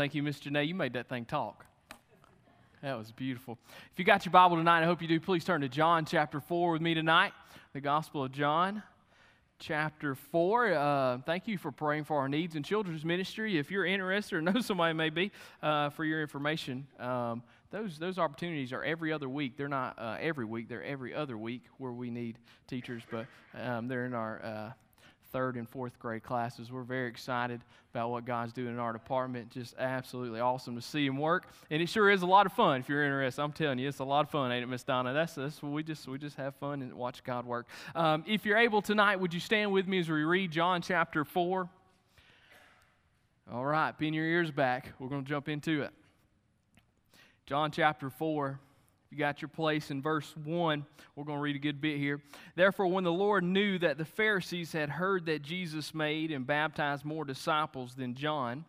Thank 0.00 0.14
you, 0.14 0.22
Miss 0.22 0.40
Janae. 0.40 0.66
You 0.66 0.74
made 0.74 0.94
that 0.94 1.10
thing 1.10 1.26
talk. 1.26 1.66
That 2.80 2.96
was 2.96 3.12
beautiful. 3.12 3.58
If 3.92 3.98
you 3.98 4.04
got 4.06 4.24
your 4.24 4.32
Bible 4.32 4.56
tonight, 4.56 4.80
I 4.80 4.86
hope 4.86 5.02
you 5.02 5.08
do. 5.08 5.20
Please 5.20 5.44
turn 5.44 5.60
to 5.60 5.68
John 5.68 6.06
chapter 6.06 6.40
4 6.40 6.72
with 6.72 6.80
me 6.80 6.94
tonight. 6.94 7.34
The 7.74 7.82
Gospel 7.82 8.24
of 8.24 8.32
John 8.32 8.82
chapter 9.58 10.14
4. 10.14 10.72
Uh, 10.72 11.18
thank 11.26 11.46
you 11.46 11.58
for 11.58 11.70
praying 11.70 12.04
for 12.04 12.16
our 12.16 12.30
needs 12.30 12.56
in 12.56 12.62
children's 12.62 13.04
ministry. 13.04 13.58
If 13.58 13.70
you're 13.70 13.84
interested 13.84 14.36
or 14.36 14.40
know 14.50 14.62
somebody 14.62 14.94
maybe 14.94 15.32
uh, 15.62 15.90
for 15.90 16.06
your 16.06 16.22
information, 16.22 16.86
um, 16.98 17.42
those, 17.70 17.98
those 17.98 18.16
opportunities 18.18 18.72
are 18.72 18.82
every 18.82 19.12
other 19.12 19.28
week. 19.28 19.58
They're 19.58 19.68
not 19.68 19.98
uh, 19.98 20.16
every 20.18 20.46
week, 20.46 20.70
they're 20.70 20.82
every 20.82 21.14
other 21.14 21.36
week 21.36 21.64
where 21.76 21.92
we 21.92 22.08
need 22.08 22.38
teachers, 22.66 23.02
but 23.10 23.26
um, 23.62 23.86
they're 23.86 24.06
in 24.06 24.14
our 24.14 24.42
uh, 24.42 24.70
third 25.32 25.56
and 25.56 25.68
fourth 25.68 25.98
grade 25.98 26.22
classes. 26.22 26.70
We're 26.70 26.82
very 26.82 27.08
excited 27.08 27.60
about 27.92 28.10
what 28.10 28.24
God's 28.24 28.52
doing 28.52 28.68
in 28.68 28.78
our 28.78 28.92
department. 28.92 29.50
Just 29.50 29.74
absolutely 29.78 30.40
awesome 30.40 30.76
to 30.76 30.82
see 30.82 31.06
Him 31.06 31.18
work, 31.18 31.48
and 31.70 31.82
it 31.82 31.88
sure 31.88 32.10
is 32.10 32.22
a 32.22 32.26
lot 32.26 32.46
of 32.46 32.52
fun. 32.52 32.80
If 32.80 32.88
you're 32.88 33.04
interested, 33.04 33.42
I'm 33.42 33.52
telling 33.52 33.78
you, 33.78 33.88
it's 33.88 33.98
a 33.98 34.04
lot 34.04 34.20
of 34.20 34.30
fun, 34.30 34.52
ain't 34.52 34.62
it, 34.62 34.66
Miss 34.66 34.82
Donna? 34.82 35.12
That's 35.12 35.38
us. 35.38 35.62
We 35.62 35.82
just 35.82 36.06
we 36.08 36.18
just 36.18 36.36
have 36.36 36.54
fun 36.56 36.82
and 36.82 36.92
watch 36.94 37.24
God 37.24 37.46
work. 37.46 37.66
Um, 37.94 38.24
if 38.26 38.44
you're 38.44 38.58
able 38.58 38.82
tonight, 38.82 39.16
would 39.16 39.34
you 39.34 39.40
stand 39.40 39.72
with 39.72 39.86
me 39.86 39.98
as 39.98 40.08
we 40.08 40.22
read 40.22 40.50
John 40.50 40.82
chapter 40.82 41.24
four? 41.24 41.68
All 43.52 43.64
right, 43.64 43.96
pin 43.98 44.14
your 44.14 44.26
ears 44.26 44.50
back. 44.50 44.92
We're 44.98 45.08
going 45.08 45.24
to 45.24 45.28
jump 45.28 45.48
into 45.48 45.82
it. 45.82 45.90
John 47.46 47.72
chapter 47.72 48.10
four. 48.10 48.60
You 49.10 49.18
got 49.18 49.42
your 49.42 49.48
place 49.48 49.90
in 49.90 50.00
verse 50.00 50.32
1. 50.44 50.86
We're 51.16 51.24
going 51.24 51.38
to 51.38 51.42
read 51.42 51.56
a 51.56 51.60
good 51.60 51.80
bit 51.80 51.98
here. 51.98 52.22
Therefore, 52.54 52.86
when 52.86 53.02
the 53.02 53.12
Lord 53.12 53.42
knew 53.42 53.76
that 53.80 53.98
the 53.98 54.04
Pharisees 54.04 54.72
had 54.72 54.88
heard 54.88 55.26
that 55.26 55.42
Jesus 55.42 55.92
made 55.92 56.30
and 56.30 56.46
baptized 56.46 57.04
more 57.04 57.24
disciples 57.24 57.94
than 57.96 58.14
John, 58.14 58.64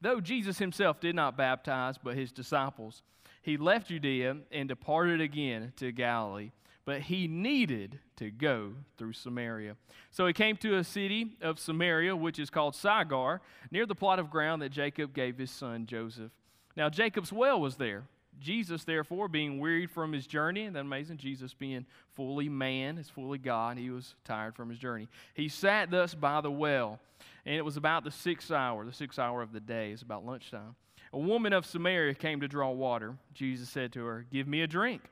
though 0.00 0.20
Jesus 0.20 0.58
himself 0.58 0.98
did 0.98 1.14
not 1.14 1.36
baptize, 1.36 1.98
but 2.02 2.16
his 2.16 2.32
disciples, 2.32 3.02
he 3.42 3.56
left 3.56 3.88
Judea 3.88 4.38
and 4.50 4.68
departed 4.68 5.20
again 5.20 5.72
to 5.76 5.92
Galilee. 5.92 6.50
But 6.84 7.02
he 7.02 7.28
needed 7.28 8.00
to 8.16 8.30
go 8.30 8.72
through 8.96 9.12
Samaria. 9.12 9.76
So 10.10 10.26
he 10.26 10.32
came 10.32 10.56
to 10.58 10.76
a 10.76 10.84
city 10.84 11.36
of 11.40 11.60
Samaria, 11.60 12.14
which 12.16 12.40
is 12.40 12.50
called 12.50 12.74
Sychar, 12.74 13.40
near 13.70 13.86
the 13.86 13.94
plot 13.94 14.18
of 14.18 14.30
ground 14.30 14.62
that 14.62 14.70
Jacob 14.70 15.12
gave 15.12 15.38
his 15.38 15.50
son 15.50 15.86
Joseph. 15.86 16.32
Now, 16.76 16.88
Jacob's 16.88 17.32
well 17.32 17.60
was 17.60 17.76
there. 17.76 18.04
Jesus, 18.40 18.84
therefore, 18.84 19.28
being 19.28 19.58
wearied 19.58 19.90
from 19.90 20.12
his 20.12 20.26
journey, 20.26 20.64
and 20.64 20.76
that 20.76 20.80
amazing, 20.80 21.16
Jesus 21.16 21.54
being 21.54 21.86
fully 22.14 22.48
man, 22.48 22.98
is 22.98 23.08
fully 23.08 23.38
God, 23.38 23.78
he 23.78 23.90
was 23.90 24.14
tired 24.24 24.54
from 24.54 24.68
his 24.68 24.78
journey. 24.78 25.08
He 25.34 25.48
sat 25.48 25.90
thus 25.90 26.14
by 26.14 26.40
the 26.40 26.50
well, 26.50 26.98
and 27.44 27.54
it 27.54 27.64
was 27.64 27.76
about 27.76 28.04
the 28.04 28.10
sixth 28.10 28.50
hour, 28.50 28.84
the 28.84 28.92
sixth 28.92 29.18
hour 29.18 29.42
of 29.42 29.52
the 29.52 29.60
day, 29.60 29.92
it's 29.92 30.02
about 30.02 30.24
lunchtime. 30.24 30.74
A 31.12 31.18
woman 31.18 31.52
of 31.52 31.64
Samaria 31.64 32.14
came 32.14 32.40
to 32.40 32.48
draw 32.48 32.70
water. 32.70 33.16
Jesus 33.32 33.70
said 33.70 33.92
to 33.92 34.04
her, 34.04 34.26
Give 34.30 34.46
me 34.46 34.62
a 34.62 34.66
drink. 34.66 35.02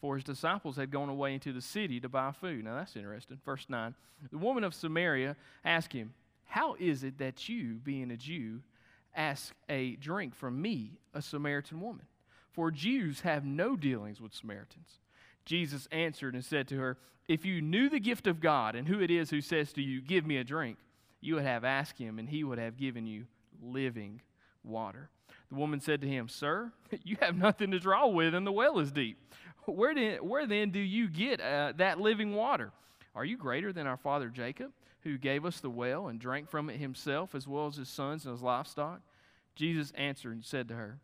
For 0.00 0.16
his 0.16 0.24
disciples 0.24 0.76
had 0.76 0.90
gone 0.90 1.08
away 1.08 1.34
into 1.34 1.52
the 1.52 1.60
city 1.60 2.00
to 2.00 2.08
buy 2.08 2.32
food. 2.32 2.64
Now 2.64 2.74
that's 2.74 2.96
interesting. 2.96 3.38
Verse 3.44 3.66
9. 3.68 3.94
The 4.30 4.38
woman 4.38 4.64
of 4.64 4.74
Samaria 4.74 5.36
asked 5.64 5.92
him, 5.92 6.14
How 6.46 6.74
is 6.78 7.04
it 7.04 7.18
that 7.18 7.48
you, 7.48 7.74
being 7.74 8.10
a 8.10 8.16
Jew, 8.16 8.60
ask 9.14 9.54
a 9.68 9.96
drink 9.96 10.34
from 10.34 10.60
me, 10.60 10.98
a 11.14 11.22
Samaritan 11.22 11.80
woman? 11.80 12.06
For 12.56 12.70
Jews 12.70 13.20
have 13.20 13.44
no 13.44 13.76
dealings 13.76 14.20
with 14.20 14.34
Samaritans. 14.34 14.98
Jesus 15.44 15.86
answered 15.92 16.34
and 16.34 16.44
said 16.44 16.66
to 16.68 16.78
her, 16.78 16.96
If 17.28 17.44
you 17.44 17.60
knew 17.60 17.90
the 17.90 18.00
gift 18.00 18.26
of 18.26 18.40
God 18.40 18.74
and 18.74 18.88
who 18.88 19.00
it 19.00 19.10
is 19.10 19.28
who 19.28 19.42
says 19.42 19.74
to 19.74 19.82
you, 19.82 20.00
Give 20.00 20.26
me 20.26 20.38
a 20.38 20.44
drink, 20.44 20.78
you 21.20 21.34
would 21.34 21.44
have 21.44 21.64
asked 21.64 21.98
him, 21.98 22.18
and 22.18 22.28
he 22.28 22.42
would 22.42 22.58
have 22.58 22.78
given 22.78 23.06
you 23.06 23.26
living 23.62 24.22
water. 24.64 25.10
The 25.50 25.54
woman 25.54 25.80
said 25.80 26.00
to 26.00 26.08
him, 26.08 26.28
Sir, 26.28 26.72
you 27.04 27.18
have 27.20 27.36
nothing 27.36 27.70
to 27.72 27.78
draw 27.78 28.06
with, 28.06 28.34
and 28.34 28.46
the 28.46 28.52
well 28.52 28.78
is 28.78 28.90
deep. 28.90 29.18
Where, 29.66 29.92
did, 29.92 30.22
where 30.22 30.46
then 30.46 30.70
do 30.70 30.80
you 30.80 31.08
get 31.08 31.40
uh, 31.40 31.74
that 31.76 32.00
living 32.00 32.34
water? 32.34 32.72
Are 33.14 33.24
you 33.24 33.36
greater 33.36 33.72
than 33.72 33.86
our 33.86 33.96
father 33.98 34.28
Jacob, 34.28 34.72
who 35.02 35.18
gave 35.18 35.44
us 35.44 35.60
the 35.60 35.70
well 35.70 36.08
and 36.08 36.18
drank 36.18 36.48
from 36.48 36.70
it 36.70 36.78
himself, 36.78 37.34
as 37.34 37.46
well 37.46 37.66
as 37.66 37.76
his 37.76 37.88
sons 37.88 38.24
and 38.24 38.32
his 38.32 38.42
livestock? 38.42 39.00
Jesus 39.56 39.92
answered 39.92 40.32
and 40.32 40.44
said 40.44 40.68
to 40.68 40.74
her, 40.74 41.00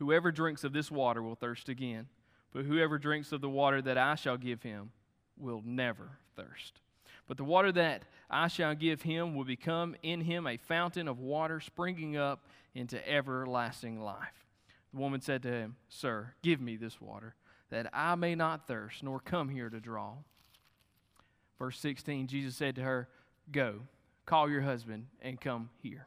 Whoever 0.00 0.32
drinks 0.32 0.64
of 0.64 0.72
this 0.72 0.90
water 0.90 1.22
will 1.22 1.34
thirst 1.34 1.68
again, 1.68 2.08
but 2.54 2.64
whoever 2.64 2.98
drinks 2.98 3.32
of 3.32 3.42
the 3.42 3.50
water 3.50 3.82
that 3.82 3.98
I 3.98 4.14
shall 4.14 4.38
give 4.38 4.62
him 4.62 4.92
will 5.36 5.62
never 5.62 6.12
thirst. 6.36 6.80
But 7.28 7.36
the 7.36 7.44
water 7.44 7.70
that 7.72 8.04
I 8.30 8.48
shall 8.48 8.74
give 8.74 9.02
him 9.02 9.36
will 9.36 9.44
become 9.44 9.94
in 10.02 10.22
him 10.22 10.46
a 10.46 10.56
fountain 10.56 11.06
of 11.06 11.18
water 11.18 11.60
springing 11.60 12.16
up 12.16 12.46
into 12.74 13.06
everlasting 13.06 14.00
life. 14.00 14.46
The 14.94 15.00
woman 15.00 15.20
said 15.20 15.42
to 15.42 15.52
him, 15.52 15.76
Sir, 15.90 16.32
give 16.42 16.62
me 16.62 16.76
this 16.76 16.98
water, 16.98 17.34
that 17.68 17.90
I 17.92 18.14
may 18.14 18.34
not 18.34 18.66
thirst, 18.66 19.02
nor 19.02 19.20
come 19.20 19.50
here 19.50 19.68
to 19.68 19.80
draw. 19.80 20.14
Verse 21.58 21.78
16, 21.78 22.26
Jesus 22.26 22.56
said 22.56 22.74
to 22.76 22.82
her, 22.82 23.08
Go, 23.52 23.80
call 24.24 24.48
your 24.48 24.62
husband, 24.62 25.08
and 25.20 25.38
come 25.38 25.68
here. 25.82 26.06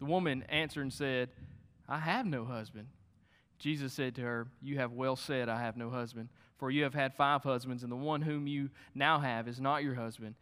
The 0.00 0.06
woman 0.06 0.42
answered 0.48 0.82
and 0.82 0.92
said, 0.92 1.30
I 1.88 2.00
have 2.00 2.26
no 2.26 2.44
husband. 2.44 2.88
Jesus 3.58 3.92
said 3.92 4.14
to 4.16 4.22
her, 4.22 4.46
You 4.62 4.78
have 4.78 4.92
well 4.92 5.16
said, 5.16 5.48
I 5.48 5.60
have 5.60 5.76
no 5.76 5.90
husband. 5.90 6.28
For 6.58 6.70
you 6.70 6.84
have 6.84 6.94
had 6.94 7.14
five 7.14 7.42
husbands, 7.42 7.82
and 7.82 7.92
the 7.92 7.96
one 7.96 8.22
whom 8.22 8.46
you 8.46 8.70
now 8.94 9.18
have 9.18 9.46
is 9.46 9.60
not 9.60 9.82
your 9.82 9.94
husband. 9.94 10.34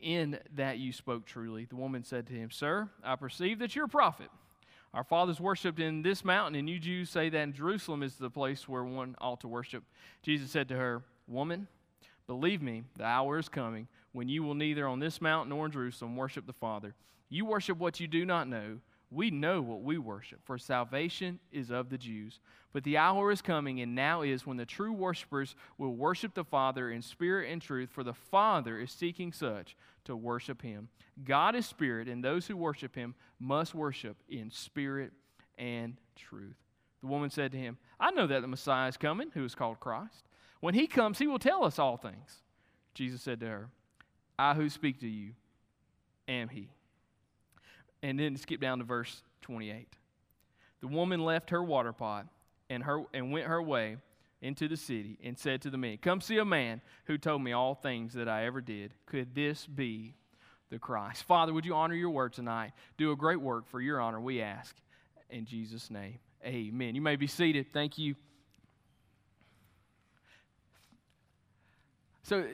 In 0.00 0.38
that 0.54 0.78
you 0.78 0.92
spoke 0.92 1.26
truly. 1.26 1.64
The 1.64 1.76
woman 1.76 2.04
said 2.04 2.26
to 2.28 2.32
him, 2.32 2.50
Sir, 2.50 2.88
I 3.02 3.16
perceive 3.16 3.58
that 3.58 3.74
you're 3.74 3.86
a 3.86 3.88
prophet. 3.88 4.28
Our 4.94 5.04
fathers 5.04 5.40
worshipped 5.40 5.80
in 5.80 6.02
this 6.02 6.24
mountain, 6.24 6.54
and 6.54 6.68
you 6.68 6.78
Jews 6.78 7.10
say 7.10 7.28
that 7.28 7.38
in 7.38 7.52
Jerusalem 7.52 8.02
is 8.02 8.16
the 8.16 8.30
place 8.30 8.68
where 8.68 8.84
one 8.84 9.16
ought 9.20 9.40
to 9.40 9.48
worship. 9.48 9.84
Jesus 10.22 10.50
said 10.50 10.68
to 10.68 10.76
her, 10.76 11.02
Woman, 11.26 11.68
believe 12.26 12.62
me, 12.62 12.84
the 12.96 13.04
hour 13.04 13.38
is 13.38 13.48
coming 13.48 13.88
when 14.12 14.28
you 14.28 14.42
will 14.42 14.54
neither 14.54 14.88
on 14.88 14.98
this 14.98 15.20
mountain 15.20 15.50
nor 15.50 15.66
in 15.66 15.72
Jerusalem 15.72 16.16
worship 16.16 16.46
the 16.46 16.52
Father. 16.52 16.94
You 17.28 17.44
worship 17.44 17.76
what 17.78 18.00
you 18.00 18.08
do 18.08 18.24
not 18.24 18.48
know 18.48 18.78
we 19.10 19.30
know 19.30 19.62
what 19.62 19.82
we 19.82 19.96
worship, 19.96 20.40
for 20.44 20.58
salvation 20.58 21.38
is 21.50 21.70
of 21.70 21.88
the 21.88 21.96
Jews. 21.96 22.40
But 22.72 22.84
the 22.84 22.98
hour 22.98 23.30
is 23.30 23.40
coming, 23.40 23.80
and 23.80 23.94
now 23.94 24.20
is, 24.20 24.46
when 24.46 24.58
the 24.58 24.66
true 24.66 24.92
worshipers 24.92 25.54
will 25.78 25.94
worship 25.94 26.34
the 26.34 26.44
Father 26.44 26.90
in 26.90 27.00
spirit 27.00 27.50
and 27.50 27.62
truth, 27.62 27.88
for 27.90 28.04
the 28.04 28.12
Father 28.12 28.78
is 28.78 28.92
seeking 28.92 29.32
such 29.32 29.76
to 30.04 30.14
worship 30.14 30.60
him. 30.60 30.88
God 31.24 31.54
is 31.54 31.64
spirit, 31.64 32.06
and 32.06 32.22
those 32.22 32.46
who 32.46 32.56
worship 32.56 32.94
him 32.94 33.14
must 33.40 33.74
worship 33.74 34.18
in 34.28 34.50
spirit 34.50 35.12
and 35.56 35.96
truth. 36.14 36.56
The 37.00 37.06
woman 37.06 37.30
said 37.30 37.52
to 37.52 37.58
him, 37.58 37.78
I 37.98 38.10
know 38.10 38.26
that 38.26 38.42
the 38.42 38.48
Messiah 38.48 38.88
is 38.88 38.96
coming, 38.96 39.30
who 39.32 39.44
is 39.44 39.54
called 39.54 39.80
Christ. 39.80 40.24
When 40.60 40.74
he 40.74 40.86
comes, 40.86 41.18
he 41.18 41.26
will 41.26 41.38
tell 41.38 41.64
us 41.64 41.78
all 41.78 41.96
things. 41.96 42.42
Jesus 42.92 43.22
said 43.22 43.40
to 43.40 43.46
her, 43.46 43.68
I 44.38 44.54
who 44.54 44.68
speak 44.68 45.00
to 45.00 45.08
you 45.08 45.32
am 46.26 46.48
he. 46.48 46.68
And 48.02 48.18
then 48.18 48.36
skip 48.36 48.60
down 48.60 48.78
to 48.78 48.84
verse 48.84 49.22
28. 49.42 49.88
The 50.80 50.86
woman 50.86 51.24
left 51.24 51.50
her 51.50 51.62
water 51.62 51.92
pot 51.92 52.26
and, 52.70 52.82
her, 52.84 53.02
and 53.12 53.32
went 53.32 53.46
her 53.46 53.62
way 53.62 53.96
into 54.40 54.68
the 54.68 54.76
city 54.76 55.18
and 55.22 55.36
said 55.36 55.62
to 55.62 55.70
the 55.70 55.78
men, 55.78 55.98
Come 56.00 56.20
see 56.20 56.38
a 56.38 56.44
man 56.44 56.80
who 57.06 57.18
told 57.18 57.42
me 57.42 57.52
all 57.52 57.74
things 57.74 58.14
that 58.14 58.28
I 58.28 58.46
ever 58.46 58.60
did. 58.60 58.94
Could 59.06 59.34
this 59.34 59.66
be 59.66 60.14
the 60.70 60.78
Christ? 60.78 61.24
Father, 61.24 61.52
would 61.52 61.66
you 61.66 61.74
honor 61.74 61.94
your 61.94 62.10
word 62.10 62.32
tonight? 62.32 62.72
Do 62.96 63.10
a 63.10 63.16
great 63.16 63.40
work 63.40 63.66
for 63.68 63.80
your 63.80 64.00
honor, 64.00 64.20
we 64.20 64.40
ask. 64.40 64.76
In 65.30 65.44
Jesus' 65.44 65.90
name, 65.90 66.18
amen. 66.44 66.94
You 66.94 67.02
may 67.02 67.16
be 67.16 67.26
seated. 67.26 67.66
Thank 67.72 67.98
you. 67.98 68.14
So, 72.22 72.46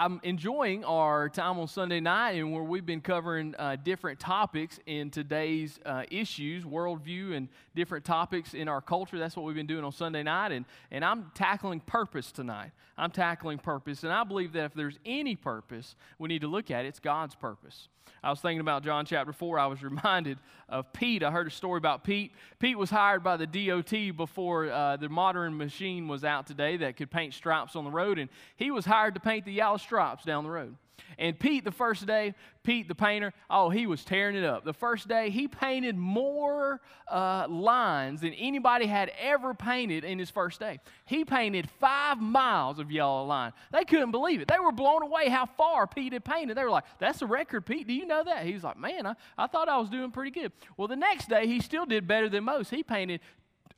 I'm 0.00 0.18
enjoying 0.22 0.82
our 0.86 1.28
time 1.28 1.58
on 1.58 1.68
Sunday 1.68 2.00
night 2.00 2.30
and 2.30 2.54
where 2.54 2.62
we've 2.62 2.86
been 2.86 3.02
covering 3.02 3.54
uh, 3.58 3.76
different 3.84 4.18
topics 4.18 4.80
in 4.86 5.10
today's 5.10 5.78
uh, 5.84 6.04
issues, 6.10 6.64
worldview, 6.64 7.36
and 7.36 7.48
different 7.76 8.06
topics 8.06 8.54
in 8.54 8.66
our 8.66 8.80
culture. 8.80 9.18
That's 9.18 9.36
what 9.36 9.44
we've 9.44 9.54
been 9.54 9.66
doing 9.66 9.84
on 9.84 9.92
Sunday 9.92 10.22
night. 10.22 10.52
And, 10.52 10.64
and 10.90 11.04
I'm 11.04 11.30
tackling 11.34 11.80
purpose 11.80 12.32
tonight. 12.32 12.70
I'm 12.96 13.10
tackling 13.10 13.58
purpose. 13.58 14.02
And 14.02 14.10
I 14.10 14.24
believe 14.24 14.54
that 14.54 14.64
if 14.64 14.72
there's 14.72 14.98
any 15.04 15.36
purpose 15.36 15.96
we 16.18 16.28
need 16.28 16.40
to 16.40 16.48
look 16.48 16.70
at, 16.70 16.86
it's 16.86 16.98
God's 16.98 17.34
purpose. 17.34 17.88
I 18.22 18.30
was 18.30 18.40
thinking 18.40 18.60
about 18.60 18.82
John 18.82 19.06
chapter 19.06 19.32
4. 19.32 19.58
I 19.58 19.66
was 19.66 19.82
reminded 19.82 20.38
of 20.68 20.92
Pete. 20.92 21.22
I 21.22 21.30
heard 21.30 21.46
a 21.46 21.50
story 21.50 21.78
about 21.78 22.04
Pete. 22.04 22.32
Pete 22.58 22.76
was 22.76 22.90
hired 22.90 23.22
by 23.22 23.36
the 23.36 23.46
DOT 23.46 24.16
before 24.16 24.70
uh, 24.70 24.96
the 24.96 25.08
modern 25.08 25.56
machine 25.56 26.06
was 26.06 26.24
out 26.24 26.46
today 26.46 26.76
that 26.78 26.96
could 26.96 27.10
paint 27.10 27.34
stripes 27.34 27.76
on 27.76 27.84
the 27.84 27.90
road, 27.90 28.18
and 28.18 28.28
he 28.56 28.70
was 28.70 28.84
hired 28.84 29.14
to 29.14 29.20
paint 29.20 29.44
the 29.44 29.52
yellow 29.52 29.78
stripes 29.90 30.24
down 30.24 30.44
the 30.44 30.50
road. 30.50 30.76
And 31.18 31.36
Pete, 31.36 31.64
the 31.64 31.72
first 31.72 32.06
day, 32.06 32.32
Pete 32.62 32.86
the 32.86 32.94
painter, 32.94 33.32
oh, 33.50 33.70
he 33.70 33.88
was 33.88 34.04
tearing 34.04 34.36
it 34.36 34.44
up. 34.44 34.64
The 34.64 34.72
first 34.72 35.08
day, 35.08 35.30
he 35.30 35.48
painted 35.48 35.96
more 35.96 36.80
uh, 37.10 37.48
lines 37.48 38.20
than 38.20 38.32
anybody 38.34 38.86
had 38.86 39.10
ever 39.20 39.52
painted 39.52 40.04
in 40.04 40.20
his 40.20 40.30
first 40.30 40.60
day. 40.60 40.78
He 41.06 41.24
painted 41.24 41.68
five 41.80 42.20
miles 42.20 42.78
of 42.78 42.92
yellow 42.92 43.24
line. 43.24 43.52
They 43.72 43.84
couldn't 43.84 44.12
believe 44.12 44.40
it. 44.40 44.46
They 44.46 44.60
were 44.60 44.70
blown 44.70 45.02
away 45.02 45.28
how 45.28 45.46
far 45.46 45.88
Pete 45.88 46.12
had 46.12 46.24
painted. 46.24 46.56
They 46.56 46.62
were 46.62 46.70
like, 46.70 46.84
that's 47.00 47.20
a 47.20 47.26
record, 47.26 47.66
Pete. 47.66 47.88
Do 47.88 47.92
you 47.92 48.06
know 48.06 48.22
that? 48.22 48.46
He's 48.46 48.62
like, 48.62 48.78
man, 48.78 49.06
I, 49.06 49.16
I 49.36 49.48
thought 49.48 49.68
I 49.68 49.78
was 49.78 49.88
doing 49.88 50.12
pretty 50.12 50.30
good. 50.30 50.52
Well, 50.76 50.86
the 50.86 50.94
next 50.94 51.28
day, 51.28 51.48
he 51.48 51.58
still 51.58 51.86
did 51.86 52.06
better 52.06 52.28
than 52.28 52.44
most. 52.44 52.70
He 52.70 52.84
painted 52.84 53.20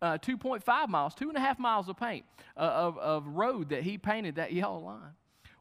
uh, 0.03 0.19
2.5 0.19 0.89
miles, 0.89 1.15
two 1.15 1.29
and 1.29 1.39
a 1.39 1.41
half 1.41 1.59
miles 1.59 1.89
of 1.89 1.97
paint 1.97 2.27
uh, 2.59 2.61
of, 2.61 2.99
of 2.99 3.27
road 3.27 3.71
that 3.71 3.85
he 3.85 3.97
painted 3.97 4.35
that 4.35 4.53
yellow 4.53 4.81
line. 4.81 5.15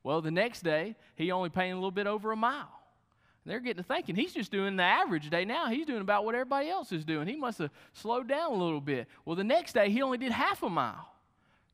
Well, 0.04 0.22
the 0.22 0.32
next 0.32 0.64
day, 0.64 0.96
he 1.16 1.32
only 1.32 1.50
painted 1.50 1.74
a 1.74 1.76
little 1.76 1.92
bit 1.92 2.08
over 2.08 2.32
a 2.32 2.36
mile. 2.36 2.70
They're 3.46 3.60
getting 3.60 3.84
to 3.84 3.88
thinking 3.88 4.16
he's 4.16 4.34
just 4.34 4.52
doing 4.52 4.76
the 4.76 4.84
average 4.84 5.30
day 5.30 5.46
now. 5.46 5.68
He's 5.68 5.88
doing 5.88 6.02
about 6.02 6.26
what 6.26 6.36
everybody 6.36 6.70
else 6.70 6.92
is 6.92 7.04
doing. 7.04 7.28
He 7.28 7.36
must 7.36 7.58
have 7.58 7.72
slowed 7.94 8.28
down 8.28 8.52
a 8.52 8.56
little 8.56 8.82
bit. 8.82 9.08
Well, 9.26 9.36
the 9.36 9.44
next 9.44 9.74
day, 9.74 9.90
he 9.90 10.02
only 10.02 10.20
did 10.20 10.32
half 10.32 10.62
a 10.62 10.70
mile. 10.70 11.08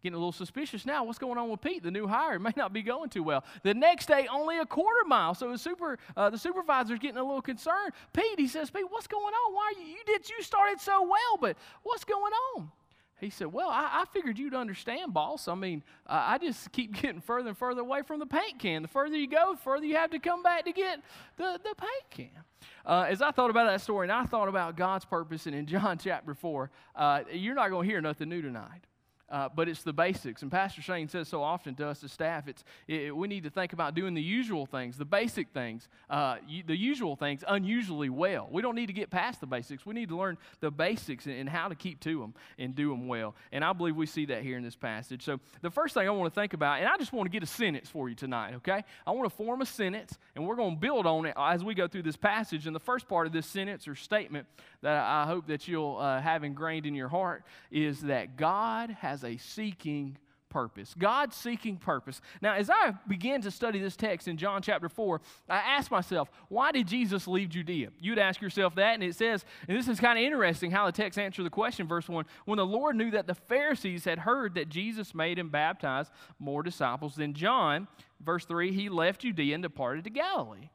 Getting 0.01 0.15
a 0.15 0.19
little 0.19 0.31
suspicious 0.31 0.85
now. 0.85 1.03
What's 1.03 1.17
going 1.17 1.37
on 1.37 1.49
with 1.49 1.59
Pete, 1.59 1.83
the 1.83 1.91
new 1.91 2.07
hire? 2.07 2.35
It 2.35 2.39
may 2.39 2.53
not 2.55 2.71
be 2.71 2.83
going 2.83 3.09
too 3.09 3.23
well. 3.23 3.43
The 3.63 3.73
next 3.73 4.05
day, 4.05 4.27
only 4.31 4.59
a 4.59 4.65
quarter 4.65 5.03
mile. 5.05 5.33
So 5.33 5.51
the 5.51 5.57
super, 5.57 5.97
uh, 6.15 6.29
the 6.29 6.37
supervisor's 6.37 6.99
getting 6.99 7.17
a 7.17 7.23
little 7.23 7.41
concerned. 7.41 7.91
Pete, 8.13 8.37
he 8.39 8.47
says, 8.47 8.69
Pete, 8.69 8.85
what's 8.89 9.07
going 9.07 9.33
on? 9.33 9.53
Why 9.53 9.73
you, 9.77 9.87
you 9.87 9.99
did 10.05 10.29
you 10.29 10.41
started 10.43 10.79
so 10.79 11.01
well, 11.01 11.37
but 11.41 11.57
what's 11.83 12.05
going 12.05 12.31
on? 12.55 12.71
He 13.19 13.29
said, 13.29 13.47
Well, 13.47 13.69
I, 13.69 14.01
I 14.01 14.05
figured 14.13 14.37
you'd 14.37 14.53
understand, 14.53 15.13
boss. 15.13 15.47
I 15.47 15.55
mean, 15.55 15.83
uh, 16.05 16.23
I 16.25 16.37
just 16.37 16.71
keep 16.71 16.93
getting 17.01 17.21
further 17.21 17.49
and 17.49 17.57
further 17.57 17.81
away 17.81 18.01
from 18.03 18.19
the 18.19 18.25
paint 18.25 18.59
can. 18.59 18.83
The 18.83 18.87
further 18.87 19.17
you 19.17 19.27
go, 19.27 19.53
the 19.53 19.61
further 19.61 19.85
you 19.85 19.95
have 19.95 20.11
to 20.11 20.19
come 20.19 20.43
back 20.43 20.65
to 20.65 20.71
get 20.71 21.01
the, 21.37 21.59
the 21.63 21.75
paint 21.75 22.09
can. 22.11 22.43
Uh, 22.85 23.05
as 23.09 23.21
I 23.21 23.31
thought 23.31 23.49
about 23.49 23.65
that 23.65 23.81
story, 23.81 24.05
and 24.05 24.11
I 24.11 24.23
thought 24.23 24.47
about 24.47 24.77
God's 24.77 25.05
purpose, 25.05 25.45
and 25.45 25.55
in 25.55 25.65
John 25.65 25.97
chapter 26.01 26.33
4, 26.33 26.71
uh, 26.95 27.23
you're 27.31 27.55
not 27.55 27.69
going 27.69 27.87
to 27.87 27.91
hear 27.91 28.01
nothing 28.01 28.29
new 28.29 28.41
tonight. 28.41 28.85
Uh, 29.29 29.49
but 29.53 29.67
it's 29.67 29.83
the 29.83 29.93
basics. 29.93 30.41
And 30.41 30.49
Pastor 30.49 30.81
Shane 30.81 31.09
says 31.09 31.27
so 31.27 31.43
often 31.43 31.75
to 31.75 31.87
us 31.87 32.03
as 32.03 32.13
staff, 32.13 32.47
it's, 32.47 32.63
it, 32.87 33.15
we 33.15 33.27
need 33.27 33.43
to 33.43 33.49
think 33.49 33.73
about 33.73 33.93
doing 33.93 34.13
the 34.13 34.21
usual 34.21 34.65
things, 34.65 34.97
the 34.97 35.05
basic 35.05 35.49
things, 35.49 35.89
uh, 36.09 36.37
the 36.65 36.77
usual 36.77 37.17
things 37.17 37.43
unusually 37.47 38.09
well. 38.09 38.47
We 38.49 38.61
don't 38.61 38.75
need 38.75 38.87
to 38.87 38.93
get 38.93 39.09
past 39.09 39.41
the 39.41 39.47
basics. 39.47 39.85
We 39.85 39.93
need 39.93 40.09
to 40.09 40.17
learn 40.17 40.37
the 40.61 40.71
basics 40.71 41.25
and, 41.25 41.35
and, 41.35 41.49
how 41.49 41.67
to 41.67 41.75
keep 41.75 41.99
to 42.01 42.19
them 42.19 42.33
and 42.57 42.75
do 42.75 42.89
them 42.89 43.07
well. 43.07 43.35
And 43.51 43.63
I 43.63 43.73
believe 43.73 43.95
we 43.95 44.05
see 44.05 44.25
that 44.25 44.43
here 44.43 44.57
in 44.57 44.63
this 44.63 44.75
passage. 44.75 45.23
So 45.23 45.39
the 45.61 45.71
first 45.71 45.93
thing 45.93 46.07
I 46.07 46.11
want 46.11 46.33
to 46.33 46.39
think 46.39 46.53
about, 46.53 46.79
and 46.79 46.87
I 46.87 46.97
just 46.97 47.11
want 47.13 47.25
to 47.25 47.31
get 47.31 47.43
a 47.43 47.47
sentence 47.47 47.89
for 47.89 48.09
you 48.09 48.15
tonight, 48.15 48.55
okay? 48.55 48.83
I 49.05 49.11
want 49.11 49.29
to 49.29 49.35
form 49.35 49.61
a 49.61 49.65
sentence, 49.65 50.17
and 50.35 50.45
we're 50.45 50.55
going 50.55 50.75
to 50.75 50.79
build 50.79 51.05
on 51.05 51.25
it 51.25 51.33
as 51.37 51.63
we 51.63 51.73
go 51.73 51.87
through 51.87 52.03
this 52.03 52.17
passage. 52.17 52.67
And 52.67 52.75
the 52.75 52.81
first 52.81 53.07
part 53.07 53.27
of 53.27 53.33
this 53.33 53.45
sentence 53.45 53.87
or 53.87 53.95
statement 53.95 54.47
that 54.87 55.03
I 55.03 55.25
hope 55.25 55.47
that 55.47 55.67
you'll 55.67 55.97
uh, 55.97 56.21
have 56.21 56.45
ingrained 56.45 56.85
in 56.85 56.95
your 56.95 57.09
heart 57.09 57.43
is 57.69 57.99
that 58.03 58.37
God 58.37 58.89
has 59.01 59.25
a 59.25 59.35
seeking 59.35 60.17
purpose. 60.47 60.95
God 60.97 61.33
seeking 61.33 61.75
purpose. 61.75 62.21
Now, 62.41 62.53
as 62.53 62.69
I 62.69 62.93
began 63.05 63.41
to 63.41 63.51
study 63.51 63.79
this 63.79 63.97
text 63.97 64.29
in 64.29 64.37
John 64.37 64.61
chapter 64.61 64.87
4, 64.87 65.19
I 65.49 65.57
asked 65.57 65.91
myself, 65.91 66.29
why 66.47 66.71
did 66.71 66.87
Jesus 66.87 67.27
leave 67.27 67.49
Judea? 67.49 67.89
You'd 67.99 68.17
ask 68.17 68.39
yourself 68.39 68.75
that, 68.75 68.93
and 68.93 69.03
it 69.03 69.13
says, 69.15 69.43
and 69.67 69.77
this 69.77 69.89
is 69.89 69.99
kind 69.99 70.17
of 70.17 70.23
interesting 70.23 70.71
how 70.71 70.85
the 70.85 70.93
text 70.93 71.19
answers 71.19 71.43
the 71.43 71.49
question, 71.49 71.85
verse 71.85 72.07
1 72.07 72.23
when 72.45 72.55
the 72.55 72.65
Lord 72.65 72.95
knew 72.95 73.11
that 73.11 73.27
the 73.27 73.35
Pharisees 73.35 74.05
had 74.05 74.19
heard 74.19 74.55
that 74.55 74.69
Jesus 74.69 75.13
made 75.13 75.37
and 75.37 75.51
baptized 75.51 76.11
more 76.39 76.63
disciples 76.63 77.15
than 77.15 77.33
John, 77.33 77.89
verse 78.21 78.45
3, 78.45 78.71
he 78.71 78.87
left 78.87 79.19
Judea 79.19 79.55
and 79.55 79.63
departed 79.63 80.05
to 80.05 80.11
Galilee. 80.11 80.69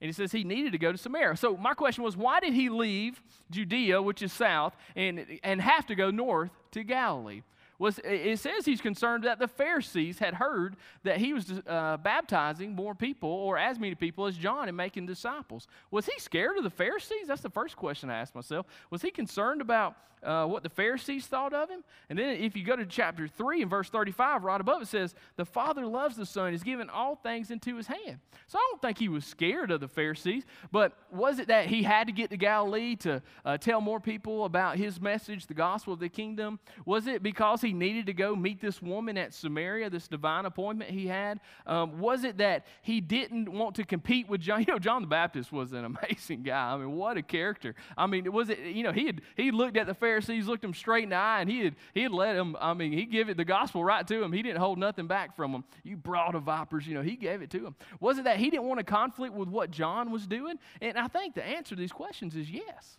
And 0.00 0.08
he 0.08 0.12
says 0.12 0.32
he 0.32 0.44
needed 0.44 0.72
to 0.72 0.78
go 0.78 0.92
to 0.92 0.98
Samaria. 0.98 1.36
So 1.36 1.56
my 1.56 1.74
question 1.74 2.02
was, 2.02 2.16
why 2.16 2.40
did 2.40 2.54
he 2.54 2.70
leave 2.70 3.22
Judea, 3.50 4.00
which 4.00 4.22
is 4.22 4.32
south, 4.32 4.74
and, 4.96 5.26
and 5.42 5.60
have 5.60 5.86
to 5.86 5.94
go 5.94 6.10
north 6.10 6.50
to 6.72 6.82
Galilee? 6.82 7.42
Was 7.80 7.98
it 8.04 8.38
says 8.38 8.66
he's 8.66 8.82
concerned 8.82 9.24
that 9.24 9.38
the 9.38 9.48
Pharisees 9.48 10.18
had 10.18 10.34
heard 10.34 10.76
that 11.02 11.16
he 11.16 11.32
was 11.32 11.50
uh, 11.66 11.96
baptizing 11.96 12.74
more 12.74 12.94
people 12.94 13.30
or 13.30 13.56
as 13.56 13.78
many 13.78 13.94
people 13.94 14.26
as 14.26 14.36
John 14.36 14.68
and 14.68 14.76
making 14.76 15.06
disciples. 15.06 15.66
Was 15.90 16.04
he 16.04 16.12
scared 16.18 16.58
of 16.58 16.62
the 16.62 16.70
Pharisees? 16.70 17.26
That's 17.26 17.40
the 17.40 17.48
first 17.48 17.76
question 17.76 18.10
I 18.10 18.18
asked 18.18 18.34
myself. 18.34 18.66
Was 18.90 19.00
he 19.00 19.10
concerned 19.10 19.62
about 19.62 19.96
uh, 20.22 20.44
what 20.44 20.62
the 20.62 20.68
Pharisees 20.68 21.26
thought 21.26 21.54
of 21.54 21.70
him? 21.70 21.82
And 22.08 22.18
then 22.18 22.36
if 22.36 22.56
you 22.56 22.64
go 22.64 22.76
to 22.76 22.84
chapter 22.84 23.26
3 23.26 23.62
and 23.62 23.70
verse 23.70 23.88
35, 23.88 24.44
right 24.44 24.60
above 24.60 24.82
it 24.82 24.88
says, 24.88 25.14
The 25.36 25.44
Father 25.44 25.86
loves 25.86 26.16
the 26.16 26.26
Son, 26.26 26.52
has 26.52 26.62
given 26.62 26.90
all 26.90 27.16
things 27.16 27.50
into 27.50 27.76
his 27.76 27.86
hand. 27.86 28.18
So 28.46 28.58
I 28.58 28.68
don't 28.70 28.82
think 28.82 28.98
he 28.98 29.08
was 29.08 29.24
scared 29.24 29.70
of 29.70 29.80
the 29.80 29.88
Pharisees, 29.88 30.44
but 30.70 30.92
was 31.10 31.38
it 31.38 31.48
that 31.48 31.66
he 31.66 31.82
had 31.82 32.06
to 32.08 32.12
get 32.12 32.30
to 32.30 32.36
Galilee 32.36 32.96
to 32.96 33.22
uh, 33.44 33.56
tell 33.56 33.80
more 33.80 34.00
people 34.00 34.44
about 34.44 34.76
his 34.76 35.00
message, 35.00 35.46
the 35.46 35.54
gospel 35.54 35.94
of 35.94 36.00
the 36.00 36.08
kingdom? 36.08 36.58
Was 36.84 37.06
it 37.06 37.22
because 37.22 37.60
he 37.62 37.69
he 37.70 37.74
needed 37.74 38.06
to 38.06 38.12
go 38.12 38.34
meet 38.34 38.60
this 38.60 38.82
woman 38.82 39.16
at 39.16 39.32
Samaria, 39.32 39.90
this 39.90 40.08
divine 40.08 40.44
appointment 40.44 40.90
he 40.90 41.06
had? 41.06 41.38
Um, 41.66 42.00
was 42.00 42.24
it 42.24 42.38
that 42.38 42.66
he 42.82 43.00
didn't 43.00 43.48
want 43.48 43.76
to 43.76 43.84
compete 43.84 44.28
with 44.28 44.40
John? 44.40 44.60
You 44.70 44.74
know, 44.74 44.78
John 44.78 45.02
the 45.02 45.08
Baptist 45.08 45.52
was 45.52 45.72
an 45.72 45.84
amazing 45.84 46.42
guy. 46.42 46.74
I 46.74 46.76
mean, 46.76 46.92
what 46.92 47.16
a 47.16 47.22
character. 47.22 47.74
I 47.96 48.06
mean, 48.06 48.30
was 48.30 48.50
it, 48.50 48.58
you 48.58 48.82
know, 48.82 48.92
he 48.92 49.06
had 49.06 49.22
he 49.36 49.50
looked 49.50 49.76
at 49.76 49.86
the 49.86 49.94
Pharisees, 49.94 50.46
looked 50.46 50.62
them 50.62 50.74
straight 50.74 51.04
in 51.04 51.10
the 51.10 51.16
eye, 51.16 51.40
and 51.40 51.50
he 51.50 51.64
had 51.64 51.76
he 51.94 52.02
had 52.02 52.12
let 52.12 52.34
them, 52.34 52.56
I 52.60 52.74
mean, 52.74 52.92
he 52.92 53.04
gave 53.04 53.28
it 53.28 53.36
the 53.36 53.44
gospel 53.44 53.82
right 53.82 54.06
to 54.06 54.22
him. 54.22 54.32
He 54.32 54.42
didn't 54.42 54.58
hold 54.58 54.78
nothing 54.78 55.06
back 55.06 55.34
from 55.34 55.52
them. 55.52 55.64
You 55.82 55.96
brood 55.96 56.34
of 56.34 56.42
vipers, 56.42 56.86
you 56.86 56.94
know, 56.94 57.02
he 57.02 57.16
gave 57.16 57.42
it 57.42 57.50
to 57.50 57.66
him. 57.66 57.74
Was 58.00 58.18
it 58.18 58.24
that 58.24 58.36
he 58.36 58.50
didn't 58.50 58.66
want 58.66 58.78
to 58.78 58.84
conflict 58.84 59.34
with 59.34 59.48
what 59.48 59.70
John 59.70 60.10
was 60.10 60.26
doing? 60.26 60.58
And 60.82 60.98
I 60.98 61.08
think 61.08 61.34
the 61.34 61.44
answer 61.44 61.74
to 61.74 61.80
these 61.80 61.92
questions 61.92 62.36
is 62.36 62.50
yes. 62.50 62.98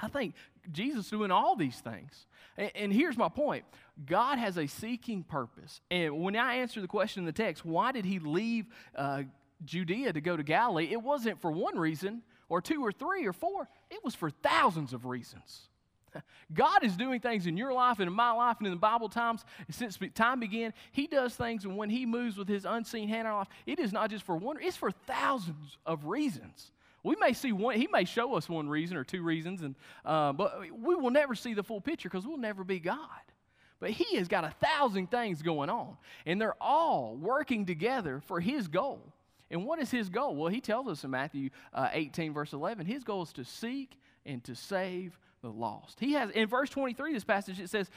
I 0.00 0.08
think 0.08 0.34
Jesus 0.70 1.08
doing 1.08 1.30
all 1.30 1.56
these 1.56 1.78
things. 1.78 2.26
And, 2.56 2.70
and, 2.74 2.92
here's 2.92 3.16
my 3.16 3.28
point 3.28 3.64
God 4.04 4.38
has 4.38 4.56
a 4.56 4.66
seeking 4.66 5.22
purpose. 5.22 5.80
And 5.90 6.20
when 6.20 6.36
I 6.36 6.56
answer 6.56 6.80
the 6.80 6.88
question 6.88 7.22
in 7.22 7.26
the 7.26 7.32
text, 7.32 7.64
why 7.64 7.92
did 7.92 8.04
he 8.04 8.18
leave 8.18 8.66
uh, 8.94 9.22
Judea 9.64 10.12
to 10.12 10.20
go 10.20 10.36
to 10.36 10.42
Galilee? 10.42 10.88
It 10.90 11.02
wasn't 11.02 11.40
for 11.40 11.50
one 11.50 11.78
reason 11.78 12.22
or 12.48 12.60
two 12.60 12.84
or 12.84 12.92
three 12.92 13.26
or 13.26 13.32
four, 13.32 13.68
it 13.90 14.02
was 14.04 14.14
for 14.14 14.30
thousands 14.30 14.92
of 14.92 15.04
reasons. 15.04 15.68
God 16.54 16.82
is 16.82 16.96
doing 16.96 17.20
things 17.20 17.46
in 17.46 17.56
your 17.56 17.72
life 17.72 17.98
and 17.98 18.08
in 18.08 18.14
my 18.14 18.32
life 18.32 18.56
and 18.58 18.66
in 18.66 18.72
the 18.72 18.78
Bible 18.78 19.08
times 19.08 19.44
since 19.70 19.98
time 20.14 20.40
began. 20.40 20.72
He 20.92 21.06
does 21.06 21.34
things, 21.34 21.64
and 21.64 21.76
when 21.76 21.90
He 21.90 22.06
moves 22.06 22.36
with 22.38 22.48
His 22.48 22.64
unseen 22.64 23.08
hand 23.08 23.20
in 23.20 23.26
our 23.26 23.38
life, 23.38 23.48
it 23.66 23.78
is 23.78 23.92
not 23.92 24.10
just 24.10 24.24
for 24.24 24.36
one, 24.36 24.56
it's 24.60 24.76
for 24.76 24.90
thousands 24.90 25.76
of 25.84 26.06
reasons. 26.06 26.72
We 27.08 27.16
may 27.18 27.32
see 27.32 27.52
one, 27.52 27.76
he 27.76 27.88
may 27.90 28.04
show 28.04 28.34
us 28.34 28.50
one 28.50 28.68
reason 28.68 28.98
or 28.98 29.02
two 29.02 29.22
reasons, 29.22 29.62
and, 29.62 29.76
uh, 30.04 30.34
but 30.34 30.60
we 30.78 30.94
will 30.94 31.08
never 31.08 31.34
see 31.34 31.54
the 31.54 31.62
full 31.62 31.80
picture 31.80 32.10
because 32.10 32.26
we'll 32.26 32.36
never 32.36 32.64
be 32.64 32.80
God. 32.80 32.98
But 33.80 33.92
he 33.92 34.18
has 34.18 34.28
got 34.28 34.44
a 34.44 34.50
thousand 34.50 35.10
things 35.10 35.40
going 35.40 35.70
on, 35.70 35.96
and 36.26 36.38
they're 36.38 36.60
all 36.60 37.16
working 37.16 37.64
together 37.64 38.20
for 38.26 38.40
his 38.40 38.68
goal. 38.68 39.00
And 39.50 39.64
what 39.64 39.78
is 39.78 39.90
his 39.90 40.10
goal? 40.10 40.36
Well, 40.36 40.50
he 40.50 40.60
tells 40.60 40.86
us 40.86 41.02
in 41.02 41.10
Matthew 41.10 41.48
uh, 41.72 41.88
18, 41.92 42.34
verse 42.34 42.52
11, 42.52 42.84
his 42.84 43.04
goal 43.04 43.22
is 43.22 43.32
to 43.32 43.44
seek 43.44 43.98
and 44.26 44.44
to 44.44 44.54
save 44.54 45.18
the 45.40 45.48
lost. 45.48 46.00
He 46.00 46.12
has, 46.12 46.28
in 46.32 46.46
verse 46.46 46.68
23, 46.68 47.14
this 47.14 47.24
passage, 47.24 47.58
it 47.58 47.70
says, 47.70 47.88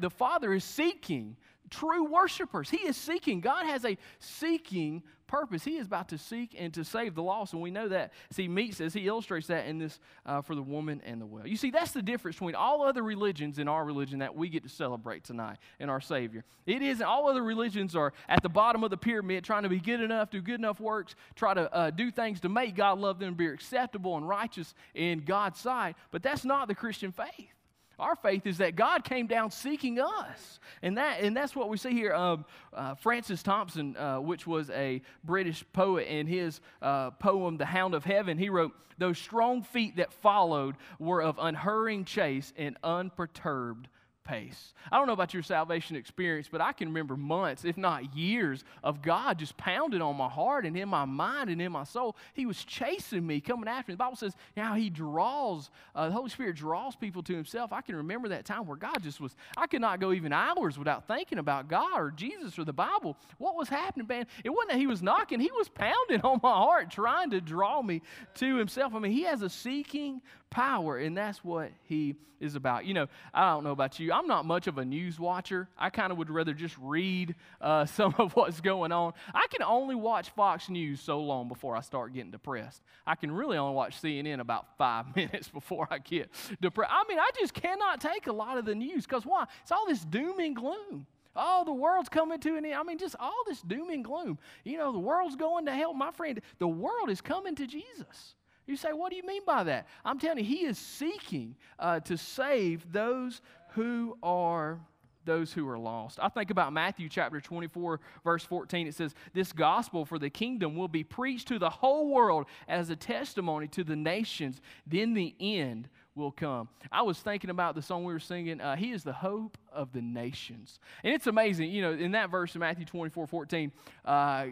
the 0.00 0.08
Father 0.08 0.54
is 0.54 0.64
seeking 0.64 1.36
true 1.70 2.04
worshipers. 2.04 2.70
He 2.70 2.78
is 2.78 2.96
seeking. 2.96 3.40
God 3.40 3.66
has 3.66 3.84
a 3.84 3.96
seeking 4.18 5.02
purpose. 5.26 5.64
He 5.64 5.76
is 5.76 5.86
about 5.86 6.08
to 6.10 6.18
seek 6.18 6.54
and 6.58 6.72
to 6.74 6.84
save 6.84 7.14
the 7.14 7.22
lost, 7.22 7.52
and 7.52 7.62
we 7.62 7.70
know 7.70 7.88
that. 7.88 8.12
See, 8.30 8.42
he 8.42 8.48
meets 8.48 8.80
as 8.80 8.94
he 8.94 9.06
illustrates 9.06 9.48
that 9.48 9.66
in 9.66 9.78
this 9.78 9.98
uh, 10.24 10.42
for 10.42 10.54
the 10.54 10.62
woman 10.62 11.02
and 11.04 11.20
the 11.20 11.26
well. 11.26 11.46
You 11.46 11.56
see, 11.56 11.70
that's 11.70 11.92
the 11.92 12.02
difference 12.02 12.36
between 12.36 12.54
all 12.54 12.82
other 12.82 13.02
religions 13.02 13.58
and 13.58 13.68
our 13.68 13.84
religion 13.84 14.20
that 14.20 14.34
we 14.34 14.48
get 14.48 14.62
to 14.62 14.68
celebrate 14.68 15.24
tonight 15.24 15.58
in 15.80 15.88
our 15.88 16.00
Savior. 16.00 16.44
It 16.66 16.82
isn't 16.82 17.04
all 17.04 17.28
other 17.28 17.42
religions 17.42 17.94
are 17.96 18.12
at 18.28 18.42
the 18.42 18.48
bottom 18.48 18.84
of 18.84 18.90
the 18.90 18.96
pyramid 18.96 19.44
trying 19.44 19.64
to 19.64 19.68
be 19.68 19.80
good 19.80 20.00
enough, 20.00 20.30
do 20.30 20.40
good 20.40 20.60
enough 20.60 20.80
works, 20.80 21.14
try 21.34 21.54
to 21.54 21.72
uh, 21.72 21.90
do 21.90 22.10
things 22.10 22.40
to 22.40 22.48
make 22.48 22.74
God 22.74 22.98
love 22.98 23.18
them, 23.18 23.34
be 23.34 23.46
acceptable 23.46 24.16
and 24.16 24.28
righteous 24.28 24.74
in 24.94 25.20
God's 25.20 25.60
sight. 25.60 25.96
But 26.10 26.22
that's 26.22 26.44
not 26.44 26.68
the 26.68 26.74
Christian 26.74 27.12
faith. 27.12 27.55
Our 27.98 28.14
faith 28.14 28.46
is 28.46 28.58
that 28.58 28.76
God 28.76 29.04
came 29.04 29.26
down 29.26 29.50
seeking 29.50 29.98
us. 29.98 30.60
And, 30.82 30.98
that, 30.98 31.20
and 31.20 31.34
that's 31.34 31.56
what 31.56 31.70
we 31.70 31.78
see 31.78 31.92
here. 31.92 32.12
Um, 32.12 32.44
uh, 32.74 32.94
Francis 32.94 33.42
Thompson, 33.42 33.96
uh, 33.96 34.20
which 34.20 34.46
was 34.46 34.68
a 34.70 35.00
British 35.24 35.64
poet, 35.72 36.06
in 36.06 36.26
his 36.26 36.60
uh, 36.82 37.10
poem, 37.12 37.56
The 37.56 37.64
Hound 37.64 37.94
of 37.94 38.04
Heaven, 38.04 38.36
he 38.36 38.50
wrote, 38.50 38.72
Those 38.98 39.18
strong 39.18 39.62
feet 39.62 39.96
that 39.96 40.12
followed 40.12 40.76
were 40.98 41.22
of 41.22 41.38
unhurrying 41.38 42.04
chase 42.04 42.52
and 42.56 42.76
unperturbed 42.84 43.88
pace. 44.26 44.74
I 44.90 44.98
don't 44.98 45.06
know 45.06 45.12
about 45.12 45.32
your 45.32 45.42
salvation 45.42 45.96
experience, 45.96 46.48
but 46.50 46.60
I 46.60 46.72
can 46.72 46.88
remember 46.88 47.16
months, 47.16 47.64
if 47.64 47.76
not 47.76 48.14
years, 48.14 48.64
of 48.82 49.00
God 49.00 49.38
just 49.38 49.56
pounding 49.56 50.02
on 50.02 50.16
my 50.16 50.28
heart 50.28 50.66
and 50.66 50.76
in 50.76 50.88
my 50.88 51.04
mind 51.04 51.48
and 51.48 51.62
in 51.62 51.72
my 51.72 51.84
soul. 51.84 52.16
He 52.34 52.44
was 52.44 52.64
chasing 52.64 53.26
me, 53.26 53.40
coming 53.40 53.68
after 53.68 53.90
me. 53.90 53.94
The 53.94 53.98
Bible 53.98 54.16
says 54.16 54.34
now 54.56 54.74
He 54.74 54.90
draws, 54.90 55.70
uh, 55.94 56.08
the 56.08 56.12
Holy 56.12 56.30
Spirit 56.30 56.56
draws 56.56 56.96
people 56.96 57.22
to 57.24 57.34
Himself. 57.34 57.72
I 57.72 57.80
can 57.80 57.96
remember 57.96 58.28
that 58.28 58.44
time 58.44 58.66
where 58.66 58.76
God 58.76 59.02
just 59.02 59.20
was, 59.20 59.34
I 59.56 59.66
could 59.66 59.80
not 59.80 60.00
go 60.00 60.12
even 60.12 60.32
hours 60.32 60.78
without 60.78 61.06
thinking 61.06 61.38
about 61.38 61.68
God 61.68 61.98
or 61.98 62.10
Jesus 62.10 62.58
or 62.58 62.64
the 62.64 62.72
Bible. 62.72 63.16
What 63.38 63.56
was 63.56 63.68
happening, 63.68 64.06
man? 64.06 64.26
It 64.44 64.50
wasn't 64.50 64.72
that 64.72 64.78
He 64.78 64.86
was 64.86 65.02
knocking, 65.02 65.40
He 65.40 65.50
was 65.52 65.68
pounding 65.68 66.20
on 66.24 66.40
my 66.42 66.52
heart, 66.52 66.90
trying 66.90 67.30
to 67.30 67.40
draw 67.40 67.80
me 67.80 68.02
to 68.34 68.56
Himself. 68.56 68.94
I 68.94 68.98
mean, 68.98 69.12
He 69.12 69.22
has 69.22 69.42
a 69.42 69.48
seeking 69.48 70.20
power, 70.56 70.96
and 70.96 71.14
that's 71.14 71.44
what 71.44 71.70
he 71.82 72.14
is 72.40 72.54
about. 72.54 72.86
You 72.86 72.94
know, 72.94 73.08
I 73.34 73.50
don't 73.50 73.62
know 73.62 73.72
about 73.72 74.00
you. 74.00 74.10
I'm 74.10 74.26
not 74.26 74.46
much 74.46 74.66
of 74.66 74.78
a 74.78 74.86
news 74.86 75.20
watcher. 75.20 75.68
I 75.76 75.90
kind 75.90 76.10
of 76.10 76.16
would 76.16 76.30
rather 76.30 76.54
just 76.54 76.74
read 76.80 77.34
uh, 77.60 77.84
some 77.98 78.14
of 78.16 78.34
what's 78.34 78.62
going 78.62 78.90
on. 78.90 79.12
I 79.34 79.48
can 79.50 79.62
only 79.62 79.94
watch 79.94 80.30
Fox 80.30 80.70
News 80.70 81.02
so 81.02 81.20
long 81.20 81.48
before 81.48 81.76
I 81.76 81.82
start 81.82 82.14
getting 82.14 82.30
depressed. 82.30 82.80
I 83.06 83.16
can 83.16 83.30
really 83.30 83.58
only 83.58 83.74
watch 83.74 84.00
CNN 84.00 84.40
about 84.40 84.66
five 84.78 85.14
minutes 85.16 85.48
before 85.48 85.88
I 85.90 85.98
get 85.98 86.30
depressed. 86.58 86.90
I 86.90 87.04
mean, 87.06 87.18
I 87.18 87.30
just 87.38 87.52
cannot 87.52 88.00
take 88.00 88.26
a 88.26 88.32
lot 88.32 88.56
of 88.56 88.64
the 88.64 88.74
news 88.74 89.04
because 89.04 89.26
why? 89.26 89.44
It's 89.60 89.72
all 89.72 89.86
this 89.86 90.06
doom 90.06 90.38
and 90.38 90.56
gloom. 90.56 91.06
Oh, 91.38 91.64
the 91.66 91.72
world's 91.74 92.08
coming 92.08 92.40
to 92.40 92.56
an 92.56 92.64
end. 92.64 92.76
I 92.76 92.82
mean, 92.82 92.96
just 92.96 93.14
all 93.20 93.42
this 93.46 93.60
doom 93.60 93.90
and 93.90 94.02
gloom. 94.02 94.38
You 94.64 94.78
know, 94.78 94.90
the 94.90 94.98
world's 94.98 95.36
going 95.36 95.66
to 95.66 95.72
hell. 95.72 95.92
My 95.92 96.12
friend, 96.12 96.40
the 96.58 96.66
world 96.66 97.10
is 97.10 97.20
coming 97.20 97.54
to 97.56 97.66
Jesus. 97.66 98.36
You 98.66 98.76
say, 98.76 98.92
what 98.92 99.10
do 99.10 99.16
you 99.16 99.26
mean 99.26 99.42
by 99.46 99.64
that? 99.64 99.86
I'm 100.04 100.18
telling 100.18 100.38
you, 100.38 100.44
he 100.44 100.64
is 100.64 100.78
seeking 100.78 101.54
uh, 101.78 102.00
to 102.00 102.16
save 102.16 102.92
those 102.92 103.40
who 103.70 104.16
are 104.22 104.80
those 105.26 105.52
who 105.52 105.68
are 105.68 105.78
lost. 105.78 106.18
I 106.22 106.28
think 106.28 106.50
about 106.50 106.72
Matthew 106.72 107.08
chapter 107.08 107.40
24, 107.40 108.00
verse 108.24 108.44
14. 108.44 108.86
It 108.86 108.94
says, 108.94 109.14
This 109.34 109.52
gospel 109.52 110.04
for 110.06 110.18
the 110.18 110.30
kingdom 110.30 110.76
will 110.76 110.88
be 110.88 111.04
preached 111.04 111.48
to 111.48 111.58
the 111.58 111.68
whole 111.68 112.08
world 112.10 112.46
as 112.68 112.88
a 112.88 112.96
testimony 112.96 113.66
to 113.68 113.84
the 113.84 113.96
nations. 113.96 114.60
Then 114.86 115.14
the 115.14 115.34
end 115.38 115.88
will 116.14 116.32
come. 116.32 116.68
I 116.90 117.02
was 117.02 117.18
thinking 117.18 117.50
about 117.50 117.74
the 117.74 117.82
song 117.82 118.04
we 118.04 118.12
were 118.12 118.20
singing, 118.20 118.60
uh, 118.60 118.76
He 118.76 118.92
is 118.92 119.04
the 119.04 119.12
hope 119.12 119.58
of 119.70 119.92
the 119.92 120.00
nations. 120.00 120.78
And 121.04 121.12
it's 121.12 121.26
amazing, 121.26 121.70
you 121.70 121.82
know, 121.82 121.92
in 121.92 122.12
that 122.12 122.30
verse 122.30 122.54
in 122.54 122.60
Matthew 122.60 122.86
24, 122.86 123.26
14, 123.26 123.72
uh, 124.04 124.46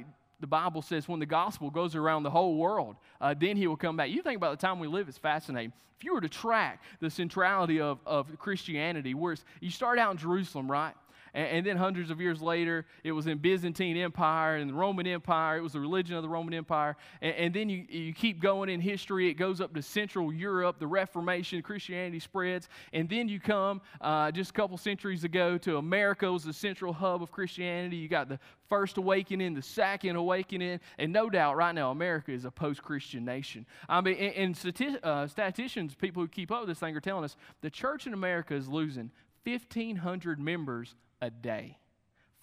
the 0.44 0.48
Bible 0.48 0.82
says 0.82 1.08
when 1.08 1.20
the 1.20 1.24
gospel 1.24 1.70
goes 1.70 1.94
around 1.94 2.22
the 2.22 2.30
whole 2.30 2.56
world, 2.56 2.96
uh, 3.18 3.32
then 3.32 3.56
he 3.56 3.66
will 3.66 3.78
come 3.78 3.96
back. 3.96 4.10
You 4.10 4.20
think 4.20 4.36
about 4.36 4.50
the 4.50 4.66
time 4.66 4.78
we 4.78 4.86
live, 4.86 5.08
it's 5.08 5.16
fascinating. 5.16 5.72
If 5.96 6.04
you 6.04 6.12
were 6.12 6.20
to 6.20 6.28
track 6.28 6.82
the 7.00 7.08
centrality 7.08 7.80
of, 7.80 7.98
of 8.04 8.38
Christianity, 8.38 9.14
where 9.14 9.36
you 9.60 9.70
start 9.70 9.98
out 9.98 10.10
in 10.10 10.18
Jerusalem, 10.18 10.70
right? 10.70 10.92
And, 11.34 11.48
and, 11.48 11.66
then 11.66 11.76
hundreds 11.76 12.10
of 12.10 12.20
years 12.20 12.40
later, 12.40 12.86
it 13.02 13.12
was 13.12 13.26
in 13.26 13.38
Byzantine 13.38 13.96
Empire 13.96 14.56
and 14.56 14.70
the 14.70 14.74
Roman 14.74 15.06
Empire. 15.06 15.58
It 15.58 15.62
was 15.62 15.72
the 15.72 15.80
religion 15.80 16.16
of 16.16 16.22
the 16.22 16.28
Roman 16.28 16.54
Empire. 16.54 16.96
And, 17.20 17.34
and 17.34 17.54
then 17.54 17.68
you, 17.68 17.84
you 17.88 18.14
keep 18.14 18.40
going 18.40 18.68
in 18.68 18.80
history. 18.80 19.28
It 19.28 19.34
goes 19.34 19.60
up 19.60 19.74
to 19.74 19.82
Central 19.82 20.32
Europe, 20.32 20.78
the 20.78 20.86
Reformation, 20.86 21.60
Christianity 21.62 22.20
spreads. 22.20 22.68
And 22.92 23.08
then 23.08 23.28
you 23.28 23.40
come 23.40 23.80
uh, 24.00 24.30
just 24.30 24.50
a 24.50 24.52
couple 24.52 24.78
centuries 24.78 25.24
ago 25.24 25.58
to 25.58 25.76
America 25.76 26.30
was 26.30 26.44
the 26.44 26.52
central 26.52 26.92
hub 26.92 27.22
of 27.22 27.32
Christianity. 27.32 27.96
You 27.96 28.08
got 28.08 28.28
the 28.28 28.38
first 28.68 28.96
awakening, 28.96 29.54
the 29.54 29.62
second 29.62 30.16
awakening. 30.16 30.80
And 30.98 31.12
no 31.12 31.28
doubt, 31.28 31.56
right 31.56 31.74
now, 31.74 31.90
America 31.90 32.32
is 32.32 32.44
a 32.44 32.50
post 32.50 32.82
Christian 32.82 33.24
nation. 33.24 33.66
I 33.88 34.00
mean, 34.00 34.16
and, 34.16 34.34
and 34.34 34.54
stati- 34.54 35.02
uh, 35.02 35.26
statisticians, 35.26 35.94
people 35.94 36.22
who 36.22 36.28
keep 36.28 36.52
up 36.52 36.60
with 36.60 36.68
this 36.68 36.78
thing, 36.78 36.96
are 36.96 37.00
telling 37.00 37.24
us 37.24 37.36
the 37.60 37.70
church 37.70 38.06
in 38.06 38.14
America 38.14 38.54
is 38.54 38.68
losing 38.68 39.10
1,500 39.44 40.38
members 40.38 40.94
a 41.24 41.30
day. 41.30 41.78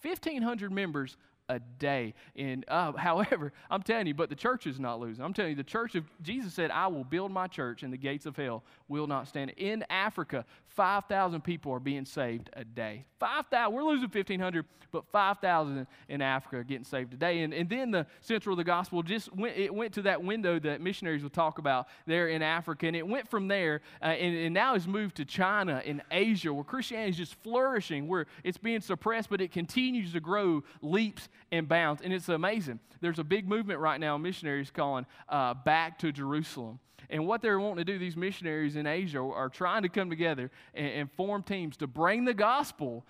1,500 0.02 0.72
members 0.72 1.16
a 1.50 1.60
day. 1.60 2.14
And 2.36 2.66
uh, 2.68 2.92
however, 2.98 3.54
I'm 3.70 3.84
telling 3.84 4.08
you, 4.08 4.14
but 4.14 4.30
the 4.30 4.36
church 4.36 4.66
is 4.66 4.80
not 4.80 5.00
losing. 5.00 5.24
I'm 5.24 5.34
telling 5.34 5.52
you, 5.52 5.56
the 5.56 5.64
church 5.64 5.96
of 5.96 6.06
Jesus 6.22 6.54
said, 6.54 6.72
I 6.72 6.88
will 6.88 7.04
build 7.04 7.32
my 7.32 7.48
church, 7.48 7.84
and 7.84 7.94
the 7.94 7.98
gates 7.98 8.26
of 8.26 8.36
hell 8.36 8.64
will 8.88 9.08
not 9.08 9.28
stand. 9.28 9.52
In 9.52 9.86
Africa, 9.90 10.46
5,000 10.76 11.42
people 11.42 11.72
are 11.74 11.80
being 11.80 12.06
saved 12.06 12.50
a 12.54 12.64
day. 12.64 13.06
5,000, 13.20 13.74
we're 13.74 13.84
losing 13.84 14.10
1,500, 14.10 14.66
but 14.92 15.06
5,000 15.12 15.86
in 16.08 16.22
Africa 16.22 16.58
are 16.58 16.64
getting 16.64 16.86
saved 16.86 17.14
a 17.14 17.18
day. 17.18 17.42
And, 17.44 17.54
and 17.54 17.70
then 17.70 17.92
the 17.92 18.08
central 18.22 18.54
of 18.54 18.58
the 18.58 18.64
gospel 18.64 19.04
just 19.04 19.34
went, 19.36 19.58
it 19.58 19.74
went 19.74 19.94
to 19.94 20.02
that 20.04 20.24
window 20.24 20.60
that 20.60 20.82
missionaries 20.82 21.24
will 21.24 21.30
talk 21.30 21.60
about 21.60 21.88
there 22.06 22.30
in 22.30 22.42
Africa. 22.42 22.88
And 22.88 22.96
it 22.96 23.06
went 23.06 23.30
from 23.30 23.48
there, 23.48 23.82
uh, 24.02 24.06
and, 24.06 24.36
and 24.36 24.54
now 24.54 24.76
it's 24.76 24.88
moved 24.88 25.18
to 25.18 25.26
China 25.26 25.82
and 25.86 26.02
Asia, 26.10 26.54
where 26.54 26.64
Christianity 26.64 27.12
is 27.12 27.18
just 27.18 27.36
flourishing, 27.44 28.08
where 28.08 28.26
it's 28.44 28.58
being 28.58 28.82
suppressed, 28.82 29.30
but 29.30 29.42
it 29.42 29.52
continues 29.52 30.14
to 30.14 30.20
grow 30.20 30.64
leaps 30.82 31.28
and 31.52 31.68
bounds. 31.68 32.02
And 32.02 32.14
it's 32.14 32.30
amazing. 32.30 32.80
There's 33.02 33.20
a 33.20 33.24
big 33.24 33.48
movement 33.48 33.80
right 33.80 34.00
now, 34.00 34.18
missionaries 34.18 34.72
calling 34.72 35.06
uh, 35.28 35.54
Back 35.54 36.00
to 36.00 36.12
Jerusalem. 36.12 36.80
And 37.12 37.28
what 37.28 37.42
they're 37.42 37.60
wanting 37.60 37.86
to 37.86 37.92
do, 37.92 38.00
these 38.00 38.16
missionaries 38.16 38.78
in 38.78 38.88
Asia 38.88 39.20
are 39.20 39.50
trying 39.50 39.84
to 39.84 39.90
come 39.90 40.10
together 40.10 40.50
and, 40.74 40.88
and 40.88 41.12
form 41.12 41.44
teams 41.44 41.78
to 41.78 41.88
bring 41.88 42.26
the 42.26 42.34
gospel 42.34 43.06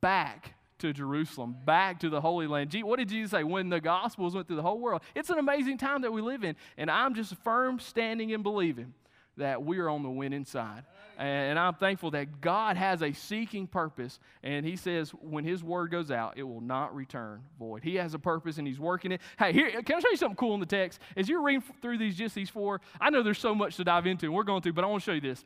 back 0.00 0.54
to 0.78 0.92
Jerusalem, 0.92 1.56
back 1.64 2.00
to 2.00 2.08
the 2.08 2.20
Holy 2.20 2.46
Land. 2.46 2.74
What 2.82 2.98
did 2.98 3.08
Jesus 3.08 3.30
say? 3.30 3.44
When 3.44 3.68
the 3.68 3.80
Gospels 3.80 4.34
went 4.34 4.46
through 4.46 4.56
the 4.56 4.62
whole 4.62 4.80
world. 4.80 5.02
It's 5.14 5.30
an 5.30 5.38
amazing 5.38 5.78
time 5.78 6.02
that 6.02 6.12
we 6.12 6.22
live 6.22 6.42
in, 6.42 6.56
and 6.76 6.90
I'm 6.90 7.14
just 7.14 7.34
firm 7.36 7.78
standing 7.78 8.32
and 8.32 8.42
believing 8.42 8.94
that 9.36 9.62
we 9.62 9.78
are 9.78 9.88
on 9.88 10.02
the 10.02 10.10
winning 10.10 10.44
side. 10.44 10.84
And 11.18 11.58
I'm 11.58 11.74
thankful 11.74 12.12
that 12.12 12.40
God 12.40 12.78
has 12.78 13.02
a 13.02 13.12
seeking 13.12 13.66
purpose. 13.66 14.18
And 14.42 14.64
He 14.64 14.76
says, 14.76 15.10
when 15.10 15.44
His 15.44 15.62
word 15.62 15.90
goes 15.90 16.10
out, 16.10 16.38
it 16.38 16.44
will 16.44 16.62
not 16.62 16.94
return 16.94 17.42
void. 17.58 17.84
He 17.84 17.96
has 17.96 18.14
a 18.14 18.18
purpose 18.18 18.56
and 18.56 18.66
He's 18.66 18.80
working 18.80 19.12
it. 19.12 19.20
Hey, 19.38 19.52
here, 19.52 19.82
can 19.82 19.96
I 19.96 20.00
show 20.00 20.10
you 20.10 20.16
something 20.16 20.36
cool 20.36 20.54
in 20.54 20.60
the 20.60 20.66
text? 20.66 20.98
As 21.16 21.28
you're 21.28 21.42
reading 21.42 21.62
through 21.82 21.98
these, 21.98 22.16
just 22.16 22.34
these 22.34 22.48
four, 22.48 22.80
I 22.98 23.10
know 23.10 23.22
there's 23.22 23.38
so 23.38 23.54
much 23.54 23.76
to 23.76 23.84
dive 23.84 24.06
into, 24.06 24.26
and 24.26 24.34
we're 24.34 24.44
going 24.44 24.62
through, 24.62 24.72
but 24.72 24.82
I 24.82 24.86
want 24.86 25.02
to 25.02 25.04
show 25.04 25.12
you 25.12 25.20
this 25.20 25.44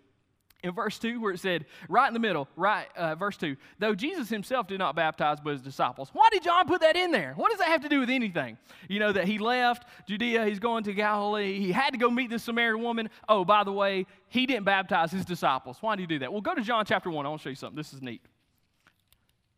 in 0.64 0.72
verse 0.72 0.98
2 0.98 1.20
where 1.20 1.32
it 1.32 1.38
said 1.38 1.66
right 1.88 2.08
in 2.08 2.14
the 2.14 2.20
middle 2.20 2.48
right 2.56 2.86
uh, 2.96 3.14
verse 3.14 3.36
2 3.36 3.54
though 3.78 3.94
jesus 3.94 4.28
himself 4.28 4.66
did 4.66 4.78
not 4.78 4.96
baptize 4.96 5.38
but 5.38 5.50
his 5.52 5.62
disciples. 5.62 6.10
Why 6.12 6.28
did 6.32 6.42
john 6.42 6.66
put 6.66 6.80
that 6.80 6.96
in 6.96 7.10
there? 7.12 7.34
What 7.36 7.50
does 7.50 7.58
that 7.58 7.68
have 7.68 7.82
to 7.82 7.88
do 7.88 8.00
with 8.00 8.10
anything? 8.10 8.56
You 8.88 8.98
know 8.98 9.12
that 9.12 9.26
he 9.26 9.38
left 9.38 9.86
judea 10.08 10.46
he's 10.46 10.58
going 10.58 10.84
to 10.84 10.94
galilee 10.94 11.58
he 11.58 11.70
had 11.70 11.90
to 11.90 11.98
go 11.98 12.10
meet 12.10 12.30
this 12.30 12.42
samaritan 12.42 12.82
woman. 12.82 13.10
Oh 13.28 13.44
by 13.44 13.62
the 13.62 13.72
way 13.72 14.06
he 14.28 14.46
didn't 14.46 14.64
baptize 14.64 15.12
his 15.12 15.24
disciples. 15.24 15.78
Why 15.80 15.96
did 15.96 16.02
he 16.02 16.06
do 16.06 16.18
that? 16.20 16.32
Well 16.32 16.40
go 16.40 16.54
to 16.54 16.62
john 16.62 16.84
chapter 16.86 17.10
1 17.10 17.26
i 17.26 17.28
want 17.28 17.40
to 17.40 17.44
show 17.44 17.50
you 17.50 17.56
something. 17.56 17.76
This 17.76 17.92
is 17.92 18.02
neat 18.02 18.22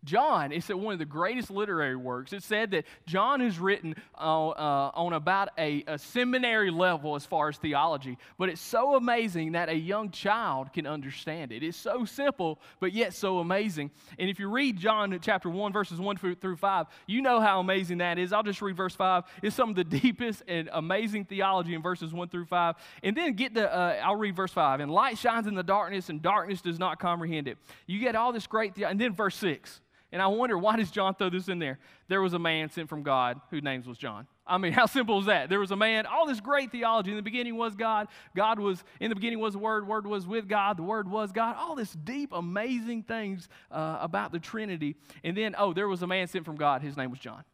John 0.07 0.53
is 0.53 0.69
one 0.69 0.93
of 0.93 0.99
the 1.01 1.05
greatest 1.05 1.51
literary 1.51 1.97
works. 1.97 2.33
It 2.33 2.45
said 2.45 2.71
that 2.71 2.85
John 3.07 3.43
is 3.43 3.59
written 3.59 3.97
uh, 4.17 4.49
uh, 4.51 4.91
on 4.95 5.13
about 5.13 5.51
a, 5.59 5.85
a, 5.87 5.99
seminary 5.99 6.71
level 6.71 7.17
as 7.17 7.27
far 7.27 7.49
as 7.49 7.57
theology, 7.57 8.17
but 8.39 8.49
it's 8.49 8.61
so 8.61 8.95
amazing 8.95 9.53
that 9.53 9.69
a 9.69 9.75
young 9.75 10.11
child 10.11 10.73
can 10.73 10.87
understand 10.87 11.51
it. 11.51 11.65
It's 11.65 11.77
so 11.77 12.05
simple, 12.05 12.61
but 12.79 12.93
yet 12.93 13.15
so 13.15 13.41
amazing. 13.41 13.91
And 14.19 14.31
if 14.31 14.39
you 14.39 14.49
read 14.49 14.79
John 14.79 15.19
chapter 15.21 15.51
1, 15.51 15.73
verses 15.73 16.01
1 16.01 16.17
through 16.17 16.57
5, 16.57 16.87
you 17.09 17.21
know 17.21 17.41
how 17.41 17.59
amazing 17.59 17.99
that 17.99 18.19
is. 18.19 18.33
I'll 18.33 18.45
just 18.45 18.63
read 18.63 18.77
verse 18.77 18.95
5. 18.95 19.25
It's 19.43 19.57
some 19.57 19.71
of 19.71 19.77
the 19.77 19.85
deepest 20.01 20.45
and 20.47 20.71
amazing 20.73 21.25
theology 21.25 21.75
in 21.75 21.83
verses 21.83 22.13
1 22.13 22.29
through 22.29 22.47
5. 22.47 22.77
And 23.03 23.17
then 23.17 23.33
get 23.33 23.55
the, 23.55 23.75
uh, 23.75 24.01
I'll 24.05 24.17
read 24.17 24.37
verse 24.37 24.53
5. 24.53 24.79
And 24.79 24.91
light 24.91 25.19
shines 25.19 25.49
in 25.49 25.57
the 25.57 25.65
darkness, 25.65 26.11
and 26.11 26.23
darkness 26.23 26.61
does 26.61 26.79
not 26.79 27.01
comprehend 27.01 27.49
it. 27.49 27.59
You 27.89 27.99
get 27.99 28.15
all 28.15 28.33
this 28.33 28.47
great, 28.47 28.77
and 28.79 29.01
then 29.01 29.13
verse 29.13 29.35
6. 29.37 29.81
And 30.17 30.23
I 30.23 30.29
wonder, 30.29 30.57
why 30.57 30.77
does 30.77 30.91
John 30.91 31.15
throw 31.15 31.29
this 31.29 31.49
in 31.49 31.59
there? 31.59 31.79
There 32.09 32.23
was 32.23 32.33
a 32.33 32.39
man 32.39 32.71
sent 32.71 32.89
from 32.89 33.03
God 33.03 33.39
whose 33.51 33.63
name 33.63 33.83
was 33.87 33.99
John. 33.99 34.27
I 34.47 34.57
mean, 34.57 34.73
how 34.73 34.87
simple 34.87 35.19
is 35.19 35.27
that? 35.27 35.51
There 35.51 35.61
was 35.61 35.73
a 35.73 35.77
man, 35.77 36.07
all 36.07 36.27
this 36.27 36.41
great 36.41 36.73
theology. 36.73 37.11
In 37.11 37.17
the 37.17 37.23
beginning 37.23 37.55
was 37.55 37.77
God. 37.77 38.09
God 38.35 38.59
was, 38.59 38.83
in 38.99 39.11
the 39.11 39.15
beginning 39.15 39.41
was 39.41 39.53
the 39.53 39.59
Word. 39.59 39.87
Word 39.87 40.07
was 40.07 40.27
with 40.27 40.49
God. 40.49 40.79
The 40.79 40.85
Word 40.85 41.07
was 41.07 41.33
God. 41.33 41.57
All 41.59 41.75
this 41.75 41.93
deep, 41.93 42.33
amazing 42.33 43.03
things 43.03 43.47
uh, 43.71 43.99
about 44.01 44.33
the 44.33 44.39
Trinity. 44.39 44.97
And 45.23 45.37
then, 45.37 45.55
oh, 45.59 45.75
there 45.75 45.87
was 45.87 46.01
a 46.01 46.07
man 46.07 46.29
sent 46.29 46.47
from 46.47 46.57
God. 46.57 46.81
His 46.81 46.97
name 46.97 47.11
was 47.11 47.19
John. 47.19 47.45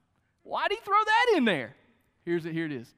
Why 0.44 0.68
did 0.68 0.78
he 0.78 0.84
throw 0.84 0.94
that 1.04 1.34
in 1.36 1.44
there? 1.44 1.74
Here's 2.24 2.46
it, 2.46 2.52
here 2.52 2.66
it 2.66 2.72
is. 2.72 2.94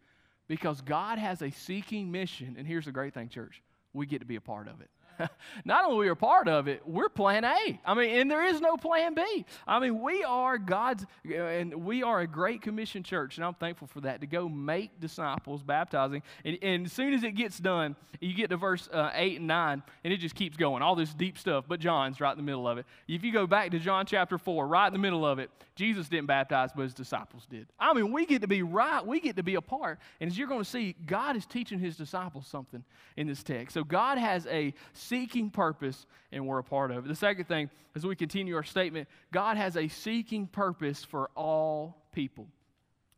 Because 0.47 0.83
God 0.83 1.19
has 1.19 1.41
a 1.41 1.51
seeking 1.51 2.13
mission. 2.13 2.57
And 2.59 2.67
here's 2.67 2.85
the 2.85 2.93
great 2.93 3.15
thing, 3.15 3.31
church 3.31 3.63
we 3.95 4.05
get 4.05 4.19
to 4.19 4.27
be 4.27 4.37
a 4.37 4.43
part 4.43 4.69
of 4.69 4.83
it. 4.83 4.91
not 5.65 5.85
only 5.85 5.97
are 5.97 6.01
we 6.01 6.09
a 6.11 6.17
part 6.17 6.49
of 6.49 6.69
it, 6.69 6.83
we're 6.87 7.09
plan 7.09 7.45
A. 7.45 7.81
I 7.85 7.95
mean, 7.95 8.11
and 8.11 8.31
there 8.31 8.45
is 8.45 8.61
no 8.61 8.77
plan 8.77 9.15
B. 9.15 9.45
I 9.67 9.79
mean, 9.79 10.01
we 10.01 10.25
are 10.25 10.59
God's, 10.59 11.07
and 11.25 11.75
we 11.85 12.03
are 12.03 12.21
a 12.21 12.27
great 12.27 12.63
commission 12.63 13.03
church, 13.03 13.37
and 13.37 13.45
I'm 13.45 13.55
thankful 13.55 13.87
for 13.87 14.01
that 14.03 14.21
to 14.21 14.27
go 14.27 14.49
make 14.49 15.01
disciples, 15.01 15.63
baptizing. 15.63 16.23
And, 16.45 16.59
and 16.63 16.87
as 16.87 16.93
soon 16.93 17.15
as 17.15 17.23
it 17.23 17.33
gets 17.33 17.59
done, 17.59 17.97
you 18.21 18.35
get 18.35 18.51
to 18.51 18.57
verse 18.57 18.89
uh, 18.93 19.11
8 19.15 19.39
and 19.39 19.49
9, 19.49 19.83
and 20.05 20.13
it 20.13 20.19
just 20.19 20.35
keeps 20.35 20.57
going, 20.57 20.83
all 20.83 20.95
this 20.95 21.15
deep 21.15 21.39
stuff, 21.39 21.65
but 21.69 21.81
John's 21.81 22.21
right 22.21 22.33
in 22.33 22.39
the 22.39 22.43
middle 22.43 22.69
of 22.69 22.79
it. 22.79 22.87
If 23.09 23.25
you 23.25 23.33
go 23.33 23.47
back 23.47 23.71
to 23.73 23.79
John 23.79 24.07
chapter 24.07 24.39
4, 24.39 24.67
right 24.67 24.87
in 24.87 24.93
the 24.93 24.99
middle 24.99 25.27
of 25.27 25.39
it, 25.39 25.51
Jesus 25.77 26.09
didn't 26.09 26.27
baptize, 26.27 26.71
but 26.75 26.83
his 26.83 26.95
disciples 26.95 27.47
did. 27.51 27.67
I 27.79 27.93
mean, 27.93 28.13
we 28.13 28.27
get 28.27 28.43
to 28.43 28.49
be 28.49 28.63
right, 28.63 29.05
we 29.05 29.21
get 29.21 29.37
to 29.37 29.43
be 29.43 29.57
a 29.57 29.61
part. 29.61 29.99
And 30.21 30.31
as 30.31 30.39
you're 30.39 30.49
going 30.49 30.63
to 30.63 30.69
see, 30.69 30.95
God 31.07 31.37
is 31.37 31.47
teaching 31.47 31.79
his 31.79 31.97
disciples 31.97 32.47
something 32.47 32.85
in 33.17 33.27
this 33.27 33.43
text. 33.43 33.75
So 33.75 33.85
God 33.85 34.19
has 34.19 34.47
a 34.47 34.75
seeking 35.05 35.51
purpose, 35.51 36.07
and 36.33 36.47
we're 36.47 36.59
a 36.59 36.65
part 36.65 36.91
of 36.91 37.05
it. 37.05 37.09
The 37.09 37.15
second 37.15 37.47
thing, 37.47 37.71
as 37.95 38.07
we 38.07 38.17
continue 38.17 38.57
our 38.57 38.65
statement, 38.65 39.09
God 39.33 39.57
has 39.57 39.77
a 39.77 39.89
seeking 39.89 40.47
purpose 40.47 41.05
for 41.05 41.31
all 41.37 42.03
people. 42.13 42.47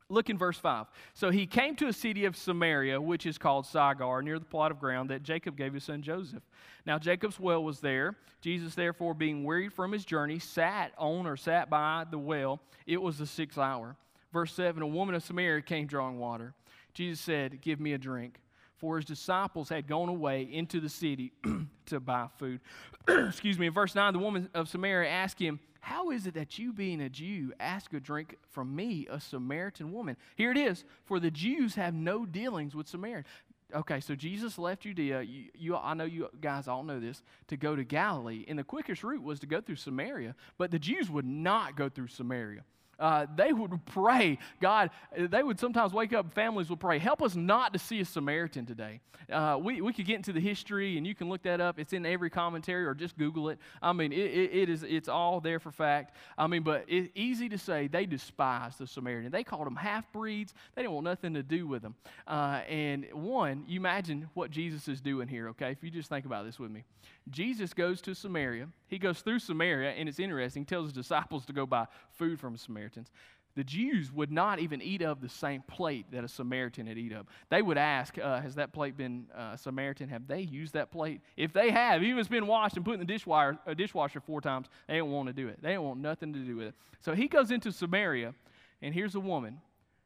Look 0.08 0.30
in 0.30 0.38
verse 0.38 0.58
5. 0.58 0.86
So 1.14 1.30
he 1.30 1.46
came 1.46 1.74
to 1.76 1.88
a 1.88 1.92
city 1.92 2.26
of 2.26 2.36
Samaria, 2.36 3.00
which 3.00 3.26
is 3.26 3.38
called 3.38 3.66
Sychar, 3.66 4.22
near 4.22 4.38
the 4.38 4.44
plot 4.44 4.70
of 4.70 4.78
ground 4.78 5.10
that 5.10 5.24
Jacob 5.24 5.56
gave 5.56 5.74
his 5.74 5.84
son 5.84 6.00
Joseph. 6.02 6.42
Now 6.84 6.98
Jacob's 6.98 7.40
well 7.40 7.64
was 7.64 7.80
there. 7.80 8.14
Jesus, 8.40 8.76
therefore, 8.76 9.14
being 9.14 9.42
wearied 9.42 9.72
from 9.72 9.90
his 9.90 10.04
journey, 10.04 10.38
sat 10.38 10.92
on 10.96 11.26
or 11.26 11.36
sat 11.36 11.68
by 11.68 12.04
the 12.08 12.18
well. 12.18 12.60
It 12.86 13.02
was 13.02 13.18
the 13.18 13.26
sixth 13.26 13.58
hour. 13.58 13.96
Verse 14.32 14.52
7 14.52 14.80
A 14.80 14.86
woman 14.86 15.16
of 15.16 15.24
Samaria 15.24 15.62
came 15.62 15.86
drawing 15.86 16.18
water. 16.18 16.54
Jesus 16.94 17.20
said, 17.20 17.60
Give 17.60 17.80
me 17.80 17.92
a 17.92 17.98
drink. 17.98 18.38
For 18.78 18.96
his 18.96 19.04
disciples 19.04 19.68
had 19.68 19.86
gone 19.86 20.08
away 20.08 20.42
into 20.42 20.80
the 20.80 20.88
city 20.88 21.32
to 21.86 22.00
buy 22.00 22.28
food. 22.38 22.60
Excuse 23.08 23.58
me. 23.58 23.66
In 23.66 23.72
verse 23.72 23.94
9, 23.94 24.12
the 24.12 24.18
woman 24.18 24.50
of 24.54 24.68
Samaria 24.68 25.08
asked 25.08 25.38
him, 25.38 25.60
how 25.86 26.10
is 26.10 26.26
it 26.26 26.34
that 26.34 26.58
you, 26.58 26.72
being 26.72 27.00
a 27.00 27.08
Jew, 27.08 27.52
ask 27.60 27.92
a 27.92 28.00
drink 28.00 28.36
from 28.50 28.74
me, 28.74 29.06
a 29.08 29.20
Samaritan 29.20 29.92
woman? 29.92 30.16
Here 30.34 30.50
it 30.50 30.58
is. 30.58 30.84
For 31.04 31.20
the 31.20 31.30
Jews 31.30 31.76
have 31.76 31.94
no 31.94 32.26
dealings 32.26 32.74
with 32.74 32.88
Samaritans. 32.88 33.32
Okay, 33.72 34.00
so 34.00 34.16
Jesus 34.16 34.58
left 34.58 34.82
Judea. 34.82 35.22
You, 35.22 35.44
you, 35.54 35.76
I 35.76 35.94
know 35.94 36.02
you 36.02 36.28
guys 36.40 36.66
all 36.66 36.82
know 36.82 36.98
this 36.98 37.22
to 37.46 37.56
go 37.56 37.76
to 37.76 37.84
Galilee, 37.84 38.44
and 38.48 38.58
the 38.58 38.64
quickest 38.64 39.04
route 39.04 39.22
was 39.22 39.38
to 39.38 39.46
go 39.46 39.60
through 39.60 39.76
Samaria. 39.76 40.34
But 40.58 40.72
the 40.72 40.78
Jews 40.80 41.08
would 41.08 41.24
not 41.24 41.76
go 41.76 41.88
through 41.88 42.08
Samaria 42.08 42.64
uh, 42.98 43.26
they 43.34 43.52
would 43.52 43.84
pray, 43.86 44.38
God, 44.60 44.90
they 45.16 45.42
would 45.42 45.60
sometimes 45.60 45.92
wake 45.92 46.12
up, 46.12 46.32
families 46.32 46.70
would 46.70 46.80
pray, 46.80 46.98
help 46.98 47.22
us 47.22 47.34
not 47.34 47.72
to 47.72 47.78
see 47.78 48.00
a 48.00 48.04
Samaritan 48.04 48.66
today. 48.66 49.00
Uh, 49.30 49.58
we, 49.60 49.80
we 49.80 49.92
could 49.92 50.06
get 50.06 50.16
into 50.16 50.32
the 50.32 50.40
history, 50.40 50.96
and 50.96 51.06
you 51.06 51.14
can 51.14 51.28
look 51.28 51.42
that 51.42 51.60
up. 51.60 51.78
It's 51.78 51.92
in 51.92 52.06
every 52.06 52.30
commentary, 52.30 52.86
or 52.86 52.94
just 52.94 53.18
Google 53.18 53.48
it. 53.48 53.58
I 53.82 53.92
mean, 53.92 54.12
it, 54.12 54.18
it, 54.18 54.50
it 54.54 54.68
is, 54.68 54.82
it's 54.82 55.08
all 55.08 55.40
there 55.40 55.58
for 55.58 55.72
fact. 55.72 56.14
I 56.38 56.46
mean, 56.46 56.62
but 56.62 56.84
it's 56.86 57.10
easy 57.14 57.48
to 57.48 57.58
say 57.58 57.88
they 57.88 58.06
despised 58.06 58.78
the 58.78 58.86
Samaritan. 58.86 59.32
They 59.32 59.44
called 59.44 59.66
them 59.66 59.76
half 59.76 60.10
breeds, 60.12 60.54
they 60.74 60.82
didn't 60.82 60.94
want 60.94 61.04
nothing 61.04 61.34
to 61.34 61.42
do 61.42 61.66
with 61.66 61.82
them. 61.82 61.94
Uh, 62.26 62.60
and 62.68 63.06
one, 63.12 63.64
you 63.66 63.80
imagine 63.80 64.28
what 64.34 64.50
Jesus 64.50 64.88
is 64.88 65.00
doing 65.00 65.28
here, 65.28 65.48
okay? 65.48 65.70
If 65.70 65.82
you 65.82 65.90
just 65.90 66.08
think 66.08 66.24
about 66.24 66.44
this 66.44 66.58
with 66.58 66.70
me. 66.70 66.84
Jesus 67.30 67.74
goes 67.74 68.00
to 68.02 68.14
Samaria. 68.14 68.68
He 68.86 68.98
goes 68.98 69.20
through 69.20 69.40
Samaria, 69.40 69.90
and 69.90 70.08
it's 70.08 70.20
interesting. 70.20 70.62
He 70.62 70.66
tells 70.66 70.86
his 70.86 70.92
disciples 70.92 71.44
to 71.46 71.52
go 71.52 71.66
buy 71.66 71.86
food 72.10 72.38
from 72.38 72.56
Samaritans. 72.56 73.10
The 73.56 73.64
Jews 73.64 74.12
would 74.12 74.30
not 74.30 74.58
even 74.58 74.82
eat 74.82 75.00
of 75.00 75.22
the 75.22 75.30
same 75.30 75.62
plate 75.62 76.06
that 76.12 76.22
a 76.22 76.28
Samaritan 76.28 76.86
had 76.86 76.98
eat 76.98 77.12
of. 77.12 77.26
They 77.48 77.62
would 77.62 77.78
ask, 77.78 78.18
uh, 78.18 78.40
Has 78.40 78.54
that 78.56 78.72
plate 78.72 78.98
been 78.98 79.26
uh, 79.34 79.56
Samaritan? 79.56 80.10
Have 80.10 80.28
they 80.28 80.42
used 80.42 80.74
that 80.74 80.90
plate? 80.90 81.22
If 81.38 81.54
they 81.54 81.70
have, 81.70 82.02
even 82.02 82.18
if 82.18 82.20
it's 82.20 82.28
been 82.28 82.46
washed 82.46 82.76
and 82.76 82.84
put 82.84 82.94
in 82.94 83.00
the 83.00 83.06
dishwasher, 83.06 83.58
dishwasher 83.74 84.20
four 84.20 84.42
times, 84.42 84.68
they 84.86 84.98
don't 84.98 85.10
want 85.10 85.28
to 85.28 85.32
do 85.32 85.48
it. 85.48 85.58
They 85.62 85.72
don't 85.72 85.84
want 85.84 86.00
nothing 86.00 86.34
to 86.34 86.38
do 86.40 86.56
with 86.56 86.68
it. 86.68 86.74
So 87.00 87.14
he 87.14 87.28
goes 87.28 87.50
into 87.50 87.72
Samaria, 87.72 88.34
and 88.82 88.92
here's 88.92 89.14
a 89.14 89.20
woman. 89.20 89.60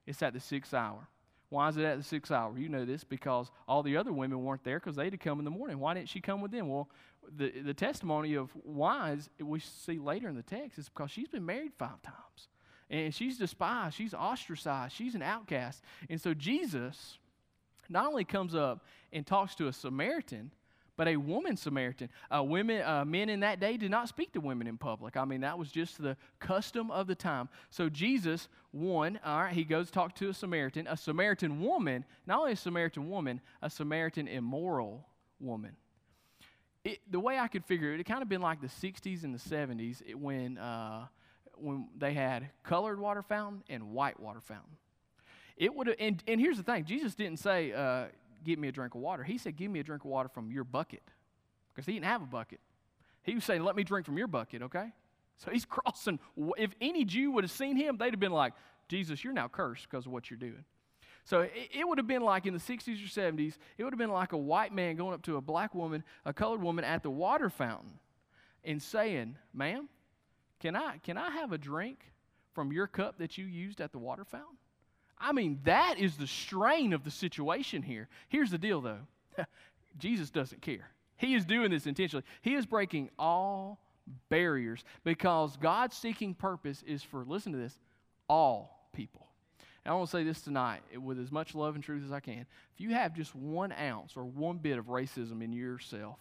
It's 0.07 0.23
at 0.23 0.33
the 0.33 0.41
sixth 0.41 0.73
hour. 0.73 1.09
Why 1.51 1.69
is 1.69 1.77
it 1.77 1.85
at 1.85 1.99
the 1.99 2.05
sixth 2.05 2.33
hour? 2.33 2.57
You 2.57 2.69
know 2.69 2.85
this 2.85 3.05
because 3.05 3.51
all 3.69 3.83
the 3.83 3.97
other 3.97 4.13
women 4.13 4.43
weren't 4.43 4.65
there 4.65 4.79
because 4.79 4.97
they'd 4.97 5.19
come 5.21 5.41
in 5.41 5.45
the 5.45 5.51
morning. 5.51 5.79
Why 5.79 5.95
didn't 5.95 6.09
she 6.09 6.21
come 6.21 6.41
with 6.41 6.53
them? 6.53 6.69
Well, 6.69 6.89
the, 7.37 7.51
the 7.51 7.75
testimony 7.75 8.35
of 8.35 8.51
why 8.63 9.13
is, 9.13 9.29
we 9.41 9.59
see 9.61 9.99
later 9.99 10.29
in 10.29 10.37
the 10.37 10.43
text 10.43 10.79
is 10.79 10.89
because 10.89 11.11
she's 11.11 11.29
been 11.29 11.45
married 11.45 11.73
five 11.77 12.01
times. 12.03 12.49
And 12.89 13.15
she's 13.15 13.39
despised, 13.39 13.97
she's 13.97 14.15
ostracized, 14.15 14.95
she's 14.95 15.15
an 15.15 15.23
outcast. 15.23 15.83
And 16.09 16.21
so 16.21 16.35
Jesus 16.35 17.19
not 17.89 18.07
only 18.07 18.25
comes 18.25 18.55
up 18.55 18.85
and 19.13 19.27
talks 19.27 19.55
to 19.57 19.69
a 19.69 19.73
Samaritan, 19.73 20.53
but 21.01 21.09
a 21.09 21.17
woman 21.17 21.57
Samaritan. 21.57 22.11
Uh, 22.31 22.43
women, 22.43 22.83
uh, 22.83 23.07
men 23.07 23.31
in 23.31 23.41
that 23.41 23.59
day 23.59 23.79
did 23.79 23.91
not 23.91 24.07
speak 24.07 24.35
to 24.35 24.39
women 24.39 24.67
in 24.67 24.77
public. 24.77 25.17
I 25.17 25.25
mean, 25.25 25.41
that 25.41 25.59
was 25.59 25.73
just 25.73 25.97
the 25.97 26.15
custom 26.41 26.91
of 26.91 27.07
the 27.07 27.15
time. 27.15 27.49
So 27.71 27.89
Jesus, 27.89 28.51
one, 28.71 29.19
all 29.25 29.45
right, 29.45 29.55
he 29.55 29.65
goes 29.65 29.91
talk 29.91 30.15
to 30.17 30.29
a 30.29 30.35
Samaritan, 30.35 30.87
a 30.87 30.99
Samaritan 30.99 31.63
woman, 31.63 32.05
not 32.27 32.41
only 32.41 32.53
a 32.53 32.57
Samaritan 32.57 33.09
woman, 33.09 33.41
a 33.63 33.71
Samaritan 33.71 34.29
immoral 34.29 35.07
woman. 35.41 35.75
It, 36.85 36.99
the 37.11 37.19
way 37.19 37.39
I 37.39 37.49
could 37.49 37.65
figure 37.65 37.95
it, 37.95 38.01
it 38.01 38.05
kind 38.05 38.21
of 38.21 38.29
been 38.29 38.43
like 38.43 38.61
the 38.61 38.67
60s 38.67 39.25
and 39.25 39.35
the 39.35 39.39
70s 39.39 40.03
it, 40.07 40.19
when, 40.19 40.59
uh, 40.59 41.07
when 41.55 41.89
they 41.97 42.13
had 42.13 42.51
colored 42.63 43.01
water 43.01 43.23
fountain 43.23 43.63
and 43.71 43.93
white 43.93 44.21
water 44.21 44.43
fountain. 44.43 44.77
It 45.57 45.75
would 45.75 45.95
and, 45.99 46.23
and 46.29 46.39
here's 46.39 46.59
the 46.59 46.63
thing 46.63 46.85
Jesus 46.85 47.15
didn't 47.15 47.39
say, 47.39 47.73
uh, 47.73 48.09
Give 48.45 48.59
me 48.59 48.69
a 48.69 48.73
drink 48.73 48.95
of 48.95 49.01
water. 49.01 49.23
He 49.23 49.39
said, 49.39 49.57
Give 49.57 49.71
me 49.71 49.81
a 49.81 49.83
drink 49.83 50.05
of 50.05 50.11
water 50.11 50.29
from 50.29 50.51
your 50.51 50.65
bucket. 50.65 51.03
Because 51.73 51.87
he 51.87 51.93
didn't 51.93 52.07
have 52.07 52.23
a 52.23 52.27
bucket. 52.27 52.61
He 53.23 53.35
was 53.35 53.45
saying, 53.45 53.63
Let 53.63 53.77
me 53.77 53.85
drink 53.85 54.07
from 54.07 54.19
your 54.19 54.27
bucket, 54.27 54.63
okay? 54.63 54.93
So 55.39 55.51
he's 55.51 55.65
crossing. 55.67 56.19
If 56.59 56.75
any 56.81 57.05
Jew 57.05 57.31
would 57.33 57.45
have 57.45 57.51
seen 57.51 57.77
him, 57.77 57.97
they'd 57.97 58.13
have 58.13 58.21
been 58.21 58.33
like, 58.33 58.55
Jesus, 58.89 59.23
you're 59.23 59.33
now 59.33 59.49
cursed 59.49 59.89
because 59.89 60.07
of 60.07 60.13
what 60.13 60.31
you're 60.31 60.39
doing. 60.39 60.65
So 61.25 61.41
it, 61.41 61.53
it, 61.73 61.87
would 61.87 61.99
have 61.99 62.07
been 62.07 62.23
like 62.23 62.47
in 62.47 62.55
the 62.55 62.61
60s 62.61 63.05
or 63.05 63.21
70s, 63.21 63.57
it 63.79 63.85
would 63.85 63.93
have 63.93 63.99
been 63.99 64.11
like 64.11 64.33
a 64.33 64.39
white 64.39 64.75
man 64.75 64.97
going 64.97 65.15
up 65.15 65.23
to 65.23 65.37
a 65.37 65.41
black 65.41 65.75
woman, 65.75 66.03
a 66.25 66.33
colored 66.33 66.63
woman 66.63 66.85
at 66.85 67.03
the 67.03 67.11
water 67.11 67.51
fountain 67.51 67.99
and 68.65 68.83
saying, 68.83 69.37
Ma'am, 69.53 69.89
can 70.59 70.75
I, 70.75 70.99
can 70.99 71.17
I 71.17 71.31
have 71.31 71.53
a 71.53 71.59
drink 71.59 72.13
from 72.53 72.73
your 72.73 72.87
cup 72.87 73.19
that 73.19 73.39
you 73.39 73.45
used 73.45 73.81
at 73.81 73.93
the 73.93 73.99
water 73.99 74.25
fountain? 74.25 74.57
I 75.21 75.33
mean, 75.33 75.61
that 75.65 75.99
is 75.99 76.17
the 76.17 76.27
strain 76.27 76.93
of 76.93 77.05
the 77.05 77.11
situation 77.11 77.83
here. 77.83 78.09
Here's 78.29 78.51
the 78.51 78.59
deal, 78.59 78.81
though 78.81 79.07
Jesus 79.99 80.31
doesn't 80.31 80.63
care. 80.63 80.91
He 81.17 81.35
is 81.35 81.45
doing 81.45 81.71
this 81.71 81.87
intentionally. 81.87 82.25
He 82.41 82.55
is 82.55 82.65
breaking 82.65 83.11
all 83.19 83.79
barriers 84.31 84.83
because 85.05 85.57
God's 85.59 85.97
seeking 85.97 86.35
purpose 86.35 86.83
is 86.87 87.03
for, 87.03 87.25
listen 87.25 87.53
to 87.53 87.59
this, 87.59 87.79
all 88.29 88.89
people. 88.95 89.27
And 89.85 89.93
I 89.93 89.97
want 89.97 90.09
to 90.11 90.17
say 90.17 90.25
this 90.25 90.41
tonight 90.41 90.81
with 90.99 91.19
as 91.19 91.31
much 91.31 91.55
love 91.55 91.75
and 91.75 91.85
truth 91.85 92.05
as 92.05 92.13
I 92.13 92.21
can. 92.21 92.47
If 92.75 92.81
you 92.81 92.91
have 92.91 93.15
just 93.15 93.35
one 93.35 93.73
ounce 93.73 94.17
or 94.17 94.25
one 94.25 94.59
bit 94.59 94.79
of 94.79 94.87
racism 94.87 95.43
in 95.43 95.53
yourself, 95.53 96.19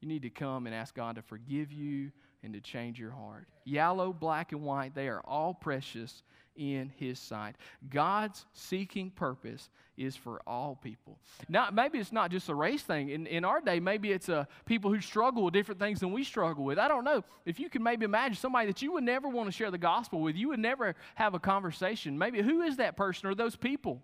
you 0.00 0.08
need 0.08 0.22
to 0.22 0.30
come 0.30 0.66
and 0.66 0.74
ask 0.74 0.94
God 0.94 1.16
to 1.16 1.22
forgive 1.22 1.72
you 1.72 2.10
and 2.42 2.52
to 2.54 2.60
change 2.60 2.98
your 2.98 3.12
heart. 3.12 3.46
Yellow, 3.64 4.12
black, 4.12 4.52
and 4.52 4.62
white, 4.62 4.94
they 4.94 5.08
are 5.08 5.20
all 5.20 5.54
precious 5.54 6.22
in 6.56 6.92
his 6.96 7.18
sight. 7.18 7.56
God's 7.88 8.44
seeking 8.52 9.10
purpose 9.10 9.70
is 9.96 10.16
for 10.16 10.40
all 10.46 10.78
people. 10.82 11.18
Now, 11.48 11.68
maybe 11.72 11.98
it's 11.98 12.12
not 12.12 12.30
just 12.30 12.48
a 12.48 12.54
race 12.54 12.82
thing. 12.82 13.10
In, 13.10 13.26
in 13.26 13.44
our 13.44 13.60
day, 13.60 13.80
maybe 13.80 14.12
it's 14.12 14.28
uh, 14.28 14.44
people 14.66 14.92
who 14.92 15.00
struggle 15.00 15.44
with 15.44 15.54
different 15.54 15.80
things 15.80 16.00
than 16.00 16.12
we 16.12 16.24
struggle 16.24 16.64
with. 16.64 16.78
I 16.78 16.88
don't 16.88 17.04
know. 17.04 17.24
If 17.44 17.60
you 17.60 17.68
can 17.68 17.82
maybe 17.82 18.04
imagine 18.04 18.36
somebody 18.36 18.66
that 18.66 18.82
you 18.82 18.92
would 18.92 19.04
never 19.04 19.28
want 19.28 19.48
to 19.48 19.52
share 19.52 19.70
the 19.70 19.78
gospel 19.78 20.20
with, 20.20 20.36
you 20.36 20.48
would 20.48 20.60
never 20.60 20.94
have 21.14 21.34
a 21.34 21.38
conversation. 21.38 22.18
Maybe 22.18 22.42
who 22.42 22.62
is 22.62 22.76
that 22.76 22.96
person 22.96 23.28
or 23.28 23.34
those 23.34 23.56
people? 23.56 24.02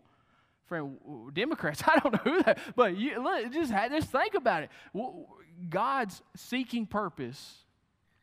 Friend, 0.66 0.98
Democrats, 1.32 1.82
I 1.86 1.98
don't 1.98 2.12
know 2.12 2.32
who 2.32 2.42
that, 2.42 2.58
but 2.76 2.96
you, 2.96 3.22
look, 3.22 3.52
just, 3.52 3.72
just 3.72 4.10
think 4.10 4.34
about 4.34 4.64
it. 4.64 4.70
God's 5.70 6.22
seeking 6.36 6.86
purpose 6.86 7.64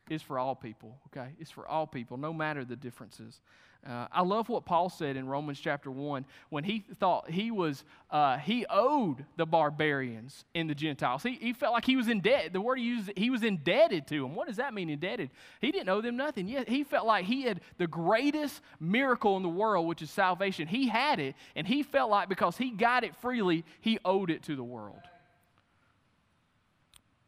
is 0.08 0.22
for 0.22 0.38
all 0.38 0.54
people, 0.54 0.98
okay? 1.08 1.30
It's 1.40 1.50
for 1.50 1.66
all 1.66 1.86
people, 1.86 2.16
no 2.16 2.32
matter 2.32 2.64
the 2.64 2.76
differences. 2.76 3.40
Uh, 3.88 4.08
I 4.10 4.22
love 4.22 4.48
what 4.48 4.64
Paul 4.64 4.90
said 4.90 5.16
in 5.16 5.28
Romans 5.28 5.60
chapter 5.60 5.90
1 5.90 6.24
when 6.50 6.64
he 6.64 6.84
thought 6.98 7.30
he 7.30 7.52
was, 7.52 7.84
uh, 8.10 8.36
he 8.38 8.66
owed 8.68 9.24
the 9.36 9.46
barbarians 9.46 10.44
and 10.54 10.68
the 10.68 10.74
Gentiles. 10.74 11.22
He, 11.22 11.34
he 11.34 11.52
felt 11.52 11.72
like 11.72 11.84
he 11.84 11.94
was 11.94 12.08
in 12.08 12.20
debt. 12.20 12.52
The 12.52 12.60
word 12.60 12.78
he 12.78 12.84
used, 12.84 13.12
he 13.16 13.30
was 13.30 13.44
indebted 13.44 14.08
to 14.08 14.22
them. 14.22 14.34
What 14.34 14.48
does 14.48 14.56
that 14.56 14.74
mean, 14.74 14.90
indebted? 14.90 15.30
He 15.60 15.70
didn't 15.70 15.88
owe 15.88 16.00
them 16.00 16.16
nothing. 16.16 16.48
Yet 16.48 16.68
he 16.68 16.82
felt 16.82 17.06
like 17.06 17.26
he 17.26 17.42
had 17.42 17.60
the 17.78 17.86
greatest 17.86 18.60
miracle 18.80 19.36
in 19.36 19.44
the 19.44 19.48
world, 19.48 19.86
which 19.86 20.02
is 20.02 20.10
salvation. 20.10 20.66
He 20.66 20.88
had 20.88 21.20
it, 21.20 21.36
and 21.54 21.66
he 21.66 21.84
felt 21.84 22.10
like 22.10 22.28
because 22.28 22.56
he 22.56 22.70
got 22.70 23.04
it 23.04 23.14
freely, 23.16 23.64
he 23.80 23.98
owed 24.04 24.30
it 24.30 24.42
to 24.44 24.56
the 24.56 24.64
world. 24.64 25.00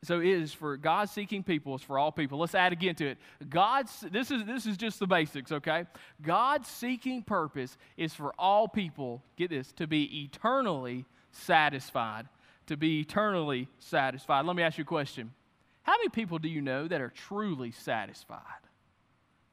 So 0.05 0.21
it 0.21 0.27
is 0.27 0.53
for 0.53 0.77
God 0.77 1.09
seeking 1.09 1.43
people, 1.43 1.75
it's 1.75 1.83
for 1.83 1.99
all 1.99 2.13
people. 2.13 2.39
Let's 2.39 2.55
add 2.55 2.73
again 2.73 2.95
to 2.97 3.09
it. 3.09 3.19
God's 3.49 4.01
this 4.13 4.31
is 4.31 4.45
this 4.45 4.65
is 4.65 4.77
just 4.77 5.01
the 5.01 5.07
basics, 5.07 5.51
okay? 5.51 5.87
God's 6.23 6.69
seeking 6.69 7.23
purpose 7.23 7.77
is 7.97 8.15
for 8.15 8.33
all 8.39 8.69
people, 8.69 9.23
get 9.37 9.51
this, 9.51 9.73
to 9.73 9.87
be 9.87 10.23
eternally 10.23 11.05
satisfied. 11.33 12.29
To 12.67 12.77
be 12.77 13.01
eternally 13.01 13.67
satisfied. 13.79 14.45
Let 14.45 14.55
me 14.55 14.63
ask 14.63 14.79
you 14.79 14.83
a 14.83 14.87
question. 14.87 15.33
How 15.83 15.95
many 15.95 16.11
people 16.11 16.39
do 16.39 16.49
you 16.49 16.61
know 16.61 16.87
that 16.87 17.01
are 17.01 17.09
truly 17.09 17.71
satisfied? 17.73 18.43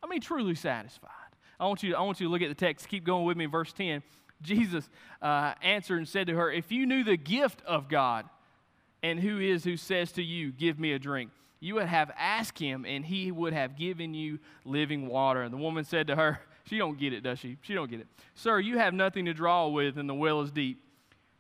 I 0.04 0.08
mean, 0.08 0.20
truly 0.20 0.54
satisfied. 0.54 1.10
I 1.60 1.66
want 1.66 1.82
you, 1.82 1.96
I 1.96 2.02
want 2.02 2.20
you 2.20 2.28
to 2.28 2.32
look 2.32 2.42
at 2.42 2.50
the 2.50 2.56
text. 2.56 2.90
Keep 2.90 3.06
going 3.06 3.26
with 3.26 3.38
me 3.38 3.46
verse 3.46 3.72
10. 3.74 4.04
Jesus 4.42 4.90
uh, 5.22 5.54
answered 5.62 5.98
and 5.98 6.08
said 6.08 6.28
to 6.28 6.36
her, 6.36 6.52
If 6.52 6.72
you 6.72 6.86
knew 6.86 7.04
the 7.04 7.18
gift 7.18 7.62
of 7.66 7.88
God, 7.88 8.26
and 9.06 9.20
who 9.20 9.40
is 9.40 9.64
who 9.64 9.78
says 9.78 10.12
to 10.14 10.24
you, 10.24 10.52
Give 10.52 10.80
me 10.80 10.94
a 10.94 11.00
drink? 11.00 11.30
You 11.60 11.76
would 11.76 11.86
have 11.86 12.12
asked 12.18 12.58
him, 12.58 12.86
and 12.86 13.06
he 13.06 13.32
would 13.32 13.54
have 13.54 13.78
given 13.78 14.16
you 14.16 14.40
living 14.66 15.08
water. 15.08 15.44
And 15.44 15.54
the 15.54 15.58
woman 15.58 15.84
said 15.84 16.08
to 16.08 16.16
her, 16.16 16.40
She 16.66 16.80
don't 16.80 16.98
get 16.98 17.14
it, 17.14 17.22
does 17.22 17.38
she? 17.38 17.58
She 17.62 17.76
don't 17.76 17.90
get 17.90 18.00
it. 18.00 18.08
Sir, 18.34 18.60
you 18.60 18.80
have 18.80 18.96
nothing 18.96 19.26
to 19.26 19.34
draw 19.34 19.68
with, 19.68 20.00
and 20.00 20.10
the 20.10 20.16
well 20.16 20.42
is 20.42 20.52
deep. 20.52 20.82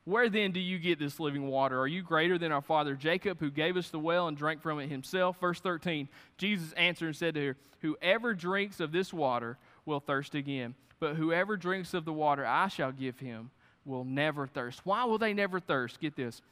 Where 0.04 0.30
then 0.30 0.52
do 0.52 0.60
you 0.60 0.78
get 0.78 1.00
this 1.00 1.20
living 1.20 1.48
water? 1.48 1.80
Are 1.80 1.88
you 1.88 2.04
greater 2.04 2.38
than 2.38 2.52
our 2.52 2.62
father 2.62 2.94
Jacob, 2.94 3.40
who 3.40 3.50
gave 3.50 3.76
us 3.76 3.90
the 3.90 3.98
well 3.98 4.28
and 4.28 4.38
drank 4.38 4.62
from 4.62 4.80
it 4.80 4.88
himself? 4.88 5.40
Verse 5.40 5.60
13 5.60 6.08
Jesus 6.38 6.72
answered 6.74 7.08
and 7.08 7.16
said 7.16 7.34
to 7.34 7.48
her, 7.48 7.58
Whoever 7.82 8.36
drinks 8.36 8.80
of 8.80 8.92
this 8.92 9.12
water 9.12 9.58
will 9.88 10.00
thirst 10.00 10.36
again, 10.36 10.76
but 11.00 11.16
whoever 11.16 11.58
drinks 11.58 11.96
of 11.96 12.06
the 12.06 12.14
water 12.14 12.46
I 12.46 12.68
shall 12.68 12.92
give 12.92 13.18
him 13.18 13.50
will 13.84 14.04
never 14.04 14.46
thirst. 14.46 14.82
Why 14.84 15.06
will 15.06 15.18
they 15.18 15.34
never 15.34 15.60
thirst? 15.60 16.00
Get 16.00 16.16
this. 16.16 16.44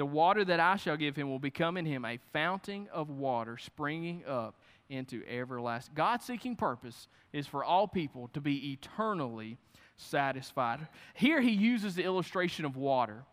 The 0.00 0.06
water 0.06 0.46
that 0.46 0.60
I 0.60 0.76
shall 0.76 0.96
give 0.96 1.14
him 1.14 1.28
will 1.28 1.38
become 1.38 1.76
in 1.76 1.84
him 1.84 2.06
a 2.06 2.18
fountain 2.32 2.88
of 2.90 3.10
water 3.10 3.58
springing 3.58 4.24
up 4.26 4.54
into 4.88 5.22
everlasting. 5.28 5.92
God 5.94 6.22
seeking 6.22 6.56
purpose 6.56 7.06
is 7.34 7.46
for 7.46 7.62
all 7.62 7.86
people 7.86 8.28
to 8.32 8.40
be 8.40 8.72
eternally 8.72 9.58
satisfied. 9.98 10.88
Here 11.12 11.42
he 11.42 11.50
uses 11.50 11.96
the 11.96 12.04
illustration 12.04 12.64
of 12.64 12.78
water. 12.78 13.24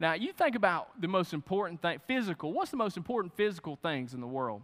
Now, 0.00 0.14
you 0.14 0.32
think 0.32 0.54
about 0.54 0.98
the 0.98 1.06
most 1.06 1.34
important 1.34 1.82
thing, 1.82 2.00
physical. 2.06 2.50
What's 2.50 2.70
the 2.70 2.78
most 2.78 2.96
important 2.96 3.36
physical 3.36 3.76
things 3.76 4.14
in 4.14 4.22
the 4.22 4.26
world? 4.26 4.62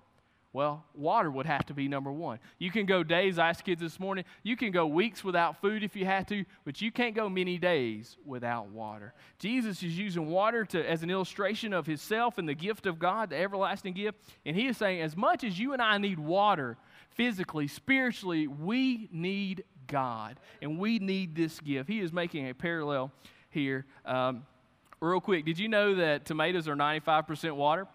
Well, 0.54 0.84
water 0.94 1.30
would 1.30 1.46
have 1.46 1.64
to 1.66 1.74
be 1.74 1.88
number 1.88 2.12
one. 2.12 2.38
You 2.58 2.70
can 2.70 2.84
go 2.84 3.02
days, 3.02 3.38
I 3.38 3.48
asked 3.48 3.64
kids 3.64 3.80
this 3.80 3.98
morning, 3.98 4.26
you 4.42 4.54
can 4.54 4.70
go 4.70 4.86
weeks 4.86 5.24
without 5.24 5.58
food 5.62 5.82
if 5.82 5.96
you 5.96 6.04
had 6.04 6.28
to, 6.28 6.44
but 6.66 6.82
you 6.82 6.92
can't 6.92 7.14
go 7.14 7.30
many 7.30 7.56
days 7.56 8.18
without 8.26 8.68
water. 8.68 9.14
Jesus 9.38 9.82
is 9.82 9.96
using 9.96 10.26
water 10.26 10.66
to, 10.66 10.90
as 10.90 11.02
an 11.02 11.08
illustration 11.08 11.72
of 11.72 11.86
himself 11.86 12.36
and 12.36 12.46
the 12.46 12.54
gift 12.54 12.84
of 12.84 12.98
God, 12.98 13.30
the 13.30 13.36
everlasting 13.36 13.94
gift. 13.94 14.18
And 14.44 14.54
he 14.54 14.66
is 14.66 14.76
saying, 14.76 15.00
as 15.00 15.16
much 15.16 15.42
as 15.42 15.58
you 15.58 15.72
and 15.72 15.80
I 15.80 15.96
need 15.96 16.18
water 16.18 16.76
physically, 17.08 17.66
spiritually, 17.66 18.46
we 18.46 19.08
need 19.10 19.64
God. 19.86 20.38
And 20.60 20.78
we 20.78 20.98
need 20.98 21.34
this 21.34 21.60
gift. 21.60 21.88
He 21.88 22.00
is 22.00 22.12
making 22.12 22.50
a 22.50 22.54
parallel 22.54 23.10
here. 23.48 23.86
Um, 24.04 24.44
real 25.00 25.20
quick, 25.20 25.46
did 25.46 25.58
you 25.58 25.68
know 25.68 25.94
that 25.94 26.26
tomatoes 26.26 26.68
are 26.68 26.76
95% 26.76 27.56
water? 27.56 27.86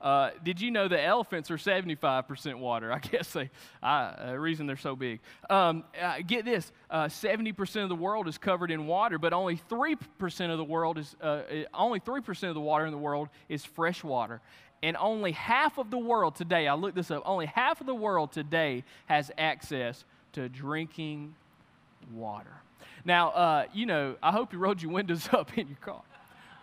Uh, 0.00 0.30
did 0.44 0.60
you 0.60 0.70
know 0.70 0.86
that 0.86 1.02
elephants 1.04 1.50
are 1.50 1.56
75% 1.56 2.58
water? 2.58 2.92
I 2.92 2.98
guess 2.98 3.32
they, 3.32 3.50
uh, 3.82 4.32
the 4.32 4.38
reason 4.38 4.66
they're 4.66 4.76
so 4.76 4.94
big. 4.94 5.20
Um, 5.48 5.84
uh, 6.00 6.16
get 6.26 6.44
this: 6.44 6.70
70% 6.90 7.76
uh, 7.76 7.82
of 7.82 7.88
the 7.88 7.94
world 7.94 8.28
is 8.28 8.38
covered 8.38 8.70
in 8.70 8.86
water, 8.86 9.18
but 9.18 9.32
only 9.32 9.60
3% 9.70 10.50
of 10.50 10.58
the 10.58 10.64
world 10.64 10.98
is 10.98 11.16
uh, 11.20 11.42
only 11.72 12.00
3% 12.00 12.48
of 12.48 12.54
the 12.54 12.60
water 12.60 12.84
in 12.84 12.92
the 12.92 12.98
world 12.98 13.28
is 13.48 13.64
fresh 13.64 14.04
water. 14.04 14.40
And 14.82 14.96
only 14.98 15.32
half 15.32 15.78
of 15.78 15.90
the 15.90 15.98
world 15.98 16.36
today, 16.36 16.68
I 16.68 16.74
looked 16.74 16.96
this 16.96 17.10
up, 17.10 17.22
only 17.24 17.46
half 17.46 17.80
of 17.80 17.86
the 17.86 17.94
world 17.94 18.32
today 18.32 18.84
has 19.06 19.30
access 19.38 20.04
to 20.32 20.48
drinking 20.48 21.34
water. 22.12 22.52
Now, 23.04 23.30
uh, 23.30 23.64
you 23.72 23.86
know, 23.86 24.16
I 24.22 24.32
hope 24.32 24.52
you 24.52 24.58
rolled 24.58 24.82
your 24.82 24.92
windows 24.92 25.28
up 25.32 25.56
in 25.56 25.68
your 25.68 25.78
car. 25.78 26.02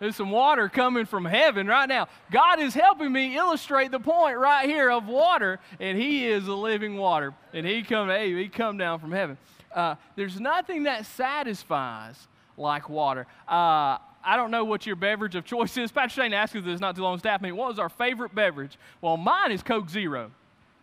There's 0.04 0.16
some 0.16 0.30
water 0.30 0.68
coming 0.68 1.06
from 1.06 1.24
heaven 1.24 1.66
right 1.66 1.88
now. 1.88 2.08
God 2.30 2.60
is 2.60 2.74
helping 2.74 3.10
me 3.10 3.36
illustrate 3.38 3.90
the 3.90 3.98
point 3.98 4.36
right 4.36 4.68
here 4.68 4.90
of 4.90 5.08
water, 5.08 5.60
and 5.80 5.96
He 5.96 6.26
is 6.26 6.46
a 6.46 6.52
living 6.52 6.98
water. 6.98 7.32
And 7.54 7.66
He 7.66 7.82
come, 7.82 8.10
hey, 8.10 8.34
He 8.34 8.48
come 8.48 8.76
down 8.76 9.00
from 9.00 9.12
heaven. 9.12 9.38
Uh, 9.74 9.94
there's 10.14 10.38
nothing 10.38 10.82
that 10.82 11.06
satisfies 11.06 12.28
like 12.58 12.90
water. 12.90 13.26
Uh, 13.48 13.96
I 14.22 14.36
don't 14.36 14.50
know 14.50 14.64
what 14.64 14.84
your 14.84 14.96
beverage 14.96 15.36
of 15.36 15.46
choice 15.46 15.74
is. 15.78 15.90
Pastor 15.90 16.20
Shane 16.20 16.34
asked 16.34 16.54
us 16.54 16.64
this 16.64 16.80
not 16.80 16.96
too 16.96 17.02
long 17.02 17.18
staff 17.18 17.40
meeting. 17.40 17.56
What 17.56 17.68
was 17.68 17.78
our 17.78 17.88
favorite 17.88 18.34
beverage? 18.34 18.78
Well, 19.00 19.16
mine 19.16 19.52
is 19.52 19.62
Coke 19.62 19.88
Zero. 19.88 20.32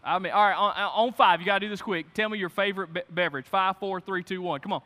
I 0.04 0.18
mean, 0.18 0.32
all 0.32 0.44
right, 0.44 0.56
on, 0.56 0.74
on 0.78 1.14
five, 1.14 1.42
you 1.42 1.46
got 1.46 1.60
to 1.60 1.68
do 1.68 1.70
this 1.70 1.82
quick. 1.82 2.12
Tell 2.16 2.28
me 2.28 2.40
your 2.40 2.50
favorite 2.50 2.92
be- 2.92 3.04
beverage. 3.12 3.46
Five, 3.46 3.78
four, 3.78 4.02
three, 4.02 4.24
two, 4.24 4.42
one. 4.42 4.60
Come 4.62 4.74
on. 4.74 4.82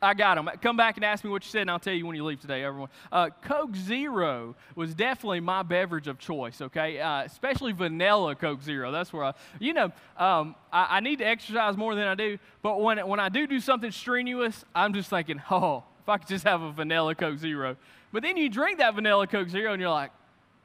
I 0.00 0.14
got 0.14 0.36
them. 0.36 0.48
Come 0.62 0.76
back 0.76 0.96
and 0.96 1.04
ask 1.04 1.24
me 1.24 1.30
what 1.30 1.44
you 1.44 1.50
said, 1.50 1.62
and 1.62 1.70
I'll 1.70 1.78
tell 1.78 1.92
you 1.92 2.06
when 2.06 2.14
you 2.14 2.24
leave 2.24 2.40
today, 2.40 2.62
everyone. 2.62 2.88
Uh, 3.10 3.30
Coke 3.42 3.74
Zero 3.74 4.54
was 4.74 4.94
definitely 4.94 5.40
my 5.40 5.62
beverage 5.62 6.06
of 6.06 6.18
choice, 6.18 6.60
okay? 6.60 7.00
Uh, 7.00 7.22
especially 7.22 7.72
vanilla 7.72 8.34
Coke 8.34 8.62
Zero. 8.62 8.92
That's 8.92 9.12
where 9.12 9.24
I, 9.24 9.34
you 9.58 9.72
know, 9.72 9.92
um, 10.16 10.54
I, 10.72 10.96
I, 10.96 11.00
need 11.00 11.18
to 11.18 11.24
exercise 11.24 11.76
more 11.76 11.94
than 11.94 12.06
I 12.06 12.14
do, 12.14 12.38
but 12.62 12.80
when, 12.80 12.98
when 13.08 13.20
I 13.20 13.28
do 13.28 13.46
do 13.46 13.60
something 13.60 13.90
strenuous, 13.90 14.64
I'm 14.74 14.92
just 14.92 15.10
thinking, 15.10 15.42
oh, 15.50 15.84
if 16.02 16.08
I 16.08 16.18
could 16.18 16.28
just 16.28 16.44
have 16.44 16.62
a 16.62 16.70
vanilla 16.70 17.14
Coke 17.14 17.38
Zero. 17.38 17.76
But 18.12 18.22
then 18.22 18.36
you 18.36 18.48
drink 18.48 18.78
that 18.78 18.94
vanilla 18.94 19.26
Coke 19.26 19.48
Zero, 19.48 19.72
and 19.72 19.80
you're 19.80 19.90
like, 19.90 20.12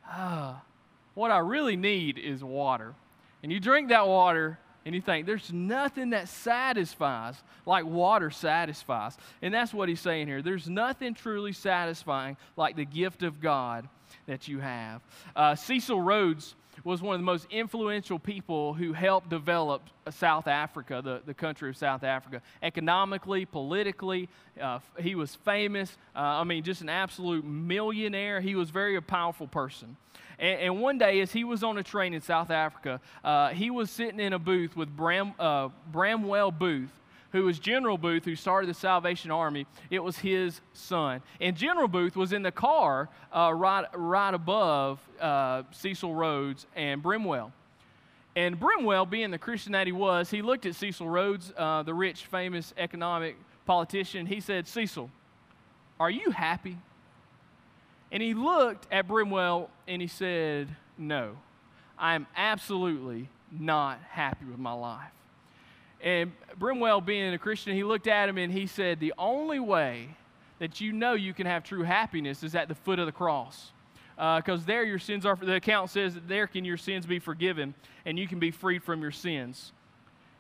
ah, 0.07 0.61
what 1.15 1.31
I 1.31 1.39
really 1.39 1.75
need 1.75 2.17
is 2.17 2.43
water. 2.43 2.93
And 3.41 3.51
you 3.51 3.59
drink 3.59 3.89
that 3.89 4.07
water, 4.07 4.59
and 4.85 4.93
you 4.93 5.01
think 5.01 5.25
there's 5.25 5.51
nothing 5.53 6.11
that 6.11 6.27
satisfies 6.27 7.35
like 7.65 7.85
water 7.85 8.29
satisfies. 8.29 9.17
And 9.41 9.53
that's 9.53 9.73
what 9.73 9.89
he's 9.89 10.01
saying 10.01 10.27
here. 10.27 10.41
There's 10.41 10.69
nothing 10.69 11.13
truly 11.13 11.53
satisfying 11.53 12.37
like 12.57 12.75
the 12.75 12.85
gift 12.85 13.23
of 13.23 13.39
God 13.39 13.87
that 14.27 14.47
you 14.47 14.59
have. 14.59 15.01
Uh, 15.35 15.55
Cecil 15.55 16.01
Rhodes 16.01 16.55
was 16.83 17.01
one 17.01 17.15
of 17.15 17.21
the 17.21 17.25
most 17.25 17.47
influential 17.49 18.19
people 18.19 18.73
who 18.73 18.93
helped 18.93 19.29
develop 19.29 19.83
South 20.09 20.47
Africa, 20.47 21.01
the, 21.03 21.21
the 21.25 21.33
country 21.33 21.69
of 21.69 21.77
South 21.77 22.03
Africa. 22.03 22.41
Economically, 22.61 23.45
politically, 23.45 24.27
uh, 24.59 24.79
he 24.99 25.15
was 25.15 25.35
famous. 25.35 25.97
Uh, 26.15 26.19
I 26.19 26.43
mean, 26.43 26.63
just 26.63 26.81
an 26.81 26.89
absolute 26.89 27.45
millionaire. 27.45 28.41
He 28.41 28.55
was 28.55 28.69
very 28.69 28.95
a 28.95 29.01
powerful 29.01 29.47
person. 29.47 29.95
And, 30.39 30.59
and, 30.59 30.81
one 30.81 30.97
day, 30.97 31.21
as 31.21 31.31
he 31.31 31.43
was 31.43 31.63
on 31.63 31.77
a 31.77 31.83
train 31.83 32.13
in 32.13 32.21
South 32.21 32.49
Africa, 32.49 32.99
uh, 33.23 33.49
he 33.49 33.69
was 33.69 33.89
sitting 33.89 34.19
in 34.19 34.33
a 34.33 34.39
booth 34.39 34.75
with 34.75 34.95
Bram, 34.95 35.33
uh, 35.39 35.69
Bramwell 35.91 36.51
Booth, 36.51 36.91
who 37.31 37.43
was 37.43 37.59
General 37.59 37.97
Booth, 37.97 38.25
who 38.25 38.35
started 38.35 38.69
the 38.69 38.73
Salvation 38.73 39.31
Army. 39.31 39.65
It 39.89 39.99
was 39.99 40.17
his 40.17 40.61
son. 40.73 41.21
And 41.41 41.55
General 41.55 41.87
Booth 41.87 42.15
was 42.15 42.31
in 42.31 42.43
the 42.43 42.51
car 42.51 43.09
uh, 43.35 43.51
right, 43.53 43.85
right 43.93 44.33
above 44.33 44.99
uh, 45.19 45.63
Cecil 45.71 46.13
Rhodes 46.13 46.67
and 46.75 47.01
Bramwell. 47.01 47.51
And 48.35 48.59
Bramwell, 48.59 49.05
being 49.05 49.31
the 49.31 49.37
Christian 49.37 49.73
that 49.73 49.87
he 49.87 49.93
was, 49.93 50.29
he 50.29 50.41
looked 50.41 50.65
at 50.65 50.75
Cecil 50.75 51.07
Rhodes, 51.07 51.51
uh, 51.57 51.83
the 51.83 51.93
rich, 51.93 52.25
famous 52.25 52.73
economic 52.77 53.35
politician. 53.65 54.25
He 54.25 54.39
said, 54.39 54.67
Cecil, 54.67 55.09
are 55.99 56.09
you 56.09 56.31
happy? 56.31 56.77
And 58.13 58.21
he 58.21 58.35
looked 58.35 58.87
at 58.91 59.07
Brimwell 59.07 59.69
and 59.87 59.99
he 59.99 60.07
said, 60.07 60.69
No, 60.99 61.35
I 61.97 62.13
am 62.13 62.27
absolutely 62.37 63.27
not 63.51 63.99
happy 64.07 64.45
with 64.45 64.59
my 64.59 64.71
life. 64.71 65.11
And 65.99 66.31
Brimwell, 66.59 67.03
being 67.03 67.33
a 67.33 67.39
Christian, 67.39 67.75
he 67.75 67.83
looked 67.83 68.05
at 68.05 68.29
him 68.29 68.37
and 68.37 68.53
he 68.53 68.67
said, 68.67 68.99
The 68.99 69.15
only 69.17 69.59
way 69.59 70.09
that 70.59 70.79
you 70.79 70.93
know 70.93 71.13
you 71.13 71.33
can 71.33 71.47
have 71.47 71.63
true 71.63 71.81
happiness 71.81 72.43
is 72.43 72.53
at 72.53 72.67
the 72.67 72.75
foot 72.75 72.99
of 72.99 73.07
the 73.07 73.11
cross. 73.11 73.71
Because 74.15 74.61
uh, 74.61 74.67
there 74.67 74.83
your 74.83 74.99
sins 74.99 75.25
are, 75.25 75.35
the 75.35 75.55
account 75.55 75.89
says 75.89 76.13
that 76.13 76.27
there 76.27 76.45
can 76.45 76.63
your 76.63 76.77
sins 76.77 77.07
be 77.07 77.17
forgiven 77.17 77.73
and 78.05 78.19
you 78.19 78.27
can 78.27 78.37
be 78.37 78.51
freed 78.51 78.83
from 78.83 79.01
your 79.01 79.11
sins. 79.11 79.71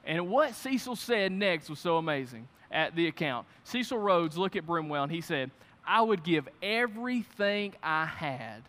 And 0.05 0.29
what 0.29 0.53
Cecil 0.53 0.95
said 0.95 1.31
next 1.31 1.71
was 1.71 1.79
so 1.79 1.97
amazing 1.97 2.47
at 2.69 2.95
the 2.95 3.07
account. 3.07 3.47
Cecil 3.63 3.97
Rhodes 3.97 4.37
looked 4.37 4.55
at 4.55 4.67
Brimwell 4.67 5.03
and 5.03 5.11
he 5.11 5.21
said, 5.21 5.49
I 5.85 6.01
would 6.01 6.23
give 6.23 6.47
everything 6.61 7.73
I 7.81 8.05
had 8.05 8.63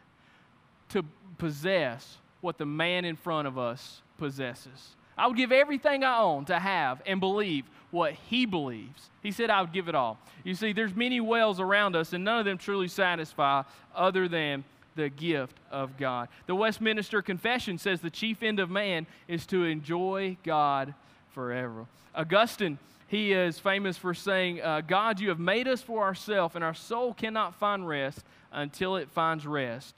to 0.90 1.04
possess 1.38 2.18
what 2.40 2.58
the 2.58 2.66
man 2.66 3.04
in 3.04 3.16
front 3.16 3.48
of 3.48 3.58
us 3.58 4.02
possesses. 4.18 4.96
I 5.16 5.26
would 5.26 5.36
give 5.36 5.52
everything 5.52 6.02
I 6.02 6.18
own 6.18 6.44
to 6.46 6.58
have 6.58 7.00
and 7.06 7.20
believe 7.20 7.64
what 7.90 8.12
he 8.12 8.46
believes. 8.46 9.10
He 9.22 9.30
said 9.30 9.48
I 9.48 9.60
would 9.60 9.72
give 9.72 9.88
it 9.88 9.94
all. 9.94 10.18
You 10.42 10.54
see, 10.54 10.72
there's 10.72 10.94
many 10.94 11.20
wells 11.20 11.60
around 11.60 11.94
us, 11.94 12.12
and 12.12 12.24
none 12.24 12.40
of 12.40 12.44
them 12.44 12.58
truly 12.58 12.88
satisfy 12.88 13.62
other 13.94 14.26
than 14.26 14.64
the 14.96 15.08
gift 15.08 15.56
of 15.70 15.96
God. 15.96 16.28
The 16.46 16.54
Westminster 16.54 17.22
Confession 17.22 17.78
says 17.78 18.00
the 18.00 18.10
chief 18.10 18.42
end 18.42 18.58
of 18.58 18.70
man 18.70 19.06
is 19.28 19.46
to 19.46 19.64
enjoy 19.64 20.36
God 20.44 20.94
forever. 21.30 21.86
Augustine 22.14 22.78
he 23.14 23.32
is 23.32 23.58
famous 23.58 23.96
for 23.96 24.12
saying, 24.12 24.60
uh, 24.60 24.80
God, 24.80 25.20
you 25.20 25.28
have 25.28 25.38
made 25.38 25.68
us 25.68 25.80
for 25.80 26.02
ourselves, 26.02 26.56
and 26.56 26.64
our 26.64 26.74
soul 26.74 27.14
cannot 27.14 27.54
find 27.54 27.86
rest 27.86 28.24
until 28.52 28.96
it 28.96 29.08
finds 29.10 29.46
rest 29.46 29.94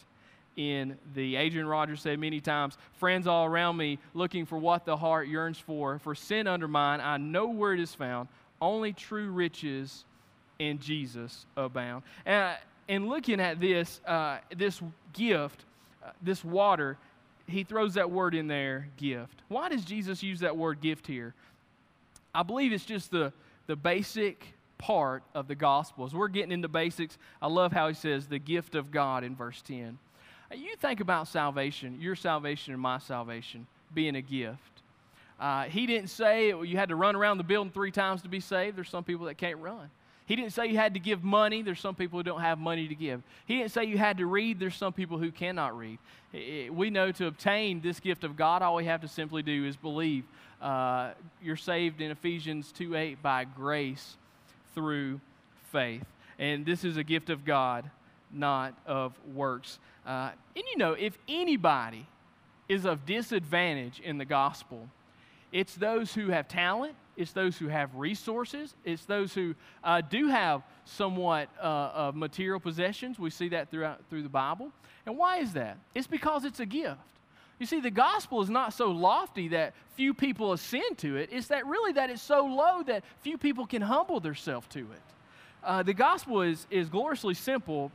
in 0.57 0.97
the 1.15 1.37
Adrian 1.37 1.67
Rogers 1.67 2.01
said 2.01 2.19
many 2.19 2.41
times, 2.41 2.77
Friends 2.95 3.27
all 3.27 3.45
around 3.45 3.77
me 3.77 3.99
looking 4.15 4.47
for 4.47 4.59
what 4.59 4.85
the 4.85 4.97
heart 4.97 5.29
yearns 5.29 5.59
for. 5.59 5.99
For 5.99 6.15
sin 6.15 6.47
undermine, 6.47 7.01
I 7.01 7.19
know 7.19 7.47
where 7.49 7.75
it 7.75 7.81
is 7.81 7.95
found. 7.95 8.29
Only 8.61 8.93
true 8.93 9.31
riches 9.31 10.05
in 10.59 10.79
Jesus 10.79 11.45
abound. 11.57 12.03
And, 12.25 12.57
and 12.89 13.09
looking 13.09 13.41
at 13.41 13.61
this, 13.61 14.01
uh, 14.07 14.39
this 14.57 14.81
gift, 15.13 15.65
uh, 16.05 16.11
this 16.23 16.43
water, 16.43 16.97
he 17.47 17.65
throws 17.65 17.95
that 17.95 18.11
word 18.11 18.35
in 18.35 18.47
there, 18.47 18.89
gift. 18.97 19.43
Why 19.49 19.69
does 19.69 19.85
Jesus 19.85 20.23
use 20.23 20.41
that 20.41 20.57
word 20.57 20.81
gift 20.81 21.07
here? 21.07 21.35
I 22.37 22.43
believe 22.43 22.73
it's 22.73 22.85
just 22.85 23.11
the, 23.11 23.33
the 23.67 23.77
basic 23.77 24.55
part 24.77 25.23
of 25.35 25.49
the 25.49 25.55
gospel. 25.55 26.05
As 26.05 26.15
we're 26.15 26.29
getting 26.29 26.53
into 26.53 26.69
basics, 26.69 27.17
I 27.41 27.49
love 27.49 27.73
how 27.73 27.89
he 27.89 27.95
says 27.95 28.27
the 28.27 28.39
gift 28.39 28.75
of 28.75 28.91
God 28.91 29.25
in 29.25 29.35
verse 29.35 29.63
10. 29.63 29.99
You 30.55 30.77
think 30.77 31.01
about 31.01 31.29
salvation, 31.29 31.99
your 31.99 32.15
salvation 32.15 32.75
and 32.75 32.81
my 32.81 32.99
salvation 32.99 33.67
being 33.95 34.17
a 34.17 34.21
gift. 34.21 34.83
Uh, 35.41 35.65
he 35.65 35.87
didn't 35.87 36.11
say 36.11 36.49
you 36.49 36.77
had 36.77 36.91
to 36.91 36.97
run 36.97 37.17
around 37.17 37.39
the 37.39 37.45
building 37.45 37.73
three 37.73 37.91
times 37.91 38.21
to 38.23 38.29
be 38.29 38.41
saved. 38.41 38.77
There's 38.77 38.91
some 38.91 39.05
people 39.05 39.27
that 39.27 39.39
can't 39.39 39.59
run. 39.59 39.91
He 40.27 40.35
didn't 40.35 40.53
say 40.53 40.67
you 40.67 40.77
had 40.77 40.95
to 40.95 41.01
give 41.01 41.23
money. 41.23 41.63
There's 41.63 41.81
some 41.81 41.95
people 41.95 42.19
who 42.19 42.25
don't 42.25 42.41
have 42.41 42.59
money 42.59 42.89
to 42.89 42.95
give. 42.95 43.23
He 43.47 43.59
didn't 43.59 43.71
say 43.71 43.85
you 43.85 43.97
had 43.97 44.19
to 44.19 44.27
read. 44.27 44.59
There's 44.59 44.75
some 44.75 44.93
people 44.93 45.19
who 45.19 45.31
cannot 45.31 45.77
read. 45.79 45.99
We 46.71 46.91
know 46.91 47.13
to 47.13 47.27
obtain 47.27 47.81
this 47.81 48.01
gift 48.01 48.25
of 48.25 48.37
God, 48.37 48.61
all 48.61 48.75
we 48.75 48.87
have 48.87 49.01
to 49.03 49.09
simply 49.09 49.43
do 49.43 49.65
is 49.65 49.77
believe. 49.77 50.25
Uh, 50.61 51.11
you're 51.43 51.57
saved 51.57 52.01
in 52.01 52.11
Ephesians 52.11 52.73
2 52.73 52.97
8 52.97 53.23
by 53.23 53.45
grace 53.45 54.17
through 54.75 55.21
faith. 55.71 56.05
And 56.39 56.67
this 56.67 56.85
is 56.85 56.97
a 56.97 57.05
gift 57.05 57.31
of 57.31 57.45
God, 57.45 57.89
not 58.33 58.75
of 58.85 59.15
works. 59.33 59.79
Uh, 60.05 60.31
and 60.55 60.65
you 60.71 60.77
know, 60.77 60.93
if 60.93 61.17
anybody 61.29 62.07
is 62.69 62.85
of 62.85 63.07
disadvantage 63.07 64.01
in 64.01 64.19
the 64.19 64.25
gospel, 64.25 64.89
it's 65.53 65.75
those 65.75 66.15
who 66.15 66.29
have 66.31 66.49
talent, 66.49 66.95
it's 67.17 67.33
those 67.33 67.57
who 67.57 67.69
have 67.69 67.95
resources, 67.95 68.75
it's 68.85 69.05
those 69.05 69.33
who 69.33 69.55
uh, 69.83 70.01
do 70.01 70.29
have 70.29 70.63
somewhat 70.85 71.49
uh, 71.61 71.91
of 71.95 72.17
material 72.17 72.61
possessions. 72.61 73.19
We 73.19 73.31
see 73.31 73.49
that 73.51 73.71
throughout 73.71 74.01
through 74.11 74.23
the 74.23 74.29
Bible. 74.29 74.73
And 75.07 75.17
why 75.17 75.39
is 75.39 75.53
that? 75.55 75.79
It's 75.95 76.07
because 76.07 76.45
it's 76.45 76.61
a 76.61 76.67
gift. 76.67 77.01
You 77.59 77.67
see, 77.67 77.81
the 77.81 77.91
gospel 77.91 78.43
is 78.43 78.51
not 78.51 78.75
so 78.75 78.91
lofty 78.91 79.49
that 79.49 79.73
few 79.95 80.13
people 80.13 80.53
ascend 80.53 80.99
to 80.99 81.17
it. 81.17 81.31
It's 81.33 81.47
that 81.47 81.67
really 81.67 81.93
that 81.93 82.11
it's 82.11 82.21
so 82.21 82.45
low 82.45 82.83
that 82.83 83.03
few 83.23 83.39
people 83.39 83.67
can 83.67 83.81
humble 83.81 84.21
themselves 84.21 84.67
to 84.69 84.81
it. 84.81 85.03
Uh, 85.65 85.83
the 85.83 85.95
gospel 85.95 86.43
is, 86.43 86.67
is 86.71 86.89
gloriously 86.89 87.35
simple, 87.35 87.91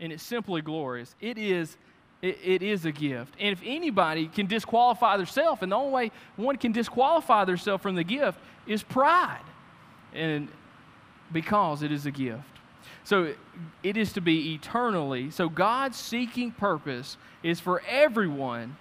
and 0.00 0.12
it's 0.12 0.22
simply 0.22 0.62
glorious. 0.62 1.14
It 1.20 1.36
is 1.36 1.76
it, 2.22 2.38
it 2.44 2.62
is 2.62 2.84
a 2.84 2.92
gift. 2.92 3.34
And 3.38 3.52
if 3.52 3.60
anybody 3.64 4.26
can 4.26 4.46
disqualify 4.46 5.16
themselves, 5.16 5.62
and 5.62 5.72
the 5.72 5.76
only 5.76 5.92
way 5.92 6.12
one 6.36 6.56
can 6.56 6.72
disqualify 6.72 7.44
themselves 7.44 7.82
from 7.82 7.94
the 7.94 8.04
gift 8.04 8.38
is 8.66 8.82
pride. 8.82 9.44
And 10.12 10.48
because 11.32 11.82
it 11.82 11.92
is 11.92 12.06
a 12.06 12.10
gift. 12.10 12.44
So 13.04 13.34
it 13.82 13.96
is 13.96 14.12
to 14.14 14.20
be 14.20 14.54
eternally. 14.54 15.30
So 15.30 15.48
God's 15.48 15.96
seeking 15.96 16.50
purpose 16.52 17.16
is 17.42 17.60
for 17.60 17.82
everyone 17.88 18.76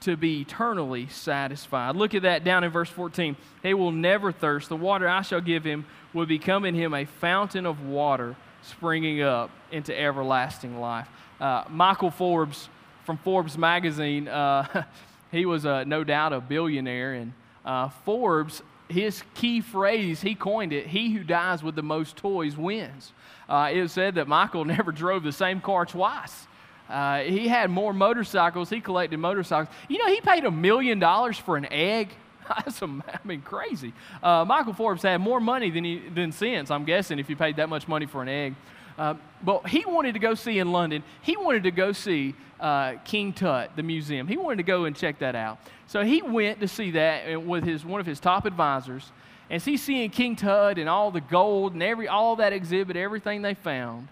to 0.00 0.16
be 0.16 0.42
eternally 0.42 1.08
satisfied. 1.08 1.96
Look 1.96 2.14
at 2.14 2.22
that 2.22 2.44
down 2.44 2.64
in 2.64 2.70
verse 2.70 2.90
14. 2.90 3.36
He 3.62 3.74
will 3.74 3.92
never 3.92 4.30
thirst. 4.30 4.68
The 4.68 4.76
water 4.76 5.08
I 5.08 5.22
shall 5.22 5.40
give 5.40 5.64
him 5.64 5.86
will 6.12 6.26
become 6.26 6.64
in 6.64 6.74
him 6.74 6.94
a 6.94 7.06
fountain 7.06 7.66
of 7.66 7.84
water 7.84 8.36
springing 8.66 9.22
up 9.22 9.50
into 9.70 9.98
everlasting 9.98 10.80
life. 10.80 11.08
Uh, 11.40 11.64
Michael 11.68 12.10
Forbes 12.10 12.68
from 13.04 13.18
Forbes 13.18 13.56
magazine, 13.56 14.28
uh, 14.28 14.84
he 15.32 15.46
was 15.46 15.64
uh, 15.64 15.84
no 15.84 16.04
doubt 16.04 16.32
a 16.32 16.40
billionaire, 16.40 17.14
and 17.14 17.32
uh, 17.64 17.88
Forbes, 18.04 18.62
his 18.88 19.22
key 19.34 19.60
phrase, 19.60 20.20
he 20.20 20.34
coined 20.34 20.72
it, 20.72 20.86
he 20.86 21.12
who 21.12 21.22
dies 21.22 21.62
with 21.62 21.74
the 21.74 21.82
most 21.82 22.16
toys 22.16 22.56
wins. 22.56 23.12
Uh, 23.48 23.70
it 23.72 23.80
was 23.80 23.92
said 23.92 24.16
that 24.16 24.28
Michael 24.28 24.64
never 24.76 24.92
drove 24.92 25.22
the 25.22 25.32
same 25.32 25.60
car 25.60 25.86
twice. 25.86 26.46
Uh, 26.88 27.20
he 27.20 27.48
had 27.48 27.70
more 27.70 27.92
motorcycles. 27.92 28.70
He 28.70 28.80
collected 28.80 29.18
motorcycles. 29.18 29.74
You 29.88 29.98
know, 29.98 30.06
he 30.06 30.20
paid 30.20 30.44
a 30.44 30.50
million 30.50 30.98
dollars 30.98 31.36
for 31.38 31.56
an 31.56 31.66
egg. 31.72 32.10
That's, 32.64 32.82
I 32.82 32.88
mean, 33.24 33.42
crazy. 33.42 33.92
Uh, 34.22 34.44
Michael 34.44 34.72
Forbes 34.72 35.02
had 35.02 35.20
more 35.20 35.40
money 35.40 35.70
than, 35.70 35.84
he, 35.84 36.02
than 36.14 36.32
sense, 36.32 36.70
I'm 36.70 36.84
guessing, 36.84 37.18
if 37.18 37.28
you 37.28 37.36
paid 37.36 37.56
that 37.56 37.68
much 37.68 37.88
money 37.88 38.06
for 38.06 38.22
an 38.22 38.28
egg. 38.28 38.54
Uh, 38.98 39.14
but 39.42 39.68
he 39.68 39.84
wanted 39.84 40.12
to 40.14 40.18
go 40.18 40.34
see 40.34 40.58
in 40.58 40.72
London, 40.72 41.02
he 41.22 41.36
wanted 41.36 41.64
to 41.64 41.70
go 41.70 41.92
see 41.92 42.34
uh, 42.58 42.94
King 43.04 43.32
Tut, 43.32 43.76
the 43.76 43.82
museum. 43.82 44.26
He 44.26 44.36
wanted 44.36 44.56
to 44.56 44.62
go 44.62 44.86
and 44.86 44.96
check 44.96 45.18
that 45.18 45.34
out. 45.34 45.58
So 45.86 46.02
he 46.02 46.22
went 46.22 46.60
to 46.60 46.68
see 46.68 46.92
that 46.92 47.42
with 47.44 47.64
his, 47.64 47.84
one 47.84 48.00
of 48.00 48.06
his 48.06 48.20
top 48.20 48.46
advisors. 48.46 49.12
And 49.50 49.62
he's 49.62 49.82
seeing 49.82 50.10
King 50.10 50.34
Tut 50.34 50.78
and 50.78 50.88
all 50.88 51.10
the 51.10 51.20
gold 51.20 51.74
and 51.74 51.82
every, 51.82 52.08
all 52.08 52.36
that 52.36 52.52
exhibit, 52.52 52.96
everything 52.96 53.42
they 53.42 53.54
found. 53.54 54.08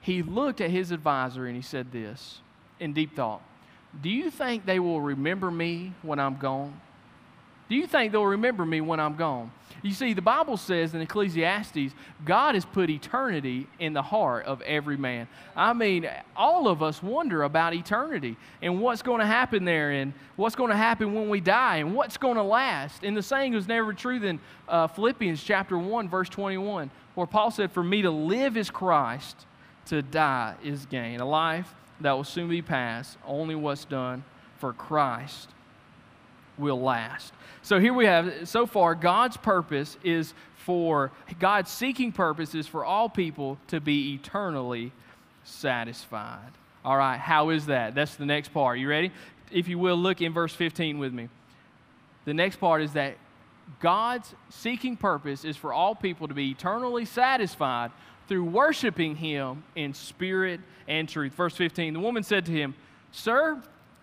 He 0.00 0.22
looked 0.22 0.60
at 0.60 0.70
his 0.70 0.90
advisor 0.90 1.46
and 1.46 1.56
he 1.56 1.62
said 1.62 1.90
this 1.90 2.40
in 2.78 2.92
deep 2.92 3.16
thought 3.16 3.42
Do 4.00 4.08
you 4.08 4.30
think 4.30 4.64
they 4.64 4.78
will 4.78 5.00
remember 5.00 5.50
me 5.50 5.94
when 6.02 6.18
I'm 6.20 6.36
gone? 6.36 6.80
Do 7.68 7.74
you 7.74 7.86
think 7.86 8.12
they'll 8.12 8.24
remember 8.24 8.64
me 8.64 8.80
when 8.80 8.98
I'm 8.98 9.16
gone? 9.16 9.50
You 9.82 9.92
see, 9.92 10.12
the 10.12 10.22
Bible 10.22 10.56
says 10.56 10.94
in 10.94 11.00
Ecclesiastes, 11.00 11.94
God 12.24 12.54
has 12.54 12.64
put 12.64 12.90
eternity 12.90 13.68
in 13.78 13.92
the 13.92 14.02
heart 14.02 14.46
of 14.46 14.60
every 14.62 14.96
man. 14.96 15.28
I 15.54 15.72
mean, 15.72 16.08
all 16.34 16.66
of 16.66 16.82
us 16.82 17.00
wonder 17.00 17.44
about 17.44 17.74
eternity 17.74 18.36
and 18.60 18.80
what's 18.80 19.02
going 19.02 19.20
to 19.20 19.26
happen 19.26 19.64
there 19.64 19.92
and 19.92 20.14
what's 20.34 20.56
going 20.56 20.70
to 20.70 20.76
happen 20.76 21.14
when 21.14 21.28
we 21.28 21.40
die 21.40 21.76
and 21.76 21.94
what's 21.94 22.16
going 22.16 22.36
to 22.36 22.42
last. 22.42 23.04
And 23.04 23.16
the 23.16 23.22
saying 23.22 23.54
was 23.54 23.68
never 23.68 23.92
true 23.92 24.18
than 24.18 24.40
uh, 24.66 24.88
Philippians 24.88 25.42
chapter 25.44 25.78
1, 25.78 26.08
verse 26.08 26.28
21, 26.28 26.90
where 27.14 27.26
Paul 27.26 27.52
said, 27.52 27.70
For 27.70 27.84
me 27.84 28.02
to 28.02 28.10
live 28.10 28.56
is 28.56 28.70
Christ, 28.70 29.46
to 29.86 30.02
die 30.02 30.56
is 30.64 30.86
gain. 30.86 31.20
A 31.20 31.24
life 31.24 31.72
that 32.00 32.12
will 32.12 32.24
soon 32.24 32.48
be 32.48 32.62
past, 32.62 33.16
only 33.24 33.54
what's 33.54 33.84
done 33.84 34.24
for 34.58 34.72
Christ 34.72 35.50
will 36.58 36.80
last. 36.80 37.32
So 37.62 37.78
here 37.78 37.92
we 37.92 38.06
have, 38.06 38.48
so 38.48 38.66
far, 38.66 38.94
God's 38.94 39.36
purpose 39.36 39.96
is 40.02 40.34
for, 40.56 41.10
God's 41.38 41.70
seeking 41.70 42.12
purpose 42.12 42.54
is 42.54 42.66
for 42.66 42.84
all 42.84 43.08
people 43.08 43.58
to 43.68 43.80
be 43.80 44.14
eternally 44.14 44.92
satisfied. 45.44 46.52
All 46.84 46.96
right, 46.96 47.18
how 47.18 47.50
is 47.50 47.66
that? 47.66 47.94
That's 47.94 48.16
the 48.16 48.26
next 48.26 48.52
part. 48.52 48.78
You 48.78 48.88
ready? 48.88 49.12
If 49.50 49.68
you 49.68 49.78
will, 49.78 49.96
look 49.96 50.20
in 50.20 50.32
verse 50.32 50.54
15 50.54 50.98
with 50.98 51.12
me. 51.12 51.28
The 52.24 52.34
next 52.34 52.56
part 52.56 52.82
is 52.82 52.92
that 52.92 53.16
God's 53.80 54.34
seeking 54.50 54.96
purpose 54.96 55.44
is 55.44 55.56
for 55.56 55.72
all 55.72 55.94
people 55.94 56.28
to 56.28 56.34
be 56.34 56.50
eternally 56.50 57.04
satisfied 57.04 57.90
through 58.28 58.44
worshiping 58.44 59.16
Him 59.16 59.64
in 59.74 59.94
spirit 59.94 60.60
and 60.86 61.08
truth. 61.08 61.34
Verse 61.34 61.54
15 61.54 61.94
The 61.94 62.00
woman 62.00 62.22
said 62.22 62.46
to 62.46 62.52
him, 62.52 62.74
Sir, 63.12 63.62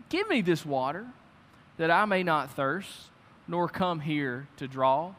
give 0.10 0.30
me 0.30 0.41
this 0.41 0.65
water 0.65 1.06
that 1.77 1.91
I 1.91 2.05
may 2.05 2.23
not 2.23 2.51
thirst, 2.51 3.09
nor 3.47 3.67
come 3.67 3.99
here 3.99 4.47
to 4.57 4.67
draw. 4.67 5.13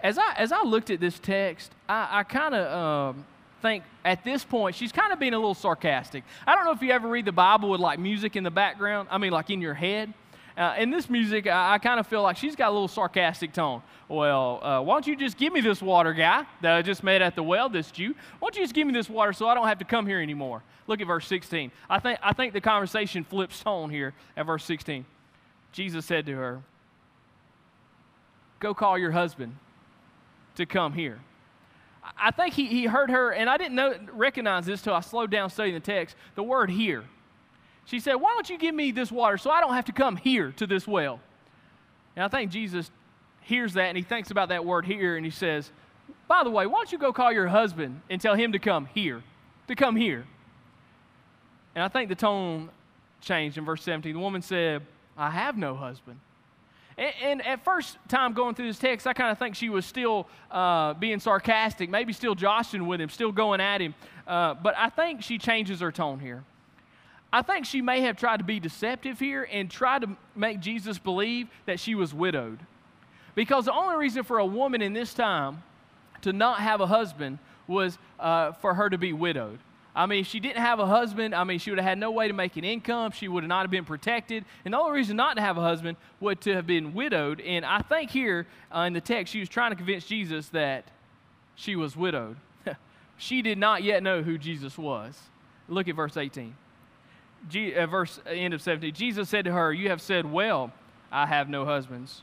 As 0.00 0.18
I, 0.18 0.34
as 0.36 0.52
I 0.52 0.62
looked 0.62 0.90
at 0.90 1.00
this 1.00 1.18
text, 1.18 1.72
I, 1.88 2.20
I 2.20 2.22
kind 2.22 2.54
of 2.54 2.72
um, 2.72 3.24
think 3.62 3.84
at 4.04 4.24
this 4.24 4.44
point 4.44 4.76
she's 4.76 4.92
kind 4.92 5.12
of 5.12 5.18
being 5.18 5.34
a 5.34 5.38
little 5.38 5.54
sarcastic. 5.54 6.24
I 6.46 6.54
don't 6.54 6.64
know 6.64 6.72
if 6.72 6.82
you 6.82 6.90
ever 6.90 7.08
read 7.08 7.24
the 7.24 7.32
Bible 7.32 7.70
with 7.70 7.80
like 7.80 7.98
music 7.98 8.36
in 8.36 8.44
the 8.44 8.50
background, 8.50 9.08
I 9.10 9.18
mean, 9.18 9.32
like 9.32 9.50
in 9.50 9.60
your 9.60 9.74
head. 9.74 10.12
Uh, 10.56 10.74
in 10.78 10.90
this 10.90 11.10
music, 11.10 11.46
I, 11.46 11.74
I 11.74 11.78
kind 11.78 12.00
of 12.00 12.06
feel 12.06 12.22
like 12.22 12.38
she's 12.38 12.56
got 12.56 12.70
a 12.70 12.72
little 12.72 12.88
sarcastic 12.88 13.52
tone. 13.52 13.82
Well, 14.08 14.64
uh, 14.64 14.80
why 14.80 14.94
don't 14.94 15.06
you 15.06 15.14
just 15.14 15.36
give 15.36 15.52
me 15.52 15.60
this 15.60 15.82
water, 15.82 16.14
guy 16.14 16.46
that 16.62 16.76
I 16.76 16.80
just 16.80 17.04
met 17.04 17.20
at 17.20 17.34
the 17.34 17.42
well, 17.42 17.68
this 17.68 17.90
Jew? 17.90 18.14
Why 18.38 18.48
don't 18.48 18.56
you 18.56 18.62
just 18.62 18.74
give 18.74 18.86
me 18.86 18.94
this 18.94 19.10
water 19.10 19.34
so 19.34 19.48
I 19.48 19.54
don't 19.54 19.66
have 19.66 19.80
to 19.80 19.84
come 19.84 20.06
here 20.06 20.20
anymore? 20.20 20.62
Look 20.86 21.00
at 21.00 21.06
verse 21.06 21.26
16. 21.26 21.72
I 21.90 21.98
think, 21.98 22.18
I 22.22 22.32
think 22.32 22.54
the 22.54 22.60
conversation 22.60 23.24
flips 23.24 23.60
tone 23.60 23.90
here 23.90 24.14
at 24.36 24.46
verse 24.46 24.64
16. 24.64 25.04
Jesus 25.76 26.06
said 26.06 26.24
to 26.24 26.32
her, 26.32 26.62
Go 28.60 28.72
call 28.72 28.96
your 28.96 29.10
husband 29.10 29.54
to 30.54 30.64
come 30.64 30.94
here. 30.94 31.20
I 32.18 32.30
think 32.30 32.54
he, 32.54 32.64
he 32.64 32.86
heard 32.86 33.10
her, 33.10 33.30
and 33.30 33.50
I 33.50 33.58
didn't 33.58 33.74
know, 33.74 33.94
recognize 34.12 34.64
this 34.64 34.80
till 34.80 34.94
I 34.94 35.00
slowed 35.00 35.30
down 35.30 35.50
studying 35.50 35.74
the 35.74 35.80
text, 35.80 36.16
the 36.34 36.42
word 36.42 36.70
here. 36.70 37.04
She 37.84 38.00
said, 38.00 38.14
Why 38.14 38.32
don't 38.32 38.48
you 38.48 38.56
give 38.56 38.74
me 38.74 38.90
this 38.90 39.12
water 39.12 39.36
so 39.36 39.50
I 39.50 39.60
don't 39.60 39.74
have 39.74 39.84
to 39.84 39.92
come 39.92 40.16
here 40.16 40.50
to 40.52 40.66
this 40.66 40.88
well? 40.88 41.20
And 42.16 42.24
I 42.24 42.28
think 42.28 42.50
Jesus 42.50 42.90
hears 43.42 43.74
that 43.74 43.88
and 43.88 43.98
he 43.98 44.02
thinks 44.02 44.30
about 44.30 44.48
that 44.48 44.64
word 44.64 44.86
here 44.86 45.16
and 45.16 45.26
he 45.26 45.30
says, 45.30 45.70
By 46.26 46.42
the 46.42 46.50
way, 46.50 46.64
why 46.66 46.78
don't 46.78 46.90
you 46.90 46.96
go 46.96 47.12
call 47.12 47.32
your 47.32 47.48
husband 47.48 48.00
and 48.08 48.18
tell 48.18 48.34
him 48.34 48.52
to 48.52 48.58
come 48.58 48.88
here, 48.94 49.22
to 49.68 49.74
come 49.74 49.94
here? 49.94 50.24
And 51.74 51.84
I 51.84 51.88
think 51.88 52.08
the 52.08 52.14
tone 52.14 52.70
changed 53.20 53.58
in 53.58 53.66
verse 53.66 53.82
17. 53.82 54.14
The 54.14 54.18
woman 54.18 54.40
said, 54.40 54.80
I 55.16 55.30
have 55.30 55.56
no 55.56 55.74
husband. 55.74 56.20
And, 56.98 57.46
at 57.46 57.62
first 57.62 57.98
time 58.08 58.32
going 58.32 58.54
through 58.54 58.68
this 58.68 58.78
text, 58.78 59.06
I 59.06 59.12
kind 59.12 59.30
of 59.30 59.38
think 59.38 59.54
she 59.54 59.68
was 59.68 59.84
still 59.84 60.26
uh, 60.50 60.94
being 60.94 61.20
sarcastic, 61.20 61.90
maybe 61.90 62.14
still 62.14 62.34
joshing 62.34 62.86
with 62.86 63.02
him, 63.02 63.10
still 63.10 63.32
going 63.32 63.60
at 63.60 63.82
him. 63.82 63.94
Uh, 64.26 64.54
but 64.54 64.74
I 64.78 64.88
think 64.88 65.22
she 65.22 65.36
changes 65.36 65.80
her 65.80 65.92
tone 65.92 66.20
here. 66.20 66.42
I 67.30 67.42
think 67.42 67.66
she 67.66 67.82
may 67.82 68.00
have 68.02 68.16
tried 68.16 68.38
to 68.38 68.44
be 68.44 68.60
deceptive 68.60 69.18
here 69.18 69.46
and 69.50 69.70
tried 69.70 70.02
to 70.02 70.16
make 70.34 70.60
Jesus 70.60 70.98
believe 70.98 71.48
that 71.66 71.78
she 71.78 71.94
was 71.94 72.14
widowed. 72.14 72.60
Because 73.34 73.66
the 73.66 73.74
only 73.74 73.96
reason 73.96 74.24
for 74.24 74.38
a 74.38 74.46
woman 74.46 74.80
in 74.80 74.94
this 74.94 75.12
time 75.12 75.62
to 76.22 76.32
not 76.32 76.60
have 76.60 76.80
a 76.80 76.86
husband 76.86 77.38
was 77.66 77.98
uh, 78.18 78.52
for 78.52 78.72
her 78.72 78.88
to 78.88 78.96
be 78.96 79.12
widowed. 79.12 79.58
I 79.96 80.04
mean, 80.04 80.24
she 80.24 80.40
didn't 80.40 80.58
have 80.58 80.78
a 80.78 80.84
husband, 80.84 81.34
I 81.34 81.44
mean, 81.44 81.58
she 81.58 81.70
would 81.70 81.78
have 81.78 81.88
had 81.88 81.96
no 81.96 82.10
way 82.10 82.28
to 82.28 82.34
make 82.34 82.58
an 82.58 82.64
income. 82.64 83.12
She 83.12 83.28
would 83.28 83.42
have 83.42 83.48
not 83.48 83.62
have 83.62 83.70
been 83.70 83.86
protected. 83.86 84.44
And 84.66 84.74
the 84.74 84.78
only 84.78 84.92
reason 84.92 85.16
not 85.16 85.36
to 85.36 85.42
have 85.42 85.56
a 85.56 85.62
husband 85.62 85.96
would 86.20 86.42
to 86.42 86.54
have 86.54 86.66
been 86.66 86.92
widowed. 86.92 87.40
And 87.40 87.64
I 87.64 87.80
think 87.80 88.10
here 88.10 88.46
uh, 88.74 88.80
in 88.80 88.92
the 88.92 89.00
text, 89.00 89.32
she 89.32 89.40
was 89.40 89.48
trying 89.48 89.70
to 89.70 89.76
convince 89.76 90.04
Jesus 90.04 90.50
that 90.50 90.84
she 91.54 91.76
was 91.76 91.96
widowed. 91.96 92.36
she 93.16 93.40
did 93.40 93.56
not 93.56 93.82
yet 93.82 94.02
know 94.02 94.22
who 94.22 94.36
Jesus 94.36 94.76
was. 94.76 95.18
Look 95.66 95.88
at 95.88 95.96
verse 95.96 96.18
18. 96.18 96.54
G, 97.48 97.74
uh, 97.74 97.86
verse 97.86 98.20
uh, 98.26 98.30
end 98.30 98.52
of 98.52 98.60
17. 98.60 98.92
Jesus 98.92 99.30
said 99.30 99.46
to 99.46 99.52
her, 99.52 99.72
You 99.72 99.88
have 99.88 100.02
said, 100.02 100.30
Well, 100.30 100.72
I 101.10 101.24
have 101.24 101.48
no 101.48 101.64
husbands. 101.64 102.22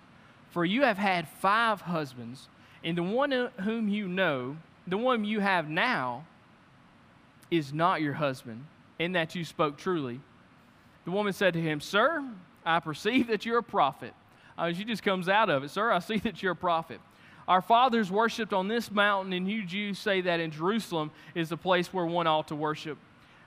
For 0.51 0.63
you 0.63 0.83
have 0.83 0.99
had 0.99 1.27
five 1.27 1.81
husbands, 1.81 2.47
and 2.83 2.95
the 2.95 3.01
one 3.01 3.31
whom 3.61 3.89
you 3.89 4.07
know 4.07 4.57
the 4.85 4.97
one 4.97 5.25
you 5.25 5.39
have 5.39 5.67
now 5.67 6.25
is 7.57 7.71
not 7.71 8.01
your 8.01 8.13
husband, 8.13 8.65
in 8.97 9.11
that 9.11 9.35
you 9.35 9.45
spoke 9.45 9.77
truly. 9.77 10.19
The 11.05 11.11
woman 11.11 11.33
said 11.33 11.53
to 11.53 11.61
him, 11.61 11.79
Sir, 11.79 12.23
I 12.65 12.79
perceive 12.79 13.27
that 13.27 13.45
you're 13.45 13.59
a 13.59 13.63
prophet. 13.63 14.13
Uh, 14.57 14.73
she 14.73 14.83
just 14.83 15.03
comes 15.03 15.29
out 15.29 15.49
of 15.49 15.63
it. 15.63 15.69
Sir, 15.69 15.91
I 15.91 15.99
see 15.99 16.17
that 16.19 16.41
you're 16.41 16.53
a 16.53 16.55
prophet. 16.55 16.99
Our 17.47 17.61
fathers 17.61 18.09
worshipped 18.09 18.53
on 18.53 18.67
this 18.67 18.89
mountain, 18.89 19.33
and 19.33 19.49
you 19.49 19.65
Jews 19.65 19.99
say 19.99 20.21
that 20.21 20.39
in 20.39 20.49
Jerusalem 20.49 21.11
is 21.35 21.49
the 21.49 21.57
place 21.57 21.93
where 21.93 22.05
one 22.05 22.25
ought 22.25 22.47
to 22.47 22.55
worship. 22.55 22.97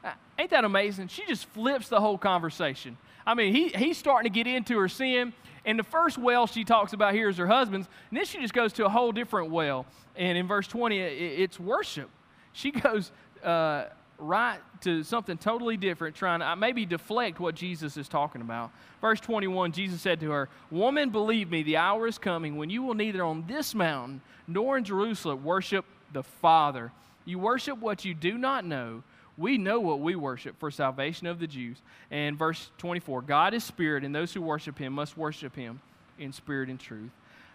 Uh, 0.05 0.13
ain't 0.39 0.51
that 0.51 0.65
amazing? 0.65 1.09
She 1.09 1.25
just 1.27 1.47
flips 1.47 1.89
the 1.89 2.01
whole 2.01 2.19
conversation. 2.19 2.97
I 3.27 3.35
mean, 3.35 3.55
he, 3.55 3.69
he's 3.69 3.99
starting 3.99 4.31
to 4.31 4.35
get 4.35 4.47
into 4.47 4.79
her 4.79 4.89
sin, 4.89 5.33
and 5.65 5.79
the 5.79 5.85
first 5.85 6.19
well 6.19 6.47
she 6.47 6.63
talks 6.63 6.93
about 6.93 7.15
here 7.15 7.29
is 7.29 7.39
her 7.39 7.47
husband's, 7.47 7.89
and 8.11 8.19
then 8.19 8.25
she 8.27 8.39
just 8.39 8.55
goes 8.55 8.73
to 8.75 8.85
a 8.85 8.89
whole 8.89 9.11
different 9.11 9.51
well. 9.51 9.87
And 10.15 10.39
in 10.39 10.47
verse 10.47 10.69
20, 10.69 10.99
it, 10.99 11.41
it's 11.41 11.59
worship. 11.59 12.11
She 12.53 12.71
goes 12.71 13.11
uh, 13.43 13.87
right 14.19 14.59
to 14.83 15.03
something 15.03 15.39
totally 15.39 15.77
different, 15.77 16.17
trying 16.17 16.41
to 16.41 16.49
uh, 16.49 16.57
maybe 16.57 16.87
deflect 16.87 17.41
what 17.41 17.55
Jesus 17.55 17.97
is 17.97 18.09
talking 18.09 18.41
about. 18.41 18.71
Verse 19.01 19.21
21, 19.21 19.73
Jesus 19.73 20.01
said 20.01 20.21
to 20.21 20.31
her, 20.31 20.49
Woman, 20.71 21.11
believe 21.11 21.51
me, 21.51 21.63
the 21.63 21.77
hour 21.77 22.07
is 22.07 22.19
coming 22.19 22.57
when 22.57 22.71
you 22.71 22.83
will 22.83 22.95
neither 22.95 23.23
on 23.23 23.45
this 23.47 23.75
mountain 23.75 24.21
nor 24.47 24.77
in 24.79 24.85
Jerusalem 24.85 25.45
worship 25.45 25.85
the 26.13 26.23
Father. 26.23 26.93
You 27.25 27.39
worship 27.39 27.79
what 27.79 28.05
you 28.05 28.15
do 28.15 28.39
not 28.39 28.65
know 28.65 29.03
we 29.39 29.59
know 29.59 29.81
what 29.81 30.01
we 30.01 30.17
worship 30.17 30.59
for 30.59 30.71
salvation 30.71 31.27
of 31.27 31.39
the 31.39 31.47
Jews. 31.47 31.81
And 32.11 32.39
verse 32.39 32.71
24 32.79 33.23
God 33.23 33.55
is 33.55 33.65
spirit, 33.65 34.05
and 34.05 34.15
those 34.15 34.33
who 34.33 34.41
worship 34.41 34.79
him 34.79 34.95
must 34.95 35.17
worship 35.17 35.55
him 35.55 35.81
in 36.19 36.33
spirit 36.33 36.69
and 36.69 36.81
truth. 36.81 37.11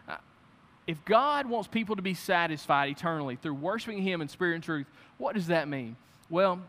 Uh, 0.07 0.17
if 0.85 1.03
God 1.05 1.47
wants 1.47 1.67
people 1.67 1.95
to 1.95 2.01
be 2.01 2.13
satisfied 2.13 2.89
eternally 2.89 3.35
through 3.35 3.55
worshiping 3.55 4.01
him 4.01 4.21
in 4.21 4.27
spirit 4.27 4.55
and 4.55 4.63
truth, 4.63 4.87
what 5.17 5.35
does 5.35 5.47
that 5.47 5.67
mean? 5.67 5.95
Well, 6.31 6.61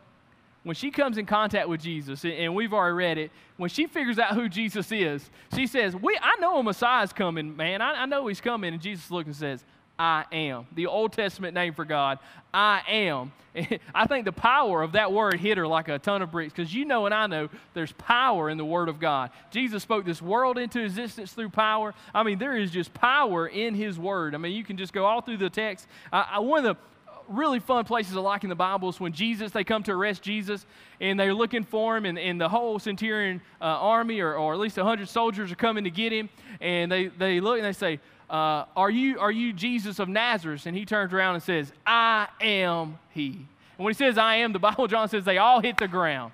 when 0.64 0.76
she 0.76 0.90
comes 0.90 1.16
in 1.16 1.24
contact 1.24 1.68
with 1.68 1.80
Jesus, 1.80 2.24
and 2.24 2.54
we've 2.54 2.72
already 2.72 2.94
read 2.94 3.18
it, 3.18 3.30
when 3.56 3.70
she 3.70 3.86
figures 3.86 4.18
out 4.18 4.34
who 4.34 4.48
Jesus 4.48 4.92
is, 4.92 5.28
she 5.54 5.66
says, 5.66 5.96
we, 5.96 6.18
I 6.20 6.36
know 6.40 6.58
a 6.58 6.62
Messiah's 6.62 7.12
coming, 7.12 7.56
man. 7.56 7.80
I, 7.80 8.02
I 8.02 8.06
know 8.06 8.26
he's 8.26 8.40
coming. 8.40 8.74
And 8.74 8.82
Jesus 8.82 9.10
looks 9.10 9.26
and 9.26 9.36
says, 9.36 9.64
I 9.98 10.24
am. 10.32 10.66
The 10.74 10.86
Old 10.86 11.12
Testament 11.12 11.54
name 11.54 11.74
for 11.74 11.84
God, 11.84 12.18
I 12.52 12.82
am. 12.88 13.32
I 13.94 14.06
think 14.06 14.24
the 14.24 14.32
power 14.32 14.82
of 14.82 14.92
that 14.92 15.12
word 15.12 15.38
hit 15.38 15.58
her 15.58 15.66
like 15.66 15.88
a 15.88 15.98
ton 15.98 16.22
of 16.22 16.32
bricks 16.32 16.52
because 16.52 16.74
you 16.74 16.84
know 16.84 17.06
and 17.06 17.14
I 17.14 17.26
know 17.26 17.48
there's 17.74 17.92
power 17.92 18.48
in 18.48 18.56
the 18.56 18.64
Word 18.64 18.88
of 18.88 18.98
God. 18.98 19.30
Jesus 19.50 19.82
spoke 19.82 20.04
this 20.04 20.22
world 20.22 20.58
into 20.58 20.82
existence 20.82 21.32
through 21.32 21.50
power. 21.50 21.94
I 22.14 22.22
mean, 22.22 22.38
there 22.38 22.56
is 22.56 22.70
just 22.70 22.94
power 22.94 23.46
in 23.46 23.74
His 23.74 23.98
Word. 23.98 24.34
I 24.34 24.38
mean, 24.38 24.52
you 24.52 24.64
can 24.64 24.76
just 24.76 24.92
go 24.92 25.04
all 25.04 25.20
through 25.20 25.36
the 25.36 25.50
text. 25.50 25.86
I, 26.12 26.26
I, 26.32 26.38
one 26.38 26.64
of 26.64 26.76
the 26.76 26.82
really 27.32 27.58
fun 27.58 27.84
places 27.84 28.16
I 28.16 28.20
like 28.20 28.44
in 28.44 28.50
the 28.50 28.54
Bible 28.56 28.88
is 28.88 29.00
when 29.00 29.12
Jesus, 29.12 29.52
they 29.52 29.64
come 29.64 29.82
to 29.84 29.92
arrest 29.92 30.22
Jesus 30.22 30.66
and 31.00 31.18
they're 31.18 31.34
looking 31.34 31.64
for 31.64 31.96
him, 31.96 32.04
and, 32.04 32.18
and 32.18 32.40
the 32.40 32.48
whole 32.48 32.78
centurion 32.78 33.40
uh, 33.60 33.64
army, 33.64 34.20
or, 34.20 34.34
or 34.34 34.52
at 34.52 34.60
least 34.60 34.76
100 34.76 35.08
soldiers, 35.08 35.50
are 35.50 35.56
coming 35.56 35.84
to 35.84 35.90
get 35.90 36.12
him. 36.12 36.28
And 36.60 36.90
they, 36.90 37.08
they 37.08 37.40
look 37.40 37.56
and 37.56 37.64
they 37.64 37.72
say, 37.72 37.98
uh, 38.30 38.64
are, 38.76 38.90
you, 38.90 39.18
are 39.18 39.30
you 39.30 39.52
Jesus 39.52 39.98
of 39.98 40.08
Nazareth? 40.08 40.66
And 40.66 40.76
he 40.76 40.86
turns 40.86 41.12
around 41.12 41.34
and 41.34 41.42
says, 41.42 41.72
I 41.86 42.28
am 42.40 42.98
he. 43.10 43.46
And 43.78 43.84
when 43.84 43.92
he 43.92 43.98
says 43.98 44.16
I 44.16 44.36
am, 44.36 44.52
the 44.52 44.58
Bible, 44.60 44.86
John 44.86 45.08
says 45.08 45.24
they 45.24 45.38
all 45.38 45.60
hit 45.60 45.76
the 45.78 45.88
ground. 45.88 46.32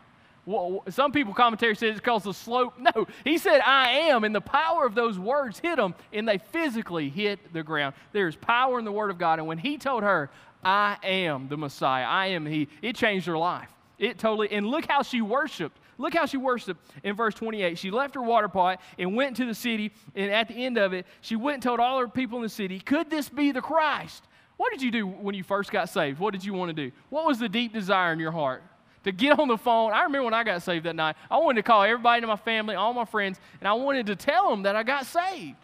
Some 0.88 1.12
people, 1.12 1.34
commentary 1.34 1.74
says 1.74 1.90
it's 1.90 2.00
because 2.00 2.22
the 2.22 2.32
slope. 2.32 2.72
No, 2.78 3.06
he 3.22 3.36
said 3.36 3.60
I 3.60 3.90
am, 3.90 4.24
and 4.24 4.34
the 4.34 4.40
power 4.40 4.86
of 4.86 4.94
those 4.94 5.18
words 5.18 5.58
hit 5.58 5.76
them, 5.76 5.94
and 6.10 6.26
they 6.26 6.38
physically 6.38 7.10
hit 7.10 7.52
the 7.52 7.62
ground. 7.62 7.94
There's 8.12 8.34
power 8.34 8.78
in 8.78 8.86
the 8.86 8.92
Word 8.92 9.10
of 9.10 9.18
God. 9.18 9.40
And 9.40 9.46
when 9.46 9.58
he 9.58 9.76
told 9.76 10.04
her, 10.04 10.30
I 10.68 10.98
am 11.02 11.48
the 11.48 11.56
Messiah, 11.56 12.04
I 12.04 12.26
am 12.26 12.44
he, 12.44 12.68
it 12.82 12.94
changed 12.94 13.26
her 13.26 13.38
life. 13.38 13.70
It 13.98 14.18
totally, 14.18 14.52
and 14.52 14.66
look 14.66 14.84
how 14.86 15.02
she 15.02 15.22
worshiped. 15.22 15.78
Look 15.96 16.14
how 16.14 16.26
she 16.26 16.36
worshiped 16.36 16.78
in 17.02 17.16
verse 17.16 17.34
28. 17.34 17.78
She 17.78 17.90
left 17.90 18.14
her 18.14 18.22
water 18.22 18.48
pot 18.48 18.80
and 18.98 19.16
went 19.16 19.36
to 19.38 19.46
the 19.46 19.54
city, 19.54 19.92
and 20.14 20.30
at 20.30 20.46
the 20.48 20.54
end 20.54 20.76
of 20.76 20.92
it, 20.92 21.06
she 21.22 21.36
went 21.36 21.54
and 21.54 21.62
told 21.62 21.80
all 21.80 21.98
her 21.98 22.06
people 22.06 22.36
in 22.36 22.42
the 22.42 22.50
city, 22.50 22.80
Could 22.80 23.08
this 23.08 23.30
be 23.30 23.50
the 23.50 23.62
Christ? 23.62 24.24
What 24.58 24.70
did 24.70 24.82
you 24.82 24.90
do 24.90 25.06
when 25.06 25.34
you 25.34 25.42
first 25.42 25.72
got 25.72 25.88
saved? 25.88 26.18
What 26.18 26.32
did 26.32 26.44
you 26.44 26.52
want 26.52 26.68
to 26.68 26.74
do? 26.74 26.94
What 27.08 27.24
was 27.24 27.38
the 27.38 27.48
deep 27.48 27.72
desire 27.72 28.12
in 28.12 28.20
your 28.20 28.32
heart? 28.32 28.62
To 29.04 29.12
get 29.12 29.38
on 29.38 29.48
the 29.48 29.56
phone. 29.56 29.92
I 29.92 30.02
remember 30.02 30.24
when 30.24 30.34
I 30.34 30.44
got 30.44 30.62
saved 30.62 30.84
that 30.84 30.96
night, 30.96 31.16
I 31.30 31.38
wanted 31.38 31.62
to 31.62 31.62
call 31.62 31.82
everybody 31.82 32.22
in 32.22 32.28
my 32.28 32.36
family, 32.36 32.74
all 32.74 32.92
my 32.92 33.06
friends, 33.06 33.40
and 33.58 33.66
I 33.66 33.72
wanted 33.72 34.06
to 34.08 34.16
tell 34.16 34.50
them 34.50 34.64
that 34.64 34.76
I 34.76 34.82
got 34.82 35.06
saved. 35.06 35.56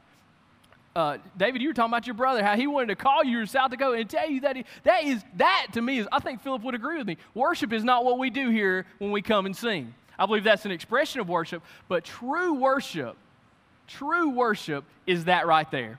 Uh, 0.97 1.19
David, 1.37 1.61
you 1.61 1.69
were 1.69 1.75
talking 1.75 1.91
about 1.91 2.07
your 2.07 2.15
brother, 2.15 2.45
how 2.45 2.55
he 2.55 2.69
wanted 2.69 2.87
to 2.87 2.97
call 2.97 3.25
you 3.25 3.41
in 3.41 3.47
South 3.49 3.71
Dakota 3.71 3.99
and 3.99 4.09
tell 4.09 4.31
you 4.31 4.43
that 4.43 4.55
he, 4.55 4.65
that 4.85 5.03
is 5.03 5.25
that 5.37 5.69
to 5.73 5.83
me 5.83 5.99
is 5.99 6.09
I 6.13 6.21
think 6.21 6.41
Philip 6.43 6.63
would 6.63 6.77
agree 6.77 6.99
with 6.99 7.07
me. 7.07 7.17
Worship 7.35 7.73
is 7.73 7.83
not 7.83 8.05
what 8.05 8.19
we 8.19 8.31
do 8.31 8.51
here 8.51 8.87
when 8.99 9.11
we 9.11 9.21
come 9.21 9.45
and 9.47 9.57
sing. 9.57 9.93
I 10.17 10.27
believe 10.27 10.45
that's 10.45 10.65
an 10.65 10.71
expression 10.71 11.21
of 11.21 11.29
worship, 11.29 11.65
but 11.89 12.05
true 12.05 12.55
worship, 12.55 13.17
true 13.89 14.31
worship 14.31 14.85
is 15.05 15.25
that 15.25 15.49
right 15.49 15.69
there. 15.73 15.99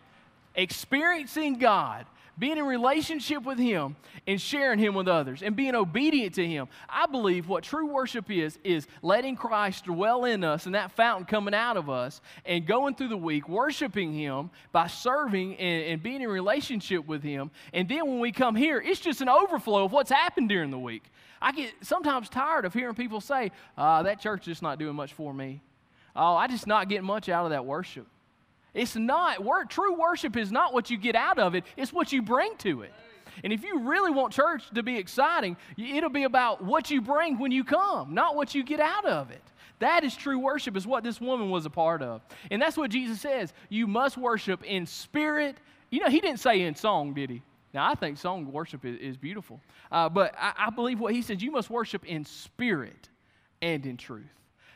Experiencing 0.55 1.59
God, 1.59 2.05
being 2.37 2.57
in 2.57 2.65
relationship 2.65 3.43
with 3.43 3.57
Him, 3.57 3.95
and 4.27 4.41
sharing 4.41 4.79
Him 4.79 4.93
with 4.95 5.07
others, 5.07 5.41
and 5.41 5.55
being 5.55 5.75
obedient 5.75 6.35
to 6.35 6.45
Him. 6.45 6.67
I 6.89 7.05
believe 7.05 7.47
what 7.47 7.63
true 7.63 7.85
worship 7.85 8.29
is, 8.29 8.57
is 8.63 8.87
letting 9.01 9.35
Christ 9.35 9.85
dwell 9.85 10.25
in 10.25 10.43
us 10.43 10.65
and 10.65 10.75
that 10.75 10.91
fountain 10.91 11.25
coming 11.25 11.53
out 11.53 11.77
of 11.77 11.89
us, 11.89 12.21
and 12.45 12.65
going 12.65 12.95
through 12.95 13.09
the 13.09 13.17
week, 13.17 13.47
worshiping 13.47 14.13
Him 14.13 14.49
by 14.71 14.87
serving 14.87 15.55
and, 15.57 15.83
and 15.85 16.03
being 16.03 16.21
in 16.21 16.29
relationship 16.29 17.05
with 17.07 17.23
Him. 17.23 17.51
And 17.73 17.87
then 17.87 18.05
when 18.07 18.19
we 18.19 18.31
come 18.31 18.55
here, 18.55 18.81
it's 18.81 18.99
just 18.99 19.21
an 19.21 19.29
overflow 19.29 19.85
of 19.85 19.91
what's 19.91 20.11
happened 20.11 20.49
during 20.49 20.71
the 20.71 20.79
week. 20.79 21.03
I 21.41 21.51
get 21.51 21.73
sometimes 21.81 22.29
tired 22.29 22.65
of 22.65 22.73
hearing 22.73 22.95
people 22.95 23.21
say, 23.21 23.51
uh, 23.77 24.03
that 24.03 24.19
church 24.19 24.41
is 24.41 24.45
just 24.45 24.61
not 24.61 24.79
doing 24.79 24.95
much 24.95 25.13
for 25.13 25.33
me. 25.33 25.61
Oh, 26.15 26.35
I 26.35 26.47
just 26.47 26.65
not 26.65 26.89
getting 26.89 27.05
much 27.05 27.29
out 27.29 27.45
of 27.45 27.51
that 27.51 27.65
worship. 27.65 28.07
It's 28.75 28.95
not, 28.95 29.39
true 29.69 29.95
worship 29.95 30.37
is 30.37 30.51
not 30.51 30.73
what 30.73 30.91
you 30.91 30.97
get 30.97 31.15
out 31.15 31.39
of 31.39 31.55
it, 31.55 31.63
it's 31.77 31.91
what 31.91 32.11
you 32.11 32.21
bring 32.21 32.55
to 32.57 32.83
it. 32.83 32.93
And 33.43 33.51
if 33.51 33.63
you 33.63 33.79
really 33.79 34.11
want 34.11 34.33
church 34.33 34.63
to 34.75 34.83
be 34.83 34.97
exciting, 34.97 35.57
it'll 35.77 36.09
be 36.09 36.23
about 36.23 36.63
what 36.63 36.91
you 36.91 37.01
bring 37.01 37.39
when 37.39 37.51
you 37.51 37.63
come, 37.63 38.13
not 38.13 38.35
what 38.35 38.53
you 38.53 38.63
get 38.63 38.79
out 38.79 39.05
of 39.05 39.31
it. 39.31 39.41
That 39.79 40.03
is 40.03 40.15
true 40.15 40.39
worship, 40.39 40.77
is 40.77 40.87
what 40.87 41.03
this 41.03 41.19
woman 41.19 41.49
was 41.49 41.65
a 41.65 41.69
part 41.69 42.01
of. 42.01 42.21
And 42.49 42.61
that's 42.61 42.77
what 42.77 42.91
Jesus 42.91 43.19
says. 43.19 43.53
You 43.69 43.87
must 43.87 44.17
worship 44.17 44.63
in 44.63 44.85
spirit. 44.85 45.57
You 45.89 45.99
know, 45.99 46.09
he 46.09 46.21
didn't 46.21 46.39
say 46.39 46.61
in 46.61 46.75
song, 46.75 47.13
did 47.13 47.29
he? 47.29 47.41
Now, 47.73 47.89
I 47.91 47.95
think 47.95 48.17
song 48.17 48.49
worship 48.53 48.85
is, 48.85 48.97
is 48.99 49.17
beautiful. 49.17 49.59
Uh, 49.91 50.07
but 50.07 50.33
I, 50.39 50.53
I, 50.67 50.69
believe 50.69 51.01
what 51.01 51.13
he 51.13 51.21
says 51.21 51.43
you 51.43 51.51
must 51.51 51.69
worship 51.69 52.05
in 52.05 52.23
spirit 52.23 53.09
and 53.61 53.85
in 53.85 53.97
truth. 53.97 54.23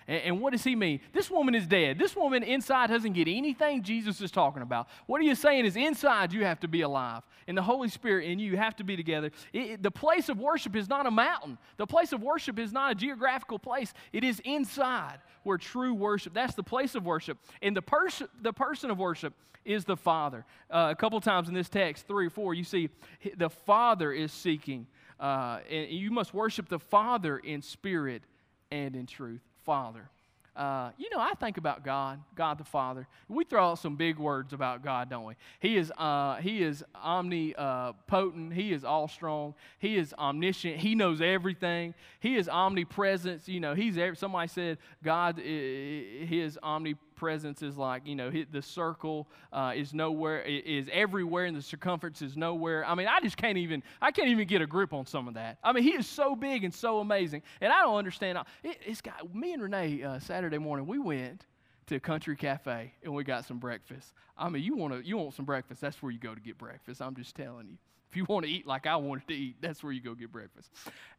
And, 0.09 0.23
and, 0.23 0.41
what 0.41 0.53
does 0.53 0.63
he 0.63 0.75
mean? 0.75 1.01
This 1.13 1.29
woman 1.29 1.53
is 1.53 1.67
dead. 1.67 1.99
This 1.99 2.15
woman 2.15 2.41
inside 2.41 2.89
doesn't 2.89 3.13
get 3.13 3.27
anything 3.27 3.83
Jesus 3.83 4.19
is 4.21 4.31
talking 4.31 4.63
about. 4.63 4.87
What 5.05 5.21
are 5.21 5.23
you 5.23 5.35
saying 5.35 5.65
is 5.65 5.75
inside 5.75 6.33
you 6.33 6.43
have 6.43 6.59
to 6.61 6.67
be 6.67 6.81
alive. 6.81 7.21
And 7.47 7.55
the 7.55 7.61
Holy 7.61 7.89
Spirit 7.89 8.25
in 8.25 8.39
you 8.39 8.57
have 8.57 8.75
to 8.77 8.83
be 8.83 8.97
together. 8.97 9.29
It, 9.53 9.59
it, 9.59 9.83
the 9.83 9.91
place 9.91 10.27
of 10.27 10.39
worship 10.39 10.75
is 10.75 10.89
not 10.89 11.05
a 11.05 11.11
mountain, 11.11 11.59
the 11.77 11.85
place 11.85 12.11
of 12.11 12.23
worship 12.23 12.57
is 12.57 12.73
not 12.73 12.91
a 12.91 12.95
geographical 12.95 13.59
place. 13.59 13.93
It 14.11 14.23
is 14.23 14.41
inside 14.43 15.19
where 15.43 15.59
true 15.59 15.93
worship, 15.93 16.33
that's 16.33 16.55
the 16.55 16.63
place 16.63 16.95
of 16.95 17.05
worship. 17.05 17.37
And 17.61 17.77
the, 17.77 17.83
pers- 17.83 18.23
the 18.41 18.51
person 18.51 18.89
of 18.89 18.97
worship 18.97 19.33
is 19.63 19.85
the 19.85 19.95
Father. 19.97 20.43
Uh, 20.71 20.87
a 20.89 20.95
couple 20.95 21.21
times 21.21 21.49
in 21.49 21.53
this 21.53 21.69
text, 21.69 22.07
three 22.07 22.25
or 22.25 22.31
four, 22.31 22.55
you 22.55 22.63
see 22.63 22.89
the 23.37 23.49
Father 23.49 24.11
is 24.11 24.31
seeking. 24.31 24.87
Uh, 25.19 25.59
and 25.69 25.91
you 25.91 26.09
must 26.09 26.33
worship 26.33 26.67
the 26.67 26.79
Father 26.79 27.37
in 27.37 27.61
spirit 27.61 28.23
and 28.71 28.95
in 28.95 29.05
truth. 29.05 29.41
Father. 29.69 30.09
Uh, 30.55 30.89
you 30.97 31.11
know, 31.11 31.19
I 31.19 31.33
think 31.39 31.57
about 31.57 31.85
God, 31.85 32.19
God 32.35 32.57
the 32.57 32.63
Father. 32.63 33.07
We 33.27 33.43
throw 33.43 33.69
out 33.69 33.77
some 33.77 33.95
big 33.95 34.17
words 34.17 34.51
about 34.51 34.83
God, 34.83 35.11
don't 35.11 35.25
we? 35.25 35.35
He 35.59 35.77
is, 35.77 35.91
uh, 35.95 36.37
he 36.37 36.63
is 36.63 36.83
omnipotent. 36.95 38.51
He 38.51 38.73
is 38.73 38.83
all 38.83 39.07
strong. 39.07 39.53
He 39.77 39.95
is 39.95 40.11
omniscient. 40.17 40.77
He 40.77 40.95
knows 40.95 41.21
everything. 41.21 41.93
He 42.19 42.35
is 42.35 42.49
omnipresent. 42.49 43.47
You 43.47 43.59
know, 43.59 43.75
he's 43.75 43.95
somebody 44.17 44.47
said 44.47 44.79
God, 45.03 45.37
his 45.37 46.57
omnipresence 46.63 47.08
presence 47.19 47.61
is 47.61 47.77
like, 47.77 48.07
you 48.07 48.15
know, 48.15 48.31
the 48.51 48.61
circle 48.61 49.27
uh, 49.51 49.73
is 49.75 49.93
nowhere, 49.93 50.41
is 50.41 50.89
everywhere, 50.91 51.45
and 51.45 51.55
the 51.55 51.61
circumference 51.61 52.21
is 52.21 52.37
nowhere. 52.37 52.85
I 52.85 52.95
mean, 52.95 53.07
I 53.07 53.19
just 53.19 53.37
can't 53.37 53.57
even, 53.57 53.83
I 54.01 54.11
can't 54.11 54.29
even 54.29 54.47
get 54.47 54.61
a 54.61 54.65
grip 54.65 54.93
on 54.93 55.05
some 55.05 55.27
of 55.27 55.33
that. 55.33 55.59
I 55.63 55.73
mean, 55.73 55.83
he 55.83 55.91
is 55.91 56.07
so 56.07 56.35
big 56.35 56.63
and 56.63 56.73
so 56.73 56.99
amazing. 56.99 57.43
And 57.59 57.71
I 57.71 57.81
don't 57.81 57.97
understand. 57.97 58.39
It, 58.63 58.77
it's 58.85 59.01
got, 59.01 59.35
me 59.35 59.53
and 59.53 59.61
Renee, 59.61 60.01
uh, 60.01 60.19
Saturday 60.19 60.57
morning, 60.57 60.87
we 60.87 60.97
went 60.97 61.45
to 61.87 61.95
a 61.95 61.99
country 61.99 62.35
cafe 62.35 62.93
and 63.03 63.13
we 63.13 63.23
got 63.23 63.45
some 63.45 63.59
breakfast. 63.59 64.13
I 64.37 64.47
mean, 64.47 64.63
you 64.63 64.75
want 64.75 64.93
to, 64.93 65.05
you 65.05 65.17
want 65.17 65.33
some 65.33 65.45
breakfast, 65.45 65.81
that's 65.81 66.01
where 66.01 66.11
you 66.11 66.19
go 66.19 66.33
to 66.33 66.41
get 66.41 66.57
breakfast. 66.57 67.01
I'm 67.01 67.15
just 67.15 67.35
telling 67.35 67.67
you. 67.67 67.77
If 68.09 68.17
you 68.17 68.25
want 68.27 68.45
to 68.45 68.51
eat 68.51 68.65
like 68.65 68.87
I 68.87 68.95
wanted 68.95 69.27
to 69.27 69.35
eat, 69.35 69.57
that's 69.61 69.83
where 69.83 69.91
you 69.91 70.01
go 70.01 70.15
get 70.15 70.31
breakfast. 70.31 70.71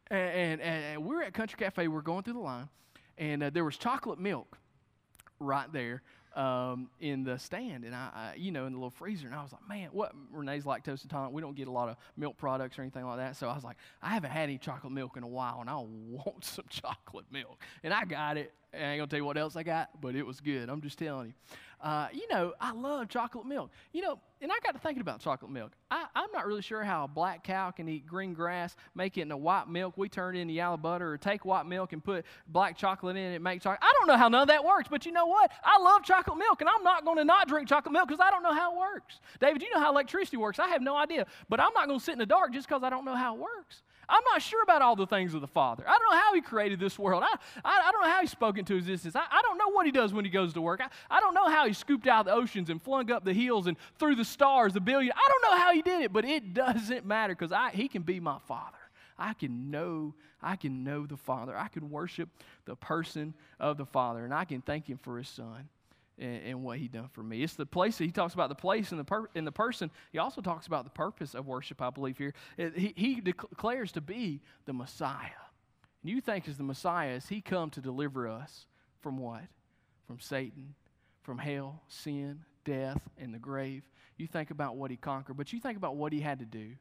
And, 0.09 0.59
and, 0.59 0.61
and 0.61 1.05
we're 1.05 1.21
at 1.23 1.33
Country 1.33 1.57
Cafe, 1.57 1.87
we're 1.87 2.01
going 2.01 2.23
through 2.23 2.33
the 2.33 2.39
line, 2.39 2.67
and 3.17 3.43
uh, 3.43 3.49
there 3.49 3.63
was 3.63 3.77
chocolate 3.77 4.19
milk 4.19 4.57
right 5.41 5.71
there 5.71 6.01
um, 6.35 6.89
in 6.99 7.23
the 7.23 7.37
stand, 7.37 7.83
and 7.83 7.93
I, 7.93 8.09
I, 8.13 8.33
you 8.37 8.51
know, 8.51 8.65
in 8.65 8.73
the 8.73 8.77
little 8.77 8.89
freezer, 8.89 9.27
and 9.27 9.35
I 9.35 9.43
was 9.43 9.51
like, 9.51 9.67
man, 9.67 9.89
what? 9.91 10.13
Renee's 10.31 10.63
lactose 10.63 11.03
intolerant. 11.03 11.33
We 11.33 11.41
don't 11.41 11.55
get 11.55 11.67
a 11.67 11.71
lot 11.71 11.89
of 11.89 11.97
milk 12.15 12.37
products 12.37 12.79
or 12.79 12.83
anything 12.83 13.05
like 13.05 13.17
that, 13.17 13.35
so 13.35 13.49
I 13.49 13.55
was 13.55 13.63
like, 13.63 13.77
I 14.01 14.09
haven't 14.09 14.31
had 14.31 14.43
any 14.43 14.57
chocolate 14.57 14.93
milk 14.93 15.17
in 15.17 15.23
a 15.23 15.27
while, 15.27 15.57
and 15.59 15.69
I 15.69 15.75
want 15.77 16.45
some 16.45 16.65
chocolate 16.69 17.25
milk, 17.31 17.61
and 17.83 17.93
I 17.93 18.05
got 18.05 18.37
it. 18.37 18.53
I 18.73 18.77
ain't 18.77 18.99
gonna 18.99 19.07
tell 19.07 19.19
you 19.19 19.25
what 19.25 19.37
else 19.37 19.57
I 19.57 19.63
got, 19.63 19.89
but 19.99 20.15
it 20.15 20.25
was 20.25 20.39
good. 20.39 20.69
I'm 20.69 20.81
just 20.81 20.97
telling 20.97 21.27
you. 21.27 21.33
Uh, 21.81 22.07
you 22.13 22.27
know, 22.29 22.53
I 22.61 22.71
love 22.73 23.09
chocolate 23.09 23.45
milk. 23.45 23.71
You 23.91 24.01
know, 24.01 24.19
and 24.39 24.51
I 24.51 24.55
got 24.63 24.73
to 24.73 24.79
thinking 24.79 25.01
about 25.01 25.19
chocolate 25.19 25.51
milk. 25.51 25.71
I, 25.89 26.05
am 26.15 26.31
not 26.31 26.45
really 26.45 26.61
sure 26.61 26.83
how 26.83 27.05
a 27.05 27.07
black 27.07 27.43
cow 27.43 27.71
can 27.71 27.89
eat 27.89 28.05
green 28.05 28.33
grass, 28.33 28.75
make 28.95 29.17
it 29.17 29.21
into 29.21 29.37
white 29.37 29.67
milk. 29.67 29.97
We 29.97 30.07
turn 30.07 30.35
it 30.35 30.39
into 30.39 30.53
yellow 30.53 30.77
butter, 30.77 31.11
or 31.11 31.17
take 31.17 31.43
white 31.43 31.65
milk 31.65 31.93
and 31.93 32.03
put 32.03 32.25
black 32.47 32.77
chocolate 32.77 33.17
in 33.17 33.33
it, 33.33 33.41
make 33.41 33.61
chocolate. 33.61 33.79
I 33.81 33.91
don't 33.97 34.07
know 34.07 34.17
how 34.17 34.29
none 34.29 34.43
of 34.43 34.47
that 34.49 34.63
works, 34.63 34.87
but 34.89 35.05
you 35.05 35.11
know 35.11 35.25
what? 35.25 35.51
I 35.63 35.81
love 35.81 36.03
chocolate 36.03 36.37
milk, 36.37 36.61
and 36.61 36.69
I'm 36.69 36.83
not 36.83 37.03
going 37.03 37.17
to 37.17 37.23
not 37.23 37.47
drink 37.47 37.67
chocolate 37.67 37.93
milk 37.93 38.07
because 38.07 38.23
I 38.23 38.29
don't 38.29 38.43
know 38.43 38.53
how 38.53 38.73
it 38.73 38.77
works. 38.77 39.19
David, 39.39 39.61
you 39.61 39.73
know 39.73 39.79
how 39.79 39.91
electricity 39.91 40.37
works. 40.37 40.59
I 40.59 40.67
have 40.67 40.81
no 40.81 40.95
idea, 40.95 41.25
but 41.49 41.59
I'm 41.59 41.73
not 41.73 41.87
going 41.87 41.99
to 41.99 42.05
sit 42.05 42.13
in 42.13 42.19
the 42.19 42.25
dark 42.25 42.53
just 42.53 42.67
because 42.67 42.83
I 42.83 42.89
don't 42.89 43.05
know 43.05 43.15
how 43.15 43.35
it 43.35 43.41
works. 43.41 43.81
I'm 44.11 44.23
not 44.25 44.41
sure 44.41 44.61
about 44.61 44.81
all 44.81 44.97
the 44.97 45.07
things 45.07 45.33
of 45.33 45.39
the 45.41 45.47
Father. 45.47 45.85
I 45.87 45.97
don't 45.97 46.11
know 46.11 46.19
how 46.19 46.33
He 46.33 46.41
created 46.41 46.79
this 46.79 46.99
world. 46.99 47.23
I, 47.23 47.33
I, 47.63 47.87
I 47.87 47.91
don't 47.91 48.01
know 48.01 48.09
how 48.09 48.21
He 48.21 48.27
spoke 48.27 48.57
into 48.57 48.75
existence. 48.75 49.15
I, 49.15 49.21
I 49.21 49.41
don't 49.41 49.57
know 49.57 49.69
what 49.69 49.85
He 49.85 49.91
does 49.91 50.13
when 50.13 50.25
He 50.25 50.31
goes 50.31 50.53
to 50.53 50.61
work. 50.61 50.81
I, 50.81 50.87
I 51.09 51.21
don't 51.21 51.33
know 51.33 51.47
how 51.47 51.65
He 51.65 51.73
scooped 51.73 52.07
out 52.07 52.25
the 52.25 52.33
oceans 52.33 52.69
and 52.69 52.81
flung 52.81 53.09
up 53.09 53.23
the 53.23 53.33
hills 53.33 53.67
and 53.67 53.77
threw 53.97 54.15
the 54.15 54.25
stars, 54.25 54.73
the 54.73 54.81
billion. 54.81 55.13
I 55.15 55.29
don't 55.29 55.51
know 55.51 55.57
how 55.57 55.73
He 55.73 55.81
did 55.81 56.01
it, 56.01 56.13
but 56.13 56.25
it 56.25 56.53
doesn't 56.53 57.05
matter 57.05 57.33
because 57.33 57.55
He 57.73 57.87
can 57.87 58.01
be 58.01 58.19
my 58.19 58.37
Father. 58.47 58.77
I 59.17 59.33
can 59.33 59.71
know, 59.71 60.13
I 60.41 60.57
can 60.57 60.83
know 60.83 61.05
the 61.05 61.17
Father. 61.17 61.55
I 61.55 61.69
can 61.69 61.89
worship 61.89 62.27
the 62.65 62.75
person 62.75 63.33
of 63.59 63.77
the 63.77 63.85
Father, 63.85 64.25
and 64.25 64.33
I 64.33 64.43
can 64.45 64.61
thank 64.61 64.89
Him 64.89 64.99
for 65.01 65.17
His 65.17 65.29
Son 65.29 65.69
and, 66.21 66.43
and, 66.45 66.63
what 66.63 66.77
he 66.77 66.87
done 66.87 67.09
for 67.11 67.23
me. 67.23 67.43
It's 67.43 67.55
the 67.55 67.65
place, 67.65 67.97
he 67.97 68.11
talks 68.11 68.33
about 68.33 68.49
the 68.49 68.55
place 68.55 68.91
and 68.91 68.99
the, 68.99 69.03
per, 69.03 69.27
and 69.35 69.45
the 69.45 69.51
person. 69.51 69.91
He 70.11 70.19
also 70.19 70.41
talks 70.41 70.67
about 70.67 70.83
the 70.83 70.91
purpose 70.91 71.33
of 71.33 71.47
worship, 71.47 71.81
I 71.81 71.89
believe, 71.89 72.17
here. 72.17 72.33
He, 72.57 72.93
he 72.95 73.21
declares 73.21 73.91
to 73.93 74.01
be 74.01 74.41
the 74.65 74.73
Messiah. 74.73 75.41
And 76.03 76.11
you 76.11 76.21
think 76.21 76.47
as 76.47 76.57
the 76.57 76.63
Messiah, 76.63 77.13
has 77.13 77.27
he 77.27 77.41
come 77.41 77.69
to 77.71 77.81
deliver 77.81 78.27
us 78.27 78.67
from 79.01 79.17
what? 79.17 79.43
From 80.07 80.19
Satan, 80.19 80.75
from 81.23 81.37
hell, 81.37 81.81
sin, 81.87 82.41
death, 82.63 83.01
and 83.17 83.33
the 83.33 83.39
grave. 83.39 83.83
You 84.17 84.27
think 84.27 84.51
about 84.51 84.75
what 84.75 84.91
he 84.91 84.97
conquered, 84.97 85.37
but 85.37 85.51
you 85.51 85.59
think 85.59 85.77
about 85.77 85.95
what 85.95 86.13
he 86.13 86.21
had 86.21 86.39
to 86.39 86.45
do. 86.45 86.71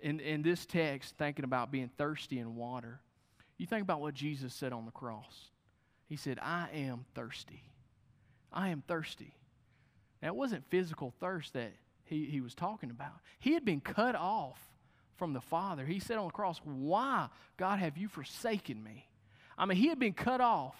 In, 0.00 0.20
in 0.20 0.42
this 0.42 0.64
text, 0.64 1.16
thinking 1.18 1.44
about 1.44 1.70
being 1.70 1.90
thirsty 1.98 2.38
in 2.38 2.56
water, 2.56 3.00
you 3.58 3.66
think 3.66 3.82
about 3.82 4.00
what 4.00 4.14
Jesus 4.14 4.54
said 4.54 4.72
on 4.72 4.86
the 4.86 4.92
cross. 4.92 5.50
He 6.06 6.16
said, 6.16 6.38
I 6.40 6.68
am 6.72 7.04
thirsty. 7.14 7.62
I 8.52 8.68
am 8.68 8.82
thirsty. 8.86 9.34
Now, 10.22 10.28
it 10.28 10.36
wasn't 10.36 10.68
physical 10.70 11.12
thirst 11.20 11.52
that 11.52 11.72
he, 12.04 12.24
he 12.24 12.40
was 12.40 12.54
talking 12.54 12.90
about. 12.90 13.20
He 13.38 13.54
had 13.54 13.64
been 13.64 13.80
cut 13.80 14.14
off 14.14 14.60
from 15.16 15.32
the 15.32 15.40
Father. 15.40 15.84
He 15.84 16.00
said 16.00 16.16
on 16.16 16.26
the 16.26 16.32
cross, 16.32 16.60
Why, 16.64 17.28
God, 17.56 17.78
have 17.78 17.96
you 17.96 18.08
forsaken 18.08 18.82
me? 18.82 19.08
I 19.56 19.66
mean, 19.66 19.76
he 19.76 19.88
had 19.88 19.98
been 19.98 20.12
cut 20.12 20.40
off 20.40 20.76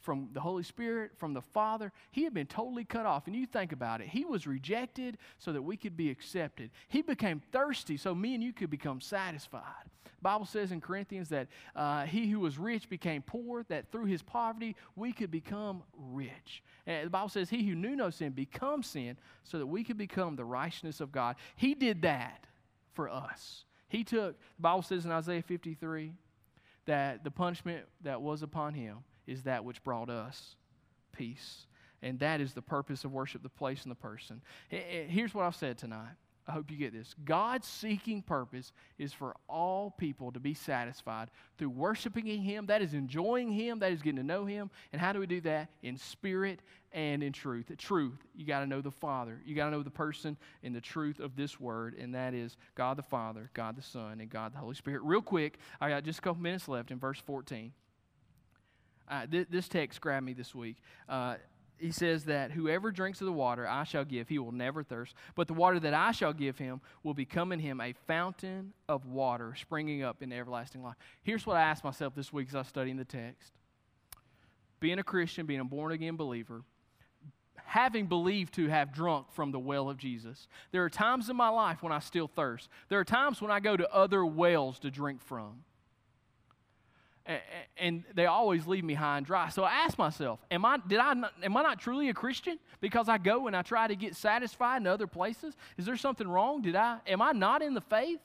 from 0.00 0.28
the 0.32 0.40
Holy 0.40 0.62
Spirit, 0.62 1.12
from 1.16 1.34
the 1.34 1.42
Father. 1.42 1.92
He 2.10 2.24
had 2.24 2.34
been 2.34 2.46
totally 2.46 2.84
cut 2.84 3.06
off. 3.06 3.26
And 3.26 3.36
you 3.36 3.46
think 3.46 3.72
about 3.72 4.00
it. 4.00 4.08
He 4.08 4.24
was 4.24 4.46
rejected 4.46 5.18
so 5.38 5.52
that 5.52 5.62
we 5.62 5.76
could 5.76 5.96
be 5.96 6.10
accepted. 6.10 6.70
He 6.88 7.02
became 7.02 7.40
thirsty 7.52 7.96
so 7.96 8.14
me 8.14 8.34
and 8.34 8.42
you 8.42 8.52
could 8.52 8.70
become 8.70 9.00
satisfied. 9.00 9.90
The 10.04 10.22
Bible 10.22 10.44
says 10.44 10.70
in 10.70 10.82
Corinthians 10.82 11.30
that 11.30 11.48
uh, 11.74 12.04
he 12.04 12.28
who 12.28 12.40
was 12.40 12.58
rich 12.58 12.90
became 12.90 13.22
poor, 13.22 13.64
that 13.68 13.90
through 13.90 14.04
his 14.04 14.22
poverty 14.22 14.76
we 14.94 15.12
could 15.12 15.30
become 15.30 15.82
rich. 15.96 16.62
And 16.86 17.06
the 17.06 17.10
Bible 17.10 17.30
says 17.30 17.48
he 17.48 17.66
who 17.66 17.74
knew 17.74 17.96
no 17.96 18.10
sin 18.10 18.32
becomes 18.32 18.86
sin 18.86 19.16
so 19.44 19.58
that 19.58 19.66
we 19.66 19.82
could 19.82 19.96
become 19.96 20.36
the 20.36 20.44
righteousness 20.44 21.00
of 21.00 21.10
God. 21.10 21.36
He 21.56 21.74
did 21.74 22.02
that 22.02 22.46
for 22.92 23.08
us. 23.08 23.64
He 23.88 24.04
took, 24.04 24.38
the 24.56 24.62
Bible 24.62 24.82
says 24.82 25.04
in 25.04 25.10
Isaiah 25.10 25.42
53 25.42 26.12
that 26.84 27.24
the 27.24 27.30
punishment 27.30 27.86
that 28.02 28.20
was 28.20 28.42
upon 28.42 28.74
him 28.74 28.98
is 29.26 29.44
that 29.44 29.64
which 29.64 29.82
brought 29.82 30.10
us 30.10 30.56
peace. 31.12 31.66
And 32.02 32.18
that 32.20 32.40
is 32.40 32.54
the 32.54 32.62
purpose 32.62 33.04
of 33.04 33.12
worship, 33.12 33.42
the 33.42 33.48
place 33.48 33.82
and 33.82 33.90
the 33.90 33.96
person. 33.96 34.40
Eh, 34.70 34.76
eh, 34.76 35.04
here's 35.06 35.34
what 35.34 35.44
I've 35.44 35.56
said 35.56 35.76
tonight. 35.76 36.16
I 36.50 36.52
hope 36.52 36.70
you 36.70 36.76
get 36.76 36.92
this. 36.92 37.14
God's 37.24 37.66
seeking 37.68 38.22
purpose 38.22 38.72
is 38.98 39.12
for 39.12 39.36
all 39.48 39.92
people 39.92 40.32
to 40.32 40.40
be 40.40 40.52
satisfied 40.52 41.30
through 41.58 41.70
worshiping 41.70 42.26
Him, 42.26 42.66
that 42.66 42.82
is 42.82 42.92
enjoying 42.92 43.52
Him, 43.52 43.78
that 43.78 43.92
is 43.92 44.02
getting 44.02 44.16
to 44.16 44.26
know 44.26 44.44
Him. 44.46 44.68
And 44.92 45.00
how 45.00 45.12
do 45.12 45.20
we 45.20 45.26
do 45.26 45.40
that? 45.42 45.68
In 45.82 45.96
spirit 45.96 46.60
and 46.92 47.22
in 47.22 47.32
truth. 47.32 47.70
Truth, 47.78 48.26
you 48.34 48.46
got 48.46 48.60
to 48.60 48.66
know 48.66 48.80
the 48.80 48.90
Father. 48.90 49.40
You 49.44 49.54
got 49.54 49.66
to 49.66 49.70
know 49.70 49.84
the 49.84 49.90
person 49.90 50.36
in 50.64 50.72
the 50.72 50.80
truth 50.80 51.20
of 51.20 51.36
this 51.36 51.60
word, 51.60 51.94
and 51.94 52.14
that 52.16 52.34
is 52.34 52.56
God 52.74 52.96
the 52.96 53.02
Father, 53.02 53.50
God 53.54 53.76
the 53.76 53.82
Son, 53.82 54.20
and 54.20 54.28
God 54.28 54.52
the 54.52 54.58
Holy 54.58 54.74
Spirit. 54.74 55.02
Real 55.04 55.22
quick, 55.22 55.58
I 55.80 55.88
got 55.90 56.02
just 56.02 56.18
a 56.18 56.22
couple 56.22 56.42
minutes 56.42 56.66
left 56.66 56.90
in 56.90 56.98
verse 56.98 57.20
14. 57.24 57.72
Uh, 59.10 59.26
th- 59.26 59.48
this 59.50 59.68
text 59.68 60.00
grabbed 60.00 60.24
me 60.24 60.32
this 60.32 60.54
week. 60.54 60.76
Uh, 61.08 61.34
he 61.80 61.90
says 61.90 62.24
that 62.24 62.52
whoever 62.52 62.90
drinks 62.90 63.20
of 63.20 63.24
the 63.24 63.32
water 63.32 63.66
I 63.66 63.84
shall 63.84 64.04
give, 64.04 64.28
he 64.28 64.38
will 64.38 64.52
never 64.52 64.82
thirst. 64.82 65.14
But 65.34 65.48
the 65.48 65.54
water 65.54 65.80
that 65.80 65.94
I 65.94 66.12
shall 66.12 66.32
give 66.32 66.58
him 66.58 66.80
will 67.02 67.14
become 67.14 67.52
in 67.52 67.58
him 67.58 67.80
a 67.80 67.94
fountain 68.06 68.74
of 68.88 69.06
water 69.06 69.54
springing 69.58 70.02
up 70.02 70.22
in 70.22 70.32
everlasting 70.32 70.82
life. 70.82 70.96
Here's 71.22 71.46
what 71.46 71.56
I 71.56 71.62
asked 71.62 71.82
myself 71.82 72.14
this 72.14 72.32
week 72.32 72.48
as 72.48 72.54
I 72.54 72.58
was 72.58 72.68
studying 72.68 72.98
the 72.98 73.04
text. 73.04 73.52
Being 74.78 74.98
a 74.98 75.02
Christian, 75.02 75.46
being 75.46 75.60
a 75.60 75.64
born 75.64 75.92
again 75.92 76.16
believer, 76.16 76.62
having 77.64 78.06
believed 78.06 78.54
to 78.54 78.68
have 78.68 78.92
drunk 78.92 79.32
from 79.32 79.50
the 79.50 79.58
well 79.58 79.88
of 79.88 79.96
Jesus, 79.96 80.48
there 80.72 80.84
are 80.84 80.90
times 80.90 81.30
in 81.30 81.36
my 81.36 81.48
life 81.48 81.82
when 81.82 81.92
I 81.92 81.98
still 82.00 82.28
thirst. 82.28 82.68
There 82.90 83.00
are 83.00 83.04
times 83.04 83.40
when 83.40 83.50
I 83.50 83.60
go 83.60 83.76
to 83.76 83.90
other 83.92 84.24
wells 84.24 84.78
to 84.80 84.90
drink 84.90 85.22
from 85.22 85.64
and 87.78 88.04
they 88.14 88.26
always 88.26 88.66
leave 88.66 88.84
me 88.84 88.94
high 88.94 89.18
and 89.18 89.26
dry. 89.26 89.48
So 89.48 89.64
I 89.64 89.72
ask 89.72 89.98
myself, 89.98 90.40
am 90.50 90.64
I, 90.64 90.78
did 90.86 90.98
I 90.98 91.14
not, 91.14 91.32
am 91.42 91.56
I 91.56 91.62
not 91.62 91.80
truly 91.80 92.08
a 92.08 92.14
Christian 92.14 92.58
because 92.80 93.08
I 93.08 93.18
go 93.18 93.46
and 93.46 93.56
I 93.56 93.62
try 93.62 93.86
to 93.86 93.96
get 93.96 94.16
satisfied 94.16 94.78
in 94.78 94.86
other 94.86 95.06
places? 95.06 95.56
Is 95.76 95.86
there 95.86 95.96
something 95.96 96.28
wrong? 96.28 96.62
Did 96.62 96.76
I, 96.76 96.98
am 97.06 97.22
I 97.22 97.32
not 97.32 97.62
in 97.62 97.74
the 97.74 97.80
faith? 97.80 98.20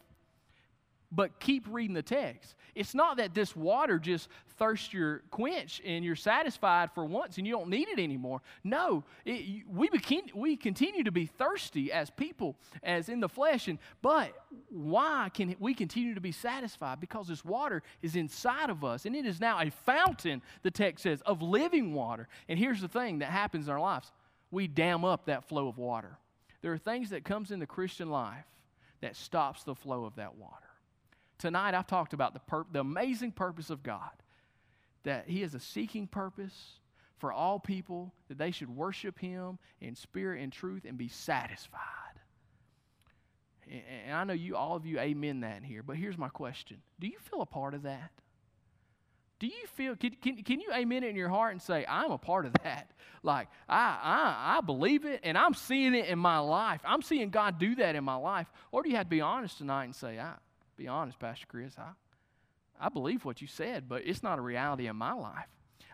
But 1.15 1.39
keep 1.39 1.65
reading 1.69 1.93
the 1.93 2.01
text. 2.01 2.55
It's 2.75 2.93
not 2.93 3.17
that 3.17 3.33
this 3.33 3.55
water 3.55 3.97
just 3.99 4.27
thirsts 4.57 4.93
your 4.93 5.21
quench 5.31 5.81
and 5.85 6.03
you're 6.03 6.15
satisfied 6.15 6.91
for 6.93 7.05
once 7.05 7.37
and 7.37 7.47
you 7.47 7.53
don't 7.53 7.69
need 7.69 7.87
it 7.87 7.99
anymore. 7.99 8.41
No, 8.63 9.03
it, 9.23 9.63
we, 9.67 9.89
we 10.33 10.57
continue 10.57 11.03
to 11.03 11.11
be 11.11 11.25
thirsty 11.25 11.91
as 11.91 12.09
people, 12.09 12.57
as 12.83 13.07
in 13.07 13.21
the 13.21 13.29
flesh. 13.29 13.69
And, 13.69 13.79
but 14.01 14.31
why 14.69 15.29
can 15.33 15.55
we 15.59 15.73
continue 15.73 16.15
to 16.15 16.21
be 16.21 16.33
satisfied? 16.33 16.99
Because 16.99 17.29
this 17.29 17.45
water 17.45 17.81
is 18.01 18.17
inside 18.17 18.69
of 18.69 18.83
us 18.83 19.05
and 19.05 19.15
it 19.15 19.25
is 19.25 19.39
now 19.39 19.59
a 19.59 19.69
fountain, 19.69 20.41
the 20.63 20.71
text 20.71 21.03
says, 21.03 21.21
of 21.21 21.41
living 21.41 21.93
water. 21.93 22.27
And 22.49 22.59
here's 22.59 22.81
the 22.81 22.89
thing 22.89 23.19
that 23.19 23.29
happens 23.29 23.67
in 23.67 23.73
our 23.73 23.79
lives 23.79 24.11
we 24.51 24.67
dam 24.67 25.05
up 25.05 25.25
that 25.25 25.45
flow 25.45 25.67
of 25.67 25.77
water. 25.77 26.17
There 26.61 26.73
are 26.73 26.77
things 26.77 27.11
that 27.11 27.23
comes 27.23 27.51
in 27.51 27.59
the 27.59 27.67
Christian 27.67 28.09
life 28.09 28.45
that 29.01 29.15
stops 29.15 29.63
the 29.63 29.75
flow 29.75 30.05
of 30.05 30.15
that 30.15 30.35
water. 30.35 30.65
Tonight, 31.45 31.75
I've 31.75 31.85
talked 31.85 32.13
about 32.13 32.33
the, 32.33 32.39
pur- 32.39 32.65
the 32.71 32.79
amazing 32.79 33.31
purpose 33.31 33.69
of 33.69 33.83
God, 33.83 34.09
that 35.03 35.25
He 35.27 35.43
is 35.43 35.53
a 35.53 35.59
seeking 35.59 36.07
purpose 36.07 36.79
for 37.19 37.31
all 37.31 37.59
people, 37.59 38.15
that 38.29 38.39
they 38.39 38.49
should 38.49 38.75
worship 38.75 39.19
Him 39.19 39.59
in 39.79 39.93
spirit 39.93 40.41
and 40.41 40.51
truth 40.51 40.85
and 40.87 40.97
be 40.97 41.07
satisfied. 41.07 41.81
And 43.69 44.15
I 44.15 44.23
know 44.23 44.33
you, 44.33 44.55
all 44.55 44.75
of 44.75 44.87
you, 44.87 44.97
amen 44.97 45.41
that 45.41 45.63
here, 45.63 45.83
but 45.83 45.97
here's 45.97 46.17
my 46.17 46.29
question 46.29 46.77
Do 46.99 47.05
you 47.05 47.19
feel 47.29 47.43
a 47.43 47.45
part 47.45 47.75
of 47.75 47.83
that? 47.83 48.09
Do 49.37 49.45
you 49.45 49.67
feel, 49.75 49.95
can, 49.95 50.15
can, 50.19 50.37
can 50.37 50.59
you 50.59 50.71
amen 50.73 51.03
it 51.03 51.09
in 51.09 51.15
your 51.15 51.29
heart 51.29 51.51
and 51.51 51.61
say, 51.61 51.85
I'm 51.87 52.09
a 52.09 52.17
part 52.17 52.47
of 52.47 52.53
that? 52.63 52.89
Like, 53.21 53.49
I, 53.69 53.99
I, 54.01 54.57
I 54.57 54.61
believe 54.61 55.05
it 55.05 55.19
and 55.21 55.37
I'm 55.37 55.53
seeing 55.53 55.93
it 55.93 56.07
in 56.07 56.17
my 56.17 56.39
life. 56.39 56.81
I'm 56.83 57.03
seeing 57.03 57.29
God 57.29 57.59
do 57.59 57.75
that 57.75 57.95
in 57.95 58.03
my 58.03 58.15
life. 58.15 58.47
Or 58.71 58.81
do 58.81 58.89
you 58.89 58.95
have 58.95 59.05
to 59.05 59.09
be 59.11 59.21
honest 59.21 59.59
tonight 59.59 59.83
and 59.83 59.95
say, 59.95 60.17
I, 60.17 60.33
be 60.77 60.87
honest, 60.87 61.19
Pastor 61.19 61.45
Chris, 61.47 61.73
I, 61.77 61.91
I 62.79 62.89
believe 62.89 63.25
what 63.25 63.41
you 63.41 63.47
said, 63.47 63.87
but 63.87 64.03
it's 64.05 64.23
not 64.23 64.39
a 64.39 64.41
reality 64.41 64.87
in 64.87 64.95
my 64.95 65.13
life. 65.13 65.47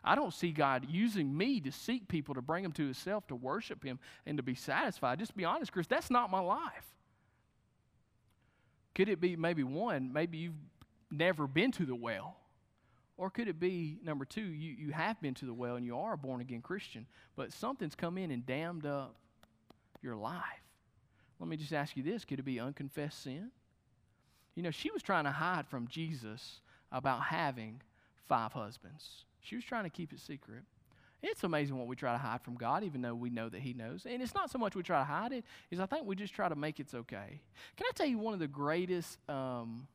I 0.03 0.15
don't 0.15 0.33
see 0.33 0.51
God 0.51 0.87
using 0.89 1.35
me 1.35 1.59
to 1.61 1.71
seek 1.71 2.07
people 2.07 2.33
to 2.35 2.41
bring 2.41 2.63
them 2.63 2.71
to 2.73 2.85
Himself, 2.85 3.27
to 3.27 3.35
worship 3.35 3.83
Him, 3.83 3.99
and 4.25 4.37
to 4.37 4.43
be 4.43 4.55
satisfied. 4.55 5.19
Just 5.19 5.35
be 5.35 5.45
honest, 5.45 5.71
Chris, 5.71 5.87
that's 5.87 6.09
not 6.09 6.31
my 6.31 6.39
life. 6.39 6.95
Could 8.95 9.09
it 9.09 9.21
be 9.21 9.35
maybe 9.35 9.63
one, 9.63 10.11
maybe 10.11 10.39
you've 10.39 10.53
never 11.11 11.47
been 11.47 11.71
to 11.73 11.85
the 11.85 11.95
well? 11.95 12.37
Or 13.17 13.29
could 13.29 13.47
it 13.47 13.59
be, 13.59 13.99
number 14.03 14.25
two, 14.25 14.41
you, 14.41 14.73
you 14.73 14.91
have 14.91 15.21
been 15.21 15.35
to 15.35 15.45
the 15.45 15.53
well 15.53 15.75
and 15.75 15.85
you 15.85 15.95
are 15.95 16.13
a 16.13 16.17
born 16.17 16.41
again 16.41 16.61
Christian, 16.61 17.05
but 17.35 17.53
something's 17.53 17.93
come 17.93 18.17
in 18.17 18.31
and 18.31 18.43
dammed 18.45 18.85
up 18.85 19.15
your 20.01 20.15
life? 20.15 20.41
Let 21.39 21.47
me 21.47 21.57
just 21.57 21.73
ask 21.73 21.95
you 21.95 22.01
this 22.01 22.25
could 22.25 22.39
it 22.39 22.45
be 22.45 22.59
unconfessed 22.59 23.23
sin? 23.23 23.51
You 24.55 24.63
know, 24.63 24.71
she 24.71 24.91
was 24.91 25.01
trying 25.01 25.23
to 25.25 25.31
hide 25.31 25.67
from 25.67 25.87
Jesus 25.87 26.59
about 26.91 27.23
having 27.23 27.81
five 28.27 28.53
husbands. 28.53 29.25
She 29.41 29.55
was 29.55 29.63
trying 29.63 29.83
to 29.83 29.89
keep 29.89 30.13
it 30.13 30.19
secret. 30.19 30.63
It's 31.23 31.43
amazing 31.43 31.77
what 31.77 31.87
we 31.87 31.95
try 31.95 32.11
to 32.13 32.17
hide 32.17 32.41
from 32.41 32.55
God, 32.55 32.83
even 32.83 33.01
though 33.01 33.13
we 33.13 33.29
know 33.29 33.47
that 33.47 33.61
He 33.61 33.73
knows. 33.73 34.07
And 34.09 34.21
it's 34.21 34.33
not 34.33 34.49
so 34.49 34.57
much 34.57 34.75
we 34.75 34.81
try 34.83 34.99
to 34.99 35.05
hide 35.05 35.31
it, 35.31 35.45
is 35.69 35.79
I 35.79 35.85
think 35.85 36.07
we 36.07 36.15
just 36.15 36.33
try 36.33 36.49
to 36.49 36.55
make 36.55 36.79
it's 36.79 36.93
okay. 36.93 37.41
Can 37.77 37.87
I 37.87 37.91
tell 37.93 38.07
you 38.07 38.17
one 38.17 38.33
of 38.33 38.39
the 38.39 38.47
greatest 38.47 39.17
um, 39.29 39.87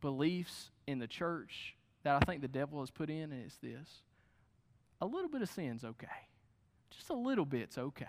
beliefs 0.00 0.70
in 0.86 0.98
the 0.98 1.06
church 1.06 1.74
that 2.02 2.16
I 2.16 2.20
think 2.20 2.42
the 2.42 2.48
devil 2.48 2.80
has 2.80 2.90
put 2.90 3.08
in? 3.08 3.32
And 3.32 3.44
it's 3.44 3.56
this 3.56 4.02
a 5.00 5.06
little 5.06 5.28
bit 5.28 5.42
of 5.42 5.48
sin's 5.48 5.84
okay. 5.84 6.06
Just 6.90 7.10
a 7.10 7.14
little 7.14 7.46
bit's 7.46 7.78
okay. 7.78 8.06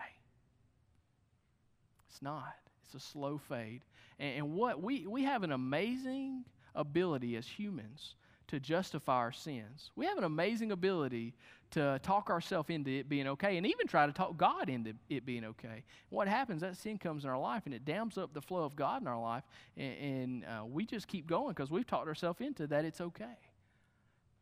It's 2.09 2.21
not. 2.21 2.53
It's 2.85 2.95
a 2.95 2.99
slow 2.99 3.37
fade. 3.37 3.81
And, 4.19 4.37
and 4.37 4.53
what 4.53 4.81
we, 4.81 5.07
we 5.07 5.23
have 5.23 5.43
an 5.43 5.51
amazing 5.51 6.45
ability 6.75 7.35
as 7.35 7.47
humans 7.47 8.15
to 8.47 8.59
justify 8.59 9.15
our 9.15 9.31
sins. 9.31 9.91
We 9.95 10.05
have 10.05 10.17
an 10.17 10.23
amazing 10.23 10.71
ability 10.71 11.33
to 11.71 11.99
talk 12.03 12.29
ourselves 12.29 12.69
into 12.69 12.91
it 12.91 13.09
being 13.09 13.27
okay 13.29 13.57
and 13.57 13.65
even 13.65 13.87
try 13.87 14.05
to 14.05 14.11
talk 14.11 14.37
God 14.37 14.69
into 14.69 14.93
it 15.09 15.25
being 15.25 15.43
okay. 15.43 15.83
What 16.09 16.27
happens, 16.27 16.61
that 16.61 16.77
sin 16.77 16.99
comes 16.99 17.23
in 17.23 17.31
our 17.31 17.39
life 17.39 17.63
and 17.65 17.73
it 17.73 17.83
dams 17.83 18.17
up 18.17 18.33
the 18.33 18.41
flow 18.41 18.63
of 18.63 18.75
God 18.75 19.01
in 19.01 19.07
our 19.07 19.19
life, 19.19 19.43
and, 19.75 19.97
and 19.97 20.45
uh, 20.45 20.65
we 20.65 20.85
just 20.85 21.07
keep 21.07 21.25
going 21.25 21.49
because 21.49 21.71
we've 21.71 21.87
talked 21.87 22.07
ourselves 22.07 22.41
into 22.41 22.67
that 22.67 22.85
it's 22.85 23.01
okay. 23.01 23.37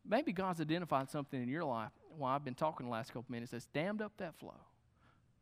Maybe 0.06 0.32
God's 0.32 0.60
identified 0.60 1.08
something 1.08 1.40
in 1.40 1.48
your 1.48 1.64
life 1.64 1.92
while 2.18 2.34
I've 2.34 2.44
been 2.44 2.54
talking 2.54 2.86
the 2.86 2.92
last 2.92 3.08
couple 3.08 3.26
minutes 3.28 3.52
that's 3.52 3.66
dammed 3.66 4.02
up 4.02 4.12
that 4.18 4.34
flow. 4.38 4.60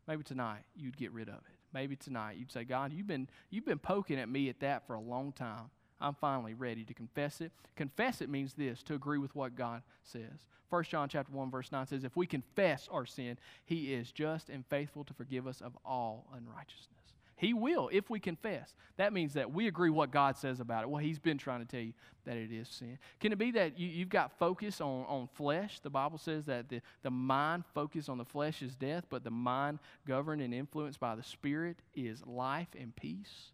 Maybe 0.07 0.23
tonight 0.23 0.63
you'd 0.77 0.97
get 0.97 1.13
rid 1.13 1.29
of 1.29 1.37
it. 1.37 1.60
Maybe 1.73 1.97
tonight 1.97 2.37
you'd 2.39 2.51
say, 2.51 2.65
God, 2.65 2.93
you've 2.93 3.07
been, 3.07 3.29
you've 3.51 3.65
been 3.65 3.79
poking 3.79 4.19
at 4.19 4.29
me 4.29 4.49
at 4.49 4.61
that 4.61 4.87
for 4.87 4.95
a 4.95 5.01
long 5.01 5.33
time. 5.33 5.71
I'm 6.01 6.15
finally 6.15 6.55
ready 6.55 6.85
to 6.85 6.95
confess 6.95 7.41
it. 7.41 7.53
Confess 7.77 8.23
it 8.23 8.31
means 8.31 8.55
this, 8.55 8.83
to 8.85 8.95
agree 8.95 9.19
with 9.19 9.35
what 9.35 9.55
God 9.55 9.83
says. 10.03 10.47
1 10.71 10.85
John 10.85 11.09
chapter 11.09 11.33
1 11.33 11.51
verse 11.51 11.71
9 11.73 11.87
says, 11.87 12.05
"If 12.05 12.17
we 12.17 12.27
confess 12.27 12.89
our 12.89 13.05
sin, 13.05 13.39
he 13.65 13.93
is 13.93 14.13
just 14.13 14.49
and 14.49 14.65
faithful 14.67 15.05
to 15.05 15.15
forgive 15.15 15.47
us 15.47 15.61
of 15.61 15.77
all 15.85 16.27
unrighteousness." 16.33 17.00
He 17.41 17.55
will 17.55 17.89
if 17.91 18.11
we 18.11 18.21
confess. 18.21 18.75
That 18.99 19.15
means 19.15 19.33
that 19.33 19.51
we 19.51 19.67
agree 19.67 19.89
what 19.89 20.11
God 20.11 20.37
says 20.37 20.61
about 20.61 20.83
it. 20.83 20.91
Well, 20.91 21.03
He's 21.03 21.19
been 21.19 21.39
trying 21.39 21.61
to 21.61 21.67
tell 21.67 21.81
you 21.81 21.95
that 22.27 22.37
it 22.37 22.53
is 22.53 22.69
sin. 22.69 22.99
Can 23.19 23.33
it 23.33 23.39
be 23.39 23.53
that 23.53 23.79
you, 23.79 24.01
have 24.01 24.11
got 24.11 24.39
focus 24.39 24.79
on, 24.79 25.07
on 25.07 25.27
flesh? 25.33 25.81
The 25.81 25.89
Bible 25.89 26.19
says 26.19 26.45
that 26.45 26.69
the, 26.69 26.83
the 27.03 27.11
mind 27.11 27.65
focused 27.75 28.11
on 28.11 28.19
the 28.19 28.27
flesh 28.27 28.61
is 28.61 28.75
death, 28.75 29.05
but 29.09 29.25
the 29.25 29.31
mind 29.31 29.79
governed 30.07 30.43
and 30.43 30.53
influenced 30.53 31.01
by 31.01 31.15
the 31.15 31.23
Spirit 31.23 31.79
is 31.95 32.23
life 32.27 32.69
and 32.79 32.95
peace. 32.95 33.53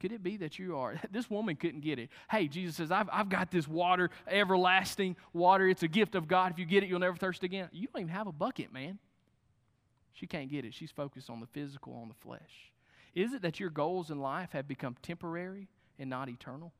Could 0.00 0.10
it 0.10 0.24
be 0.24 0.36
that 0.38 0.58
you 0.58 0.76
are? 0.76 1.00
This 1.12 1.30
woman 1.30 1.54
couldn't 1.54 1.82
get 1.82 2.00
it. 2.00 2.10
Hey, 2.28 2.48
Jesus 2.48 2.74
says, 2.74 2.90
I've, 2.90 3.08
I've 3.12 3.28
got 3.28 3.52
this 3.52 3.68
water, 3.68 4.10
everlasting 4.26 5.14
water. 5.32 5.68
It's 5.68 5.84
a 5.84 5.88
gift 5.88 6.16
of 6.16 6.26
God. 6.26 6.50
If 6.50 6.58
you 6.58 6.66
get 6.66 6.82
it, 6.82 6.88
you'll 6.88 6.98
never 6.98 7.16
thirst 7.16 7.44
again. 7.44 7.68
You 7.70 7.86
don't 7.86 8.02
even 8.02 8.12
have 8.12 8.26
a 8.26 8.32
bucket, 8.32 8.72
man. 8.72 8.98
She 10.12 10.26
can't 10.26 10.50
get 10.50 10.64
it. 10.64 10.74
She's 10.74 10.90
focused 10.90 11.30
on 11.30 11.38
the 11.38 11.46
physical, 11.46 11.94
on 11.94 12.08
the 12.08 12.14
flesh. 12.14 12.72
Is 13.16 13.32
it 13.32 13.40
that 13.42 13.58
your 13.58 13.70
goals 13.70 14.10
in 14.10 14.20
life 14.20 14.52
have 14.52 14.68
become 14.68 14.94
temporary 15.02 15.68
and 15.98 16.10
not 16.10 16.28
eternal? 16.28 16.72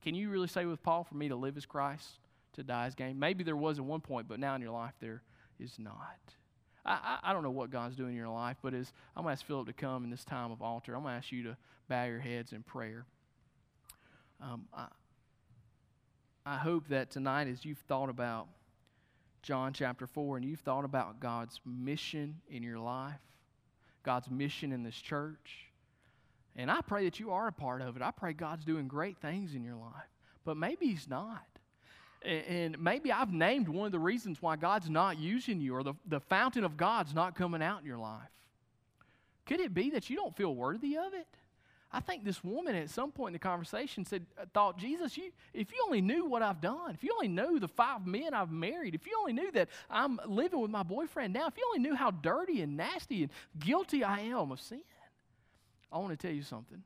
Can 0.00 0.14
you 0.14 0.30
really 0.30 0.46
say 0.46 0.64
with 0.64 0.80
Paul, 0.80 1.02
for 1.02 1.16
me 1.16 1.28
to 1.28 1.34
live 1.34 1.56
as 1.56 1.66
Christ, 1.66 2.20
to 2.52 2.62
die 2.62 2.86
as 2.86 2.94
gain? 2.94 3.18
Maybe 3.18 3.42
there 3.42 3.56
was 3.56 3.80
at 3.80 3.84
one 3.84 4.00
point, 4.00 4.28
but 4.28 4.38
now 4.38 4.54
in 4.54 4.62
your 4.62 4.70
life 4.70 4.94
there 5.00 5.22
is 5.58 5.80
not. 5.80 6.18
I, 6.86 7.18
I, 7.24 7.30
I 7.30 7.32
don't 7.32 7.42
know 7.42 7.50
what 7.50 7.70
God's 7.70 7.96
doing 7.96 8.10
in 8.10 8.16
your 8.16 8.28
life, 8.28 8.58
but 8.62 8.74
as 8.74 8.92
I'm 9.16 9.24
going 9.24 9.34
to 9.34 9.40
ask 9.40 9.44
Philip 9.44 9.66
to 9.66 9.72
come 9.72 10.04
in 10.04 10.10
this 10.10 10.24
time 10.24 10.52
of 10.52 10.62
altar, 10.62 10.94
I'm 10.94 11.02
going 11.02 11.14
to 11.14 11.18
ask 11.18 11.32
you 11.32 11.42
to 11.44 11.56
bow 11.88 12.04
your 12.04 12.20
heads 12.20 12.52
in 12.52 12.62
prayer. 12.62 13.04
Um, 14.40 14.66
I, 14.72 14.86
I 16.46 16.58
hope 16.58 16.88
that 16.88 17.10
tonight, 17.10 17.48
as 17.48 17.64
you've 17.64 17.78
thought 17.78 18.08
about 18.08 18.46
John 19.42 19.72
chapter 19.72 20.06
4 20.06 20.36
and 20.36 20.46
you've 20.46 20.60
thought 20.60 20.84
about 20.84 21.18
God's 21.18 21.60
mission 21.66 22.40
in 22.48 22.62
your 22.62 22.78
life, 22.78 23.20
God's 24.04 24.30
mission 24.30 24.70
in 24.70 24.84
this 24.84 24.94
church, 24.94 25.71
and 26.56 26.70
I 26.70 26.80
pray 26.82 27.04
that 27.04 27.18
you 27.18 27.30
are 27.30 27.48
a 27.48 27.52
part 27.52 27.80
of 27.80 27.96
it. 27.96 28.02
I 28.02 28.10
pray 28.10 28.32
God's 28.32 28.64
doing 28.64 28.88
great 28.88 29.18
things 29.18 29.54
in 29.54 29.64
your 29.64 29.76
life. 29.76 30.10
But 30.44 30.56
maybe 30.56 30.86
He's 30.86 31.08
not. 31.08 31.46
And 32.24 32.78
maybe 32.78 33.10
I've 33.10 33.32
named 33.32 33.68
one 33.68 33.86
of 33.86 33.92
the 33.92 33.98
reasons 33.98 34.40
why 34.40 34.56
God's 34.56 34.88
not 34.88 35.18
using 35.18 35.60
you 35.60 35.74
or 35.74 35.82
the, 35.82 35.94
the 36.06 36.20
fountain 36.20 36.62
of 36.62 36.76
God's 36.76 37.14
not 37.14 37.34
coming 37.34 37.62
out 37.62 37.80
in 37.80 37.86
your 37.86 37.98
life. 37.98 38.28
Could 39.46 39.60
it 39.60 39.74
be 39.74 39.90
that 39.90 40.08
you 40.08 40.16
don't 40.16 40.36
feel 40.36 40.54
worthy 40.54 40.96
of 40.96 41.14
it? 41.14 41.26
I 41.94 42.00
think 42.00 42.24
this 42.24 42.42
woman 42.42 42.74
at 42.74 42.88
some 42.88 43.12
point 43.12 43.30
in 43.30 43.32
the 43.34 43.38
conversation 43.38 44.06
said, 44.06 44.24
uh, 44.40 44.46
thought, 44.54 44.78
Jesus, 44.78 45.16
you, 45.16 45.30
if 45.52 45.70
you 45.72 45.82
only 45.84 46.00
knew 46.00 46.24
what 46.24 46.42
I've 46.42 46.60
done, 46.60 46.92
if 46.94 47.04
you 47.04 47.10
only 47.12 47.28
knew 47.28 47.58
the 47.60 47.68
five 47.68 48.06
men 48.06 48.32
I've 48.32 48.50
married, 48.50 48.94
if 48.94 49.06
you 49.06 49.12
only 49.18 49.34
knew 49.34 49.50
that 49.52 49.68
I'm 49.90 50.18
living 50.26 50.60
with 50.60 50.70
my 50.70 50.82
boyfriend 50.82 51.34
now, 51.34 51.48
if 51.48 51.56
you 51.58 51.64
only 51.68 51.86
knew 51.86 51.94
how 51.94 52.10
dirty 52.10 52.62
and 52.62 52.78
nasty 52.78 53.24
and 53.24 53.32
guilty 53.58 54.04
I 54.04 54.20
am 54.20 54.52
of 54.52 54.60
sin. 54.60 54.80
I 55.92 55.98
want 55.98 56.10
to 56.10 56.16
tell 56.16 56.34
you 56.34 56.42
something. 56.42 56.82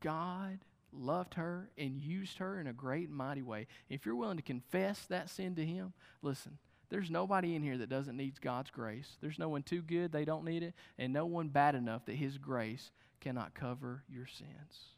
God 0.00 0.58
loved 0.92 1.34
her 1.34 1.70
and 1.78 2.00
used 2.00 2.38
her 2.38 2.60
in 2.60 2.66
a 2.66 2.72
great 2.72 3.08
and 3.08 3.16
mighty 3.16 3.42
way. 3.42 3.66
If 3.88 4.04
you're 4.04 4.14
willing 4.14 4.36
to 4.36 4.42
confess 4.42 5.06
that 5.06 5.30
sin 5.30 5.54
to 5.56 5.64
Him, 5.64 5.94
listen, 6.22 6.58
there's 6.90 7.10
nobody 7.10 7.56
in 7.56 7.62
here 7.62 7.78
that 7.78 7.88
doesn't 7.88 8.16
need 8.16 8.40
God's 8.40 8.70
grace. 8.70 9.16
There's 9.20 9.38
no 9.38 9.48
one 9.48 9.62
too 9.62 9.82
good, 9.82 10.12
they 10.12 10.24
don't 10.24 10.44
need 10.44 10.62
it, 10.62 10.74
and 10.98 11.12
no 11.12 11.26
one 11.26 11.48
bad 11.48 11.74
enough 11.74 12.04
that 12.06 12.16
His 12.16 12.38
grace 12.38 12.92
cannot 13.20 13.54
cover 13.54 14.04
your 14.08 14.26
sins. 14.26 14.90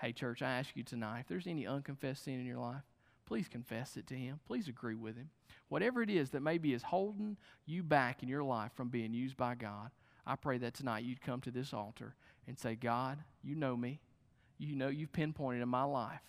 Hey, 0.00 0.12
church, 0.12 0.42
I 0.42 0.50
ask 0.58 0.70
you 0.74 0.82
tonight 0.82 1.20
if 1.20 1.28
there's 1.28 1.46
any 1.46 1.66
unconfessed 1.66 2.24
sin 2.24 2.40
in 2.40 2.46
your 2.46 2.58
life, 2.58 2.82
please 3.24 3.46
confess 3.48 3.96
it 3.96 4.08
to 4.08 4.14
Him. 4.14 4.40
Please 4.46 4.68
agree 4.68 4.96
with 4.96 5.16
Him. 5.16 5.30
Whatever 5.68 6.02
it 6.02 6.10
is 6.10 6.30
that 6.30 6.42
maybe 6.42 6.74
is 6.74 6.82
holding 6.82 7.36
you 7.64 7.84
back 7.84 8.22
in 8.22 8.28
your 8.28 8.42
life 8.42 8.72
from 8.74 8.88
being 8.88 9.14
used 9.14 9.36
by 9.36 9.54
God, 9.54 9.90
I 10.26 10.36
pray 10.36 10.58
that 10.58 10.74
tonight 10.74 11.04
you'd 11.04 11.20
come 11.20 11.40
to 11.42 11.50
this 11.50 11.72
altar 11.72 12.14
and 12.46 12.58
say, 12.58 12.74
God, 12.74 13.18
you 13.42 13.54
know 13.54 13.76
me. 13.76 14.00
You 14.58 14.76
know 14.76 14.88
you've 14.88 15.12
pinpointed 15.12 15.62
in 15.62 15.68
my 15.68 15.82
life 15.84 16.20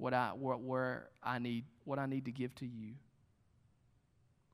what 0.00 0.14
I 0.14 0.30
what, 0.34 0.60
where 0.60 1.08
I 1.22 1.38
need 1.38 1.64
what 1.84 1.98
I 1.98 2.06
need 2.06 2.24
to 2.24 2.32
give 2.32 2.54
to 2.56 2.66
you. 2.66 2.94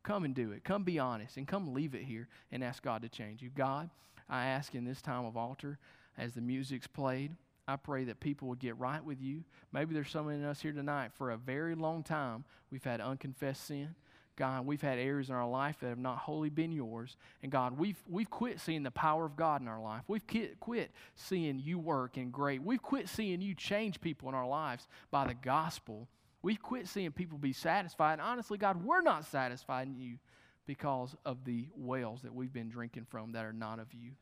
Come 0.02 0.24
and 0.24 0.34
do 0.34 0.52
it. 0.52 0.64
Come 0.64 0.84
be 0.84 0.98
honest 0.98 1.36
and 1.36 1.48
come 1.48 1.74
leave 1.74 1.94
it 1.94 2.02
here 2.02 2.28
and 2.52 2.62
ask 2.62 2.82
God 2.82 3.02
to 3.02 3.08
change 3.08 3.42
you. 3.42 3.50
God, 3.50 3.90
I 4.28 4.46
ask 4.46 4.74
in 4.74 4.84
this 4.84 5.02
time 5.02 5.24
of 5.24 5.36
altar 5.36 5.78
as 6.16 6.34
the 6.34 6.40
music's 6.40 6.86
played, 6.86 7.34
I 7.68 7.76
pray 7.76 8.04
that 8.04 8.20
people 8.20 8.48
would 8.48 8.60
get 8.60 8.78
right 8.78 9.04
with 9.04 9.20
you. 9.20 9.42
Maybe 9.72 9.94
there's 9.94 10.10
someone 10.10 10.34
in 10.34 10.44
us 10.44 10.60
here 10.60 10.72
tonight 10.72 11.10
for 11.12 11.30
a 11.30 11.36
very 11.36 11.74
long 11.74 12.04
time 12.04 12.44
we've 12.70 12.84
had 12.84 13.00
unconfessed 13.00 13.66
sin. 13.66 13.94
God, 14.36 14.66
we've 14.66 14.82
had 14.82 14.98
areas 14.98 15.30
in 15.30 15.34
our 15.34 15.48
life 15.48 15.76
that 15.80 15.88
have 15.88 15.98
not 15.98 16.18
wholly 16.18 16.50
been 16.50 16.70
yours. 16.70 17.16
And 17.42 17.50
God, 17.50 17.78
we've, 17.78 17.96
we've 18.08 18.30
quit 18.30 18.60
seeing 18.60 18.82
the 18.82 18.90
power 18.90 19.24
of 19.24 19.34
God 19.34 19.62
in 19.62 19.68
our 19.68 19.80
life. 19.80 20.02
We've 20.08 20.26
quit, 20.26 20.60
quit 20.60 20.90
seeing 21.14 21.58
you 21.58 21.78
work 21.78 22.18
and 22.18 22.30
great. 22.30 22.62
We've 22.62 22.82
quit 22.82 23.08
seeing 23.08 23.40
you 23.40 23.54
change 23.54 24.00
people 24.00 24.28
in 24.28 24.34
our 24.34 24.46
lives 24.46 24.86
by 25.10 25.26
the 25.26 25.34
gospel. 25.34 26.08
We've 26.42 26.60
quit 26.60 26.86
seeing 26.86 27.12
people 27.12 27.38
be 27.38 27.54
satisfied. 27.54 28.14
And 28.14 28.22
honestly, 28.22 28.58
God, 28.58 28.84
we're 28.84 29.00
not 29.00 29.24
satisfied 29.24 29.88
in 29.88 29.98
you 29.98 30.18
because 30.66 31.16
of 31.24 31.44
the 31.44 31.68
wells 31.74 32.22
that 32.22 32.34
we've 32.34 32.52
been 32.52 32.68
drinking 32.68 33.06
from 33.08 33.32
that 33.32 33.44
are 33.44 33.52
not 33.52 33.78
of 33.78 33.92
you. 33.94 34.12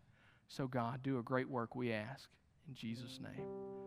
So, 0.48 0.68
God, 0.68 1.02
do 1.02 1.18
a 1.18 1.22
great 1.22 1.48
work, 1.48 1.74
we 1.74 1.92
ask. 1.92 2.28
In 2.68 2.74
Jesus' 2.74 3.18
name. 3.20 3.84